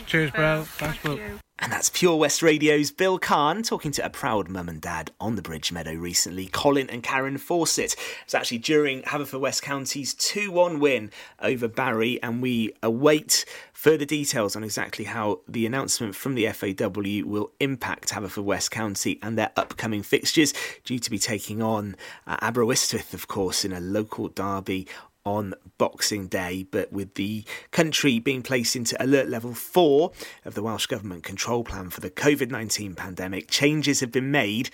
Cheers, 0.05 0.31
bro. 0.31 0.63
Thanks, 0.63 1.01
Bill. 1.01 1.19
And 1.59 1.71
that's 1.71 1.89
Pure 1.89 2.17
West 2.17 2.43
Radio's 2.43 2.91
Bill 2.91 3.17
Kahn 3.17 3.63
talking 3.63 3.91
to 3.93 4.05
a 4.05 4.11
proud 4.11 4.47
mum 4.47 4.69
and 4.69 4.79
dad 4.79 5.11
on 5.19 5.35
the 5.35 5.41
Bridge 5.41 5.71
Meadow 5.71 5.95
recently, 5.95 6.45
Colin 6.45 6.87
and 6.87 7.01
Karen 7.01 7.39
Fawcett. 7.39 7.95
It's 8.23 8.35
actually 8.35 8.59
during 8.59 9.01
Haverfordwest 9.01 9.63
County's 9.63 10.13
2 10.13 10.51
1 10.51 10.79
win 10.79 11.09
over 11.41 11.67
Barry, 11.67 12.21
and 12.21 12.43
we 12.43 12.73
await 12.83 13.43
further 13.73 14.05
details 14.05 14.55
on 14.55 14.63
exactly 14.63 15.05
how 15.05 15.39
the 15.47 15.65
announcement 15.65 16.15
from 16.15 16.35
the 16.35 16.47
FAW 16.47 17.27
will 17.27 17.51
impact 17.59 18.09
Haverfordwest 18.09 18.69
County 18.69 19.17
and 19.23 19.35
their 19.35 19.51
upcoming 19.55 20.03
fixtures, 20.03 20.53
due 20.83 20.99
to 20.99 21.09
be 21.09 21.17
taking 21.17 21.63
on 21.63 21.95
uh, 22.27 22.37
Aberystwyth, 22.39 23.15
of 23.15 23.27
course, 23.27 23.65
in 23.65 23.73
a 23.73 23.79
local 23.79 24.27
derby 24.27 24.87
on 25.27 25.53
Boxing 25.77 26.27
Day, 26.27 26.65
but 26.71 26.91
with 26.91 27.15
the 27.15 27.43
country 27.71 28.17
being 28.17 28.41
placed 28.41 28.75
into 28.75 29.01
alert 29.03 29.27
level 29.27 29.53
four 29.53 30.11
of 30.45 30.55
the 30.55 30.63
Welsh 30.63 30.85
Government 30.85 31.23
control 31.23 31.63
plan 31.63 31.89
for 31.89 31.99
the 31.99 32.09
COVID 32.09 32.49
19 32.49 32.95
pandemic, 32.95 33.49
changes 33.49 33.99
have 33.99 34.11
been 34.11 34.31
made 34.31 34.69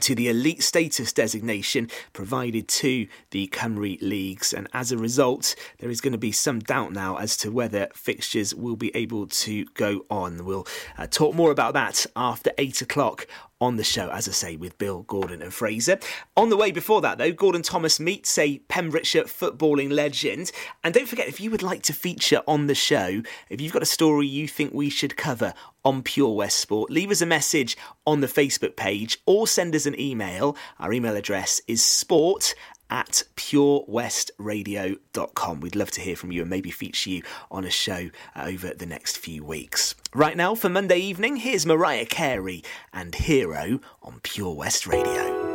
to 0.00 0.14
the 0.14 0.28
elite 0.28 0.62
status 0.62 1.12
designation 1.12 1.88
provided 2.12 2.66
to 2.66 3.06
the 3.30 3.46
Cymru 3.48 4.00
leagues, 4.02 4.52
and 4.52 4.66
as 4.72 4.90
a 4.90 4.98
result, 4.98 5.54
there 5.78 5.90
is 5.90 6.00
going 6.00 6.12
to 6.12 6.18
be 6.18 6.32
some 6.32 6.58
doubt 6.58 6.92
now 6.92 7.16
as 7.16 7.36
to 7.38 7.52
whether 7.52 7.88
fixtures 7.94 8.54
will 8.54 8.76
be 8.76 8.94
able 8.96 9.26
to 9.28 9.64
go 9.74 10.04
on. 10.10 10.44
We'll 10.44 10.66
uh, 10.98 11.06
talk 11.06 11.34
more 11.34 11.52
about 11.52 11.74
that 11.74 12.06
after 12.16 12.50
eight 12.58 12.82
o'clock 12.82 13.28
on 13.64 13.76
the 13.76 13.84
show, 13.84 14.10
as 14.10 14.28
I 14.28 14.32
say, 14.32 14.56
with 14.56 14.76
Bill 14.76 15.02
Gordon 15.02 15.40
and 15.40 15.52
Fraser. 15.52 15.98
On 16.36 16.50
the 16.50 16.56
way 16.56 16.70
before 16.70 17.00
that, 17.00 17.16
though, 17.16 17.32
Gordon 17.32 17.62
Thomas 17.62 17.98
meets 17.98 18.36
a 18.36 18.58
Pembrokeshire 18.68 19.24
footballing 19.24 19.90
legend. 19.90 20.52
And 20.84 20.92
don't 20.92 21.08
forget, 21.08 21.28
if 21.28 21.40
you 21.40 21.50
would 21.50 21.62
like 21.62 21.82
to 21.84 21.94
feature 21.94 22.42
on 22.46 22.66
the 22.66 22.74
show, 22.74 23.22
if 23.48 23.60
you've 23.60 23.72
got 23.72 23.82
a 23.82 23.86
story 23.86 24.26
you 24.26 24.46
think 24.46 24.74
we 24.74 24.90
should 24.90 25.16
cover 25.16 25.54
on 25.82 26.02
Pure 26.02 26.34
West 26.34 26.58
Sport, 26.60 26.90
leave 26.90 27.10
us 27.10 27.22
a 27.22 27.26
message 27.26 27.76
on 28.06 28.20
the 28.20 28.26
Facebook 28.26 28.76
page 28.76 29.18
or 29.24 29.46
send 29.46 29.74
us 29.74 29.86
an 29.86 29.98
email. 29.98 30.56
Our 30.78 30.92
email 30.92 31.16
address 31.16 31.62
is 31.66 31.82
sport 31.82 32.54
at 32.90 33.22
purewestradio.com. 33.36 35.60
We'd 35.60 35.76
love 35.76 35.90
to 35.92 36.00
hear 36.00 36.16
from 36.16 36.32
you 36.32 36.40
and 36.42 36.50
maybe 36.50 36.70
feature 36.70 37.10
you 37.10 37.22
on 37.50 37.64
a 37.64 37.70
show 37.70 38.10
uh, 38.36 38.44
over 38.46 38.74
the 38.74 38.86
next 38.86 39.18
few 39.18 39.44
weeks. 39.44 39.94
Right 40.14 40.36
now, 40.36 40.54
for 40.54 40.68
Monday 40.68 40.98
evening, 40.98 41.36
here's 41.36 41.66
Mariah 41.66 42.06
Carey 42.06 42.62
and 42.92 43.14
Hero 43.14 43.80
on 44.02 44.20
Pure 44.22 44.54
West 44.54 44.86
Radio. 44.86 45.53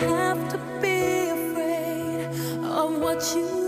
Have 0.00 0.48
to 0.50 0.58
be 0.80 1.30
afraid 1.30 2.26
of 2.64 2.98
what 3.00 3.22
you 3.36 3.59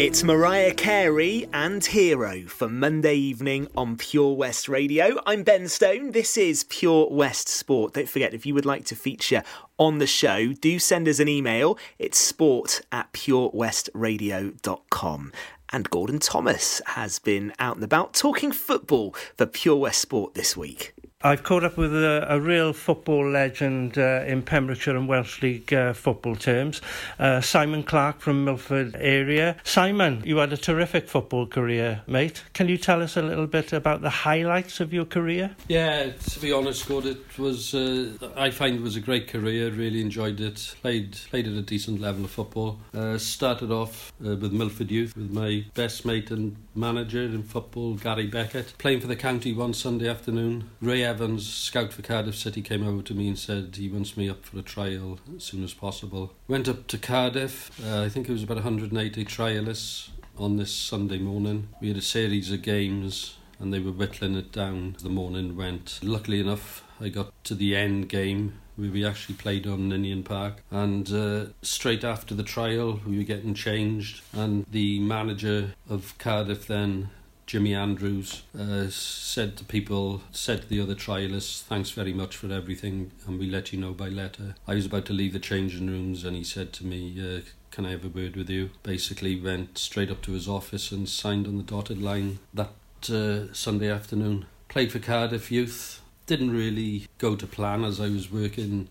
It's 0.00 0.24
Mariah 0.24 0.72
Carey 0.72 1.46
and 1.52 1.84
Hero 1.84 2.46
for 2.46 2.70
Monday 2.70 3.16
evening 3.16 3.68
on 3.76 3.98
Pure 3.98 4.34
West 4.34 4.66
Radio. 4.66 5.20
I'm 5.26 5.42
Ben 5.42 5.68
Stone. 5.68 6.12
This 6.12 6.38
is 6.38 6.64
Pure 6.64 7.08
West 7.10 7.50
Sport. 7.50 7.92
Don't 7.92 8.08
forget, 8.08 8.32
if 8.32 8.46
you 8.46 8.54
would 8.54 8.64
like 8.64 8.86
to 8.86 8.96
feature 8.96 9.42
on 9.76 9.98
the 9.98 10.06
show, 10.06 10.54
do 10.54 10.78
send 10.78 11.06
us 11.06 11.18
an 11.18 11.28
email. 11.28 11.76
It's 11.98 12.16
sport 12.16 12.80
at 12.90 13.12
purewestradio.com. 13.12 15.32
And 15.70 15.90
Gordon 15.90 16.18
Thomas 16.18 16.80
has 16.86 17.18
been 17.18 17.52
out 17.58 17.74
and 17.74 17.84
about 17.84 18.14
talking 18.14 18.52
football 18.52 19.14
for 19.36 19.44
Pure 19.44 19.76
West 19.76 20.00
Sport 20.00 20.32
this 20.32 20.56
week. 20.56 20.94
I've 21.22 21.42
caught 21.42 21.64
up 21.64 21.76
with 21.76 21.94
a, 21.94 22.24
a 22.30 22.40
real 22.40 22.72
football 22.72 23.28
legend 23.28 23.98
uh, 23.98 24.24
in 24.26 24.40
Pembrokeshire 24.40 24.96
and 24.96 25.06
Welsh 25.06 25.42
League 25.42 25.70
uh, 25.70 25.92
football 25.92 26.34
terms, 26.34 26.80
uh, 27.18 27.42
Simon 27.42 27.82
Clark 27.82 28.20
from 28.20 28.46
Milford 28.46 28.96
area. 28.98 29.56
Simon, 29.62 30.22
you 30.24 30.38
had 30.38 30.50
a 30.54 30.56
terrific 30.56 31.10
football 31.10 31.46
career, 31.46 32.00
mate. 32.06 32.42
Can 32.54 32.68
you 32.68 32.78
tell 32.78 33.02
us 33.02 33.18
a 33.18 33.22
little 33.22 33.46
bit 33.46 33.74
about 33.74 34.00
the 34.00 34.08
highlights 34.08 34.80
of 34.80 34.94
your 34.94 35.04
career? 35.04 35.54
Yeah, 35.68 36.10
to 36.10 36.40
be 36.40 36.52
honest, 36.52 36.88
God, 36.88 37.04
it 37.04 37.38
was. 37.38 37.74
Uh, 37.74 38.12
I 38.34 38.48
find 38.48 38.76
it 38.76 38.80
was 38.80 38.96
a 38.96 39.00
great 39.00 39.28
career. 39.28 39.70
Really 39.70 40.00
enjoyed 40.00 40.40
it. 40.40 40.74
Played 40.80 41.18
played 41.28 41.46
at 41.46 41.52
a 41.52 41.60
decent 41.60 42.00
level 42.00 42.24
of 42.24 42.30
football. 42.30 42.78
Uh, 42.94 43.18
started 43.18 43.70
off 43.70 44.10
uh, 44.24 44.36
with 44.36 44.54
Milford 44.54 44.90
Youth 44.90 45.14
with 45.14 45.30
my 45.30 45.66
best 45.74 46.06
mate 46.06 46.30
and 46.30 46.56
manager 46.74 47.22
in 47.22 47.42
football, 47.42 47.94
Gary 47.94 48.26
Beckett, 48.26 48.74
playing 48.78 49.00
for 49.00 49.06
the 49.06 49.16
county 49.16 49.52
one 49.52 49.74
Sunday 49.74 50.08
afternoon. 50.08 50.70
Ray 50.80 51.02
Evans, 51.02 51.48
scout 51.48 51.92
for 51.92 52.02
Cardiff 52.02 52.36
City, 52.36 52.62
came 52.62 52.86
over 52.86 53.02
to 53.02 53.14
me 53.14 53.28
and 53.28 53.38
said 53.38 53.76
he 53.76 53.88
wants 53.88 54.16
me 54.16 54.28
up 54.28 54.44
for 54.44 54.58
a 54.58 54.62
trial 54.62 55.18
as 55.36 55.44
soon 55.44 55.64
as 55.64 55.74
possible. 55.74 56.32
Went 56.48 56.68
up 56.68 56.86
to 56.88 56.98
Cardiff. 56.98 57.70
Uh, 57.84 58.02
I 58.02 58.08
think 58.08 58.28
it 58.28 58.32
was 58.32 58.42
about 58.42 58.56
180 58.56 59.24
trialists 59.24 60.10
on 60.38 60.56
this 60.56 60.74
Sunday 60.74 61.18
morning. 61.18 61.68
We 61.80 61.88
had 61.88 61.96
a 61.96 62.02
series 62.02 62.50
of 62.50 62.62
games 62.62 63.36
and 63.58 63.72
they 63.72 63.78
were 63.78 63.92
whittling 63.92 64.34
it 64.36 64.52
down. 64.52 64.96
The 65.02 65.10
morning 65.10 65.56
went. 65.56 66.00
Luckily 66.02 66.40
enough, 66.40 66.82
I 67.00 67.10
got 67.10 67.32
to 67.44 67.54
the 67.54 67.76
end 67.76 68.08
game 68.08 68.58
where 68.80 68.90
we 68.90 69.04
actually 69.04 69.34
played 69.34 69.66
on 69.66 69.88
Ninian 69.88 70.22
Park. 70.22 70.62
And 70.70 71.12
uh, 71.12 71.46
straight 71.62 72.04
after 72.04 72.34
the 72.34 72.42
trial, 72.42 73.00
we 73.06 73.18
were 73.18 73.24
getting 73.24 73.54
changed, 73.54 74.22
and 74.32 74.64
the 74.70 74.98
manager 75.00 75.74
of 75.88 76.16
Cardiff 76.18 76.66
then. 76.66 77.10
Jimmy 77.46 77.74
Andrews 77.74 78.44
uh, 78.56 78.86
said 78.90 79.56
to 79.56 79.64
people, 79.64 80.22
said 80.30 80.62
to 80.62 80.68
the 80.68 80.80
other 80.80 80.94
trialists, 80.94 81.60
thanks 81.62 81.90
very 81.90 82.12
much 82.12 82.36
for 82.36 82.46
everything, 82.52 83.10
and 83.26 83.40
we 83.40 83.50
let 83.50 83.72
you 83.72 83.80
know 83.80 83.90
by 83.90 84.08
letter. 84.08 84.54
I 84.68 84.76
was 84.76 84.86
about 84.86 85.04
to 85.06 85.12
leave 85.12 85.32
the 85.32 85.40
changing 85.40 85.88
rooms, 85.88 86.22
and 86.22 86.36
he 86.36 86.44
said 86.44 86.72
to 86.74 86.86
me, 86.86 87.16
uh, 87.18 87.40
can 87.72 87.86
I 87.86 87.90
have 87.90 88.04
a 88.04 88.08
word 88.08 88.36
with 88.36 88.50
you? 88.50 88.70
Basically, 88.84 89.40
went 89.40 89.78
straight 89.78 90.12
up 90.12 90.22
to 90.22 90.32
his 90.32 90.48
office 90.48 90.92
and 90.92 91.08
signed 91.08 91.48
on 91.48 91.56
the 91.56 91.64
dotted 91.64 92.00
line 92.00 92.38
that 92.54 92.70
uh, 93.10 93.52
Sunday 93.52 93.90
afternoon. 93.90 94.46
Played 94.68 94.92
for 94.92 95.00
Cardiff 95.00 95.50
Youth. 95.50 96.00
Didn't 96.30 96.52
really 96.52 97.08
go 97.18 97.34
to 97.34 97.44
plan 97.44 97.82
as 97.82 98.00
I 98.00 98.08
was 98.08 98.30
working 98.30 98.88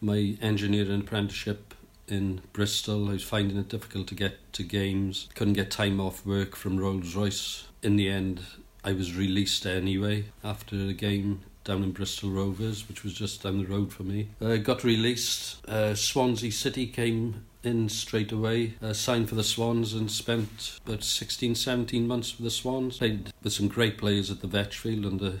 my 0.00 0.38
engineering 0.40 1.02
apprenticeship 1.02 1.74
in 2.08 2.40
Bristol. 2.54 3.10
I 3.10 3.12
was 3.12 3.22
finding 3.22 3.58
it 3.58 3.68
difficult 3.68 4.06
to 4.06 4.14
get 4.14 4.50
to 4.54 4.62
games. 4.62 5.28
Couldn't 5.34 5.52
get 5.52 5.70
time 5.70 6.00
off 6.00 6.24
work 6.24 6.56
from 6.56 6.78
Rolls 6.78 7.14
Royce. 7.14 7.66
In 7.82 7.96
the 7.96 8.08
end, 8.08 8.40
I 8.82 8.94
was 8.94 9.14
released 9.14 9.66
anyway 9.66 10.24
after 10.42 10.74
a 10.74 10.94
game 10.94 11.42
down 11.64 11.82
in 11.82 11.92
Bristol 11.92 12.30
Rovers, 12.30 12.88
which 12.88 13.04
was 13.04 13.12
just 13.12 13.42
down 13.42 13.58
the 13.58 13.66
road 13.66 13.92
for 13.92 14.04
me. 14.04 14.30
I 14.40 14.44
uh, 14.44 14.56
got 14.56 14.82
released. 14.82 15.58
Uh, 15.68 15.94
Swansea 15.94 16.50
City 16.50 16.86
came 16.86 17.44
in 17.62 17.90
straight 17.90 18.32
away, 18.32 18.76
uh, 18.82 18.94
signed 18.94 19.28
for 19.28 19.34
the 19.34 19.44
Swans 19.44 19.92
and 19.92 20.10
spent 20.10 20.80
about 20.86 21.04
16, 21.04 21.56
17 21.56 22.08
months 22.08 22.38
with 22.38 22.44
the 22.44 22.50
Swans. 22.50 22.96
Played 22.96 23.34
with 23.42 23.52
some 23.52 23.68
great 23.68 23.98
players 23.98 24.30
at 24.30 24.40
the 24.40 24.46
Vetch 24.46 24.78
Field 24.78 25.04
under 25.04 25.40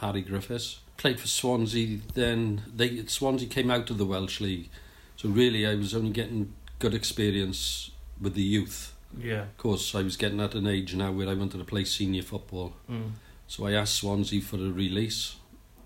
Harry 0.00 0.22
Griffiths. 0.22 0.80
Played 0.96 1.20
for 1.20 1.28
Swansea 1.28 2.00
then. 2.14 2.62
They, 2.74 3.04
Swansea 3.06 3.48
came 3.48 3.70
out 3.70 3.90
of 3.90 3.98
the 3.98 4.04
Welsh 4.04 4.40
League. 4.40 4.68
So 5.16 5.28
really 5.28 5.66
I 5.66 5.74
was 5.74 5.94
only 5.94 6.10
getting 6.10 6.52
good 6.78 6.94
experience 6.94 7.90
with 8.20 8.34
the 8.34 8.42
youth. 8.42 8.94
Yeah. 9.18 9.42
Of 9.42 9.56
course, 9.56 9.94
I 9.94 10.02
was 10.02 10.16
getting 10.16 10.40
at 10.40 10.54
an 10.54 10.66
age 10.66 10.94
now 10.94 11.12
where 11.12 11.28
I 11.28 11.34
wanted 11.34 11.58
to 11.58 11.64
play 11.64 11.84
senior 11.84 12.22
football. 12.22 12.74
Mm. 12.90 13.12
So 13.46 13.66
I 13.66 13.72
asked 13.72 13.96
Swansea 13.96 14.40
for 14.40 14.56
a 14.56 14.70
release. 14.70 15.36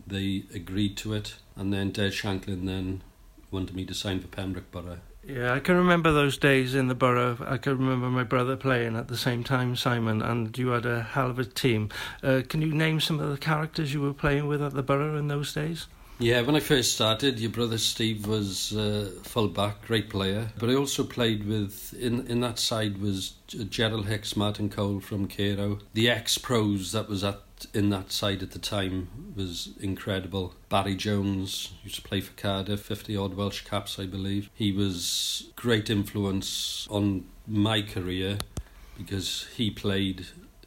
They 0.07 0.45
agreed 0.55 0.97
to 0.99 1.15
it. 1.15 1.35
And 1.57 1.73
then 1.73 1.91
Des 1.91 2.11
Shanklin 2.11 2.67
then 2.67 3.03
wanted 3.51 3.75
me 3.75 3.85
to 3.87 3.95
sign 3.95 4.21
for 4.21 4.29
Pembroke 4.29 4.71
Borough. 4.71 4.99
Yeah, 5.27 5.55
I 5.55 5.61
can 5.61 5.77
remember 5.77 6.13
those 6.13 6.37
days 6.37 6.75
in 6.75 6.89
the 6.89 6.95
borough. 6.95 7.39
I 7.47 7.57
can 7.57 7.79
remember 7.79 8.09
my 8.09 8.25
brother 8.25 8.57
playing 8.57 8.95
at 8.95 9.09
the 9.09 9.17
same 9.17 9.43
time, 9.43 9.75
Simon, 9.75 10.21
and 10.21 10.57
you 10.59 10.69
had 10.69 10.85
a 10.85 11.03
hell 11.03 11.31
of 11.31 11.39
a 11.39 11.45
team. 11.45 11.89
Uh, 12.23 12.43
can 12.47 12.61
you 12.61 12.75
name 12.75 13.01
some 13.01 13.21
of 13.21 13.31
the 13.31 13.39
characters 13.39 13.95
you 13.95 14.03
were 14.03 14.13
playing 14.13 14.47
with 14.47 14.63
at 14.63 14.75
the 14.75 14.83
borough 14.83 15.17
in 15.17 15.29
those 15.29 15.55
days? 15.55 15.87
Yeah, 16.19 16.43
when 16.43 16.55
I 16.55 16.61
first 16.61 16.95
started, 16.95 17.41
your 17.41 17.51
brother 17.51 17.79
Steve 17.79 18.27
was 18.27 18.77
uh, 18.77 19.11
full 19.25 19.49
back, 19.49 19.87
great 19.87 20.11
player. 20.11 20.49
But 20.59 20.71
I 20.71 20.75
also 20.75 21.03
played 21.03 21.47
with, 21.47 21.93
in, 21.95 22.27
in 22.29 22.41
that 22.41 22.59
side 22.59 22.99
was 22.99 23.31
Gerald 23.69 24.07
Hicks, 24.07 24.37
Martin 24.37 24.69
Cole 24.69 25.01
from 25.01 25.27
Cairo. 25.27 25.81
The 25.95 26.09
ex-pros 26.09 26.93
that 26.93 27.09
was 27.09 27.25
at 27.25 27.41
in 27.73 27.91
that 27.91 28.13
side 28.13 28.43
at 28.43 28.51
the 28.51 28.59
time 28.59 29.33
was 29.37 29.71
incredible. 29.81 30.55
Barry 30.69 30.95
Jones 30.95 31.73
used 31.83 31.97
to 31.97 32.03
play 32.03 32.21
for 32.21 32.33
Cardiff, 32.33 32.81
50 32.81 33.17
odd 33.17 33.35
Welsh 33.35 33.63
caps, 33.63 33.99
I 33.99 34.07
believe. 34.07 34.51
He 34.55 34.73
was 34.73 35.51
great 35.57 35.91
influence 35.91 36.87
on 36.91 37.27
my 37.47 37.83
career 37.83 38.39
because 38.97 39.47
he 39.57 39.71
played 39.71 40.27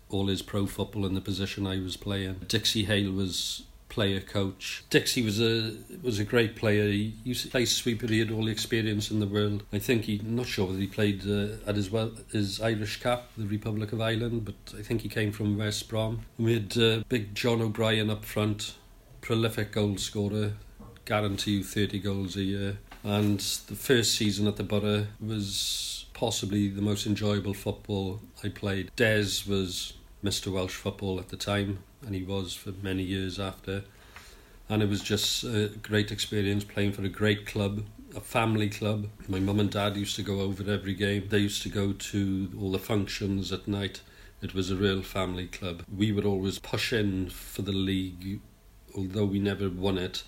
all 0.10 0.28
his 0.28 0.42
pro 0.42 0.66
football 0.66 1.06
in 1.06 1.14
the 1.14 1.22
position 1.22 1.68
I 1.68 1.80
was 1.80 1.98
playing. 1.98 2.42
Dixie 2.48 2.86
Hale 2.86 3.12
was 3.12 3.64
player 3.98 4.20
coach. 4.20 4.84
Dixie 4.92 5.24
was 5.24 5.42
a 5.42 5.74
was 6.04 6.20
a 6.20 6.24
great 6.24 6.56
player. 6.56 6.88
He 6.88 7.16
used 7.24 7.44
to 7.46 7.50
play 7.50 7.66
sweeper. 7.66 8.06
He 8.06 8.20
had 8.20 8.30
all 8.30 8.46
the 8.46 8.52
experience 8.52 9.10
in 9.10 9.20
the 9.20 9.26
world. 9.26 9.64
I 9.74 9.80
think 9.80 10.04
he 10.04 10.22
not 10.24 10.46
sure 10.46 10.68
whether 10.68 10.78
he 10.78 10.86
played 10.86 11.28
uh, 11.28 11.68
at 11.68 11.78
his 11.78 11.90
well 11.90 12.12
his 12.32 12.62
Irish 12.62 13.02
cap, 13.02 13.24
the 13.36 13.48
Republic 13.48 13.92
of 13.94 14.00
Ireland, 14.00 14.46
but 14.46 14.78
I 14.78 14.84
think 14.84 15.02
he 15.02 15.10
came 15.10 15.32
from 15.32 15.58
West 15.58 15.90
Brom. 15.90 16.22
We 16.38 16.54
had 16.54 16.78
uh, 16.78 17.04
big 17.10 17.34
John 17.34 17.60
O'Brien 17.60 18.12
up 18.12 18.24
front, 18.24 18.76
prolific 19.22 19.72
goal 19.72 19.98
scorer, 19.98 20.54
guarantee 21.06 21.54
you 21.58 21.64
30 21.64 21.98
goals 21.98 22.36
a 22.36 22.44
year. 22.44 22.78
And 23.04 23.40
the 23.40 23.76
first 23.76 24.14
season 24.14 24.48
at 24.48 24.58
the 24.58 24.64
Borough 24.64 25.08
was 25.20 26.06
possibly 26.14 26.68
the 26.68 26.84
most 26.84 27.08
enjoyable 27.08 27.56
football 27.56 28.20
I 28.44 28.50
played. 28.50 28.92
Des 28.96 29.42
was 29.50 29.94
Mr. 30.24 30.52
Welsh 30.52 30.76
football 30.76 31.20
at 31.20 31.30
the 31.30 31.38
time, 31.38 31.80
and 32.06 32.16
he 32.16 32.24
was 32.24 32.54
for 32.54 32.72
many 32.82 33.04
years 33.04 33.40
after. 33.40 33.84
And 34.70 34.84
it 34.84 34.90
was 34.90 35.02
just 35.02 35.44
a 35.44 35.70
great 35.82 36.12
experience 36.12 36.64
playing 36.64 36.92
for 36.92 37.04
a 37.04 37.10
great 37.10 37.46
club, 37.46 37.84
a 38.16 38.20
family 38.20 38.70
club. 38.70 39.08
My 39.28 39.40
mum 39.40 39.60
and 39.60 39.72
dad 39.72 39.96
used 39.96 40.16
to 40.18 40.24
go 40.24 40.42
over 40.42 40.70
every 40.70 40.94
game. 40.94 41.28
They 41.30 41.40
used 41.40 41.64
to 41.64 41.70
go 41.70 41.94
to 41.94 42.52
all 42.60 42.72
the 42.72 42.80
functions 42.80 43.52
at 43.54 43.68
night. 43.68 44.02
It 44.42 44.54
was 44.54 44.70
a 44.70 44.76
real 44.76 45.02
family 45.02 45.48
club. 45.48 45.84
We 45.96 46.12
would 46.12 46.26
always 46.26 46.60
push 46.60 46.92
in 46.92 47.30
for 47.30 47.62
the 47.62 47.72
league, 47.72 48.42
although 48.96 49.26
we 49.26 49.40
never 49.40 49.70
won 49.70 49.98
it, 49.98 50.24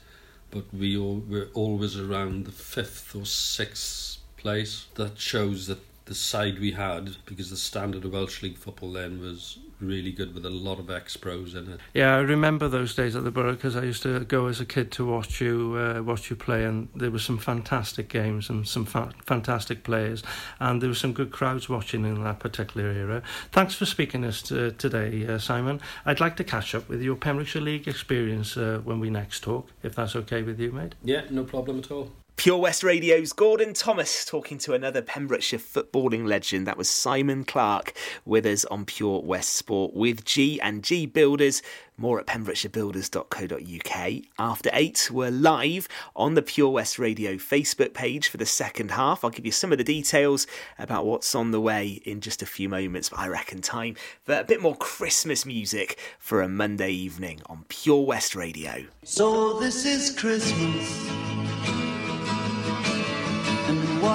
but 0.52 0.74
we 0.74 0.98
all, 0.98 1.22
were 1.30 1.50
always 1.54 1.98
around 1.98 2.46
the 2.46 2.52
fifth 2.52 3.16
or 3.16 3.26
sixth 3.26 4.20
place. 4.38 4.88
That 4.96 5.20
shows 5.20 5.68
that 5.68 5.80
the 6.10 6.16
side 6.16 6.60
we 6.60 6.72
had, 6.72 7.16
because 7.26 7.50
the 7.50 7.56
standard 7.56 8.04
of 8.04 8.12
Welsh 8.12 8.42
League 8.42 8.58
football 8.58 8.92
then 8.92 9.22
was 9.22 9.60
really 9.80 10.12
good 10.12 10.34
with 10.34 10.46
a 10.46 10.50
lot 10.50 10.78
of 10.78 10.90
ex-pros 10.90 11.56
in 11.56 11.72
it. 11.72 11.80
Yeah, 11.94 12.16
I 12.16 12.20
remember 12.20 12.68
those 12.68 12.94
days 12.94 13.16
at 13.16 13.24
the 13.24 13.32
Borough 13.32 13.54
because 13.54 13.78
I 13.78 13.84
used 13.84 14.04
to 14.04 14.20
go 14.22 14.48
as 14.48 14.60
a 14.60 14.66
kid 14.66 14.92
to 14.94 15.06
watch 15.06 15.40
you 15.40 15.76
uh, 15.78 16.02
watch 16.02 16.30
you 16.30 16.36
play, 16.36 16.66
and 16.66 16.90
there 16.96 17.12
were 17.12 17.20
some 17.20 17.38
fantastic 17.38 18.10
games 18.10 18.50
and 18.50 18.68
some 18.68 18.86
fa- 18.86 19.14
fantastic 19.24 19.84
players, 19.84 20.24
and 20.60 20.82
there 20.82 20.90
were 20.90 20.96
some 20.96 21.14
good 21.14 21.32
crowds 21.32 21.70
watching 21.70 22.04
in 22.04 22.24
that 22.24 22.40
particular 22.40 22.92
era. 22.92 23.22
Thanks 23.52 23.76
for 23.76 23.86
speaking 23.86 24.24
to 24.24 24.30
us 24.30 24.42
t- 24.42 24.72
today, 24.72 25.26
uh, 25.28 25.38
Simon. 25.38 25.80
I'd 26.06 26.20
like 26.20 26.36
to 26.38 26.44
catch 26.44 26.76
up 26.76 26.90
with 26.90 27.02
your 27.02 27.16
Pembrokeshire 27.16 27.62
League 27.62 27.88
experience 27.88 28.58
uh, 28.58 28.82
when 28.84 29.00
we 29.00 29.10
next 29.10 29.44
talk, 29.44 29.70
if 29.84 29.96
that's 29.96 30.16
okay 30.16 30.42
with 30.42 30.60
you, 30.60 30.72
mate. 30.72 30.96
Yeah, 31.04 31.22
no 31.30 31.44
problem 31.44 31.80
at 31.80 31.92
all. 31.92 32.12
Pure 32.40 32.60
West 32.60 32.84
Radio's 32.84 33.34
Gordon 33.34 33.74
Thomas 33.74 34.24
talking 34.24 34.58
to 34.60 34.74
another 34.74 35.02
Pembrokeshire 35.02 35.60
footballing 35.60 36.26
legend. 36.26 36.66
That 36.66 36.78
was 36.78 36.90
Simon 36.90 37.44
Clark 37.44 37.92
with 38.24 38.46
us 38.46 38.64
on 38.64 38.86
Pure 38.86 39.24
West 39.24 39.58
Sport 39.58 39.94
with 39.94 40.24
G 40.24 40.58
and 40.62 40.82
G 40.82 41.06
Builders. 41.06 41.62
More 41.98 42.18
at 42.18 42.28
pembrokeshirebuilders.co.uk. 42.28 44.24
After 44.40 44.70
eight, 44.72 45.10
we're 45.12 45.32
live 45.32 45.90
on 46.16 46.36
the 46.36 46.42
Pure 46.42 46.70
West 46.70 46.98
Radio 46.98 47.34
Facebook 47.34 47.94
page 47.94 48.30
for 48.30 48.38
the 48.38 48.46
second 48.46 48.92
half. 48.92 49.26
I'll 49.26 49.32
give 49.32 49.46
you 49.46 49.52
some 49.52 49.74
of 49.74 49.78
the 49.78 49.84
details 49.84 50.48
about 50.78 51.06
what's 51.06 51.36
on 51.36 51.52
the 51.52 51.60
way 51.60 52.00
in 52.06 52.22
just 52.22 52.42
a 52.42 52.46
few 52.46 52.70
moments. 52.70 53.10
But 53.10 53.20
I 53.20 53.28
reckon 53.28 53.60
time 53.60 53.98
for 54.24 54.40
a 54.40 54.46
bit 54.46 54.62
more 54.62 54.78
Christmas 54.78 55.46
music 55.46 56.00
for 56.20 56.42
a 56.42 56.48
Monday 56.48 56.92
evening 56.92 57.42
on 57.48 57.66
Pure 57.68 58.06
West 58.06 58.34
Radio. 58.34 58.86
So 59.04 59.60
this 59.60 59.86
is 59.86 60.18
Christmas. 60.18 61.89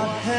And 0.04 0.33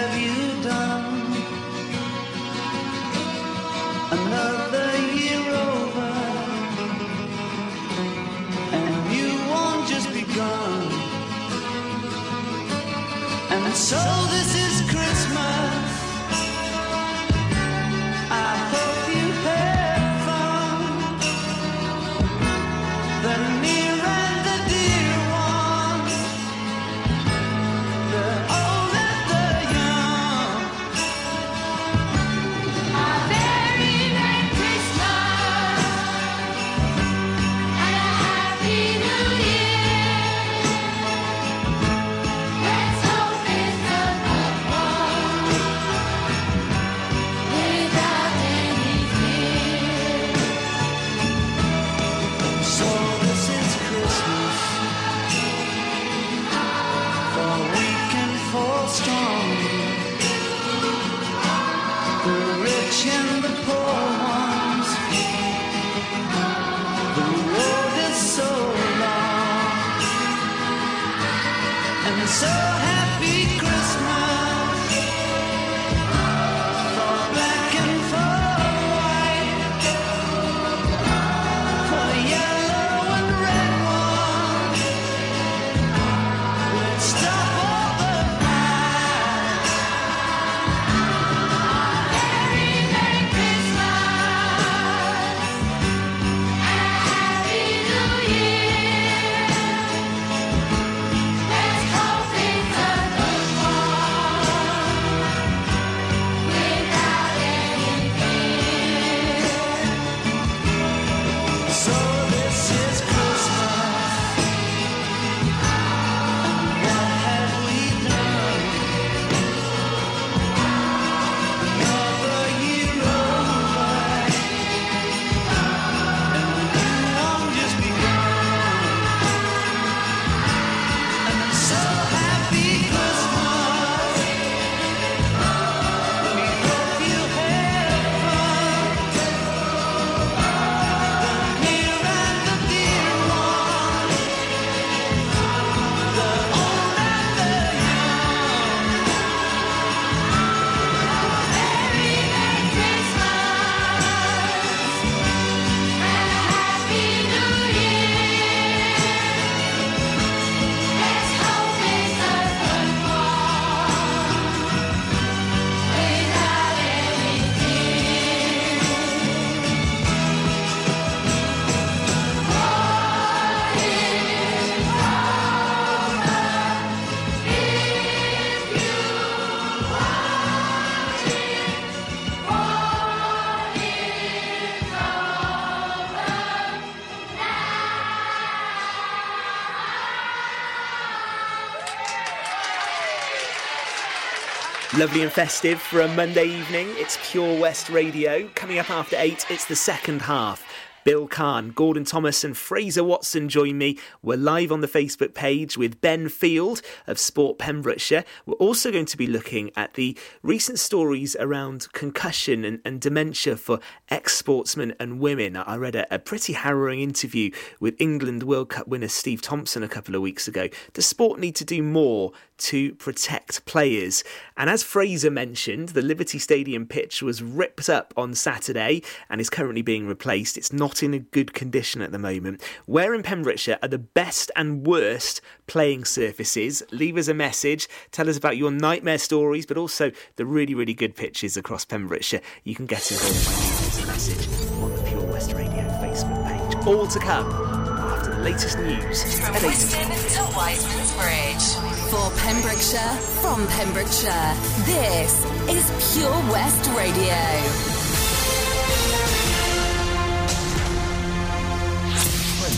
Lovely 194.98 195.24
and 195.24 195.32
festive 195.32 195.82
for 195.82 196.00
a 196.00 196.08
Monday 196.08 196.46
evening. 196.46 196.88
It's 196.92 197.20
Pure 197.30 197.60
West 197.60 197.90
Radio. 197.90 198.48
Coming 198.56 198.80
up 198.80 198.90
after 198.90 199.18
eight, 199.20 199.46
it's 199.50 199.66
the 199.66 199.76
second 199.76 200.22
half. 200.22 200.66
Bill 201.06 201.28
Kahn, 201.28 201.70
Gordon 201.70 202.04
Thomas, 202.04 202.44
and 202.44 202.58
Fraser 202.58 203.04
Watson 203.04 203.48
join 203.48 203.78
me. 203.78 204.00
We're 204.24 204.38
live 204.38 204.72
on 204.72 204.82
the 204.82 204.88
Facebook 204.88 205.36
page 205.36 205.78
with 205.78 206.02
Ben 206.02 206.30
Field 206.30 206.82
of 207.06 207.20
Sport 207.20 207.60
Pembrokeshire. 207.60 208.26
We're 208.48 208.56
also 208.56 208.92
going 208.92 209.06
to 209.06 209.16
be 209.16 209.28
looking 209.28 209.70
at 209.76 209.94
the 209.94 210.18
recent 210.42 210.80
stories 210.80 211.36
around 211.40 211.94
concussion 211.94 212.66
and, 212.66 212.82
and 212.84 213.00
dementia 213.00 213.56
for 213.56 213.80
ex 214.10 214.36
sportsmen 214.36 214.96
and 215.00 215.20
women. 215.20 215.56
I 215.56 215.76
read 215.76 215.94
a, 215.94 216.12
a 216.12 216.18
pretty 216.18 216.54
harrowing 216.54 217.02
interview 217.02 217.52
with 217.80 217.96
England 218.00 218.42
World 218.42 218.70
Cup 218.70 218.88
winner 218.88 219.08
Steve 219.08 219.44
Thompson 219.44 219.84
a 219.84 219.88
couple 219.88 220.16
of 220.16 220.24
weeks 220.24 220.48
ago. 220.48 220.70
Does 220.94 221.06
sport 221.06 221.40
need 221.40 221.56
to 221.58 221.66
do 221.66 221.84
more 221.84 222.32
to 222.58 222.96
protect 222.96 223.64
players? 223.66 224.24
And 224.58 224.72
as 224.72 224.82
Fraser 224.82 225.30
mentioned, 225.30 225.90
the 225.90 226.02
Liberty 226.02 226.40
Stadium 226.40 226.88
pitch 226.88 227.22
was 227.22 227.44
ripped 227.44 227.90
up 227.90 228.12
on 228.18 228.34
Saturday 228.34 229.04
and 229.30 229.40
is 229.40 229.52
currently 229.52 229.84
being 229.84 230.08
replaced. 230.08 230.58
It's 230.58 230.74
not 230.74 230.95
in 231.04 231.14
a 231.14 231.20
good 231.20 231.54
condition 231.54 232.02
at 232.02 232.12
the 232.12 232.20
moment. 232.20 232.62
Where 232.86 233.14
in 233.14 233.24
Pembrokeshire 233.24 233.78
are 233.82 233.88
the 233.88 233.98
best 233.98 234.52
and 234.56 234.86
worst 234.86 235.42
playing 235.68 236.06
surfaces? 236.06 236.84
Leave 236.92 237.18
us 237.18 237.28
a 237.28 237.34
message. 237.34 237.88
Tell 238.12 238.30
us 238.30 238.38
about 238.38 238.58
your 238.58 238.72
nightmare 238.72 239.18
stories, 239.18 239.66
but 239.66 239.78
also 239.78 240.12
the 240.36 240.46
really, 240.46 240.74
really 240.74 240.94
good 240.94 241.16
pitches 241.16 241.58
across 241.58 241.86
Pembrokeshire. 241.86 242.42
You 242.64 242.76
can 242.76 242.86
get 242.86 243.12
involved 243.12 243.46
by 243.46 243.52
leaving 243.52 243.88
us 243.88 244.04
a 244.04 244.08
message 244.08 244.48
on 244.82 244.92
the 244.96 245.02
Pure 245.10 245.32
West 245.32 245.54
Radio 245.54 245.84
Facebook 246.02 246.48
page. 246.48 246.88
All 246.88 247.08
to 247.08 247.20
come 247.20 247.52
after 247.52 248.32
the 248.36 248.42
latest 248.42 248.78
news 248.80 249.40
From 249.40 249.56
at 249.56 249.64
8 249.64 249.68
Whiston 249.68 250.10
to 250.10 250.56
Wiseman's 250.56 251.14
Bridge. 251.16 251.92
For 252.06 252.30
Pembrokeshire, 252.38 253.18
from 253.42 253.66
Pembrokeshire, 253.68 254.54
this 254.86 255.44
is 255.68 256.14
Pure 256.14 256.52
West 256.52 256.88
Radio. 256.96 257.34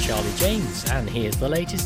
Charlie 0.07 0.31
James, 0.37 0.89
and 0.91 1.09
here's 1.09 1.35
the 1.35 1.49
latest 1.49 1.85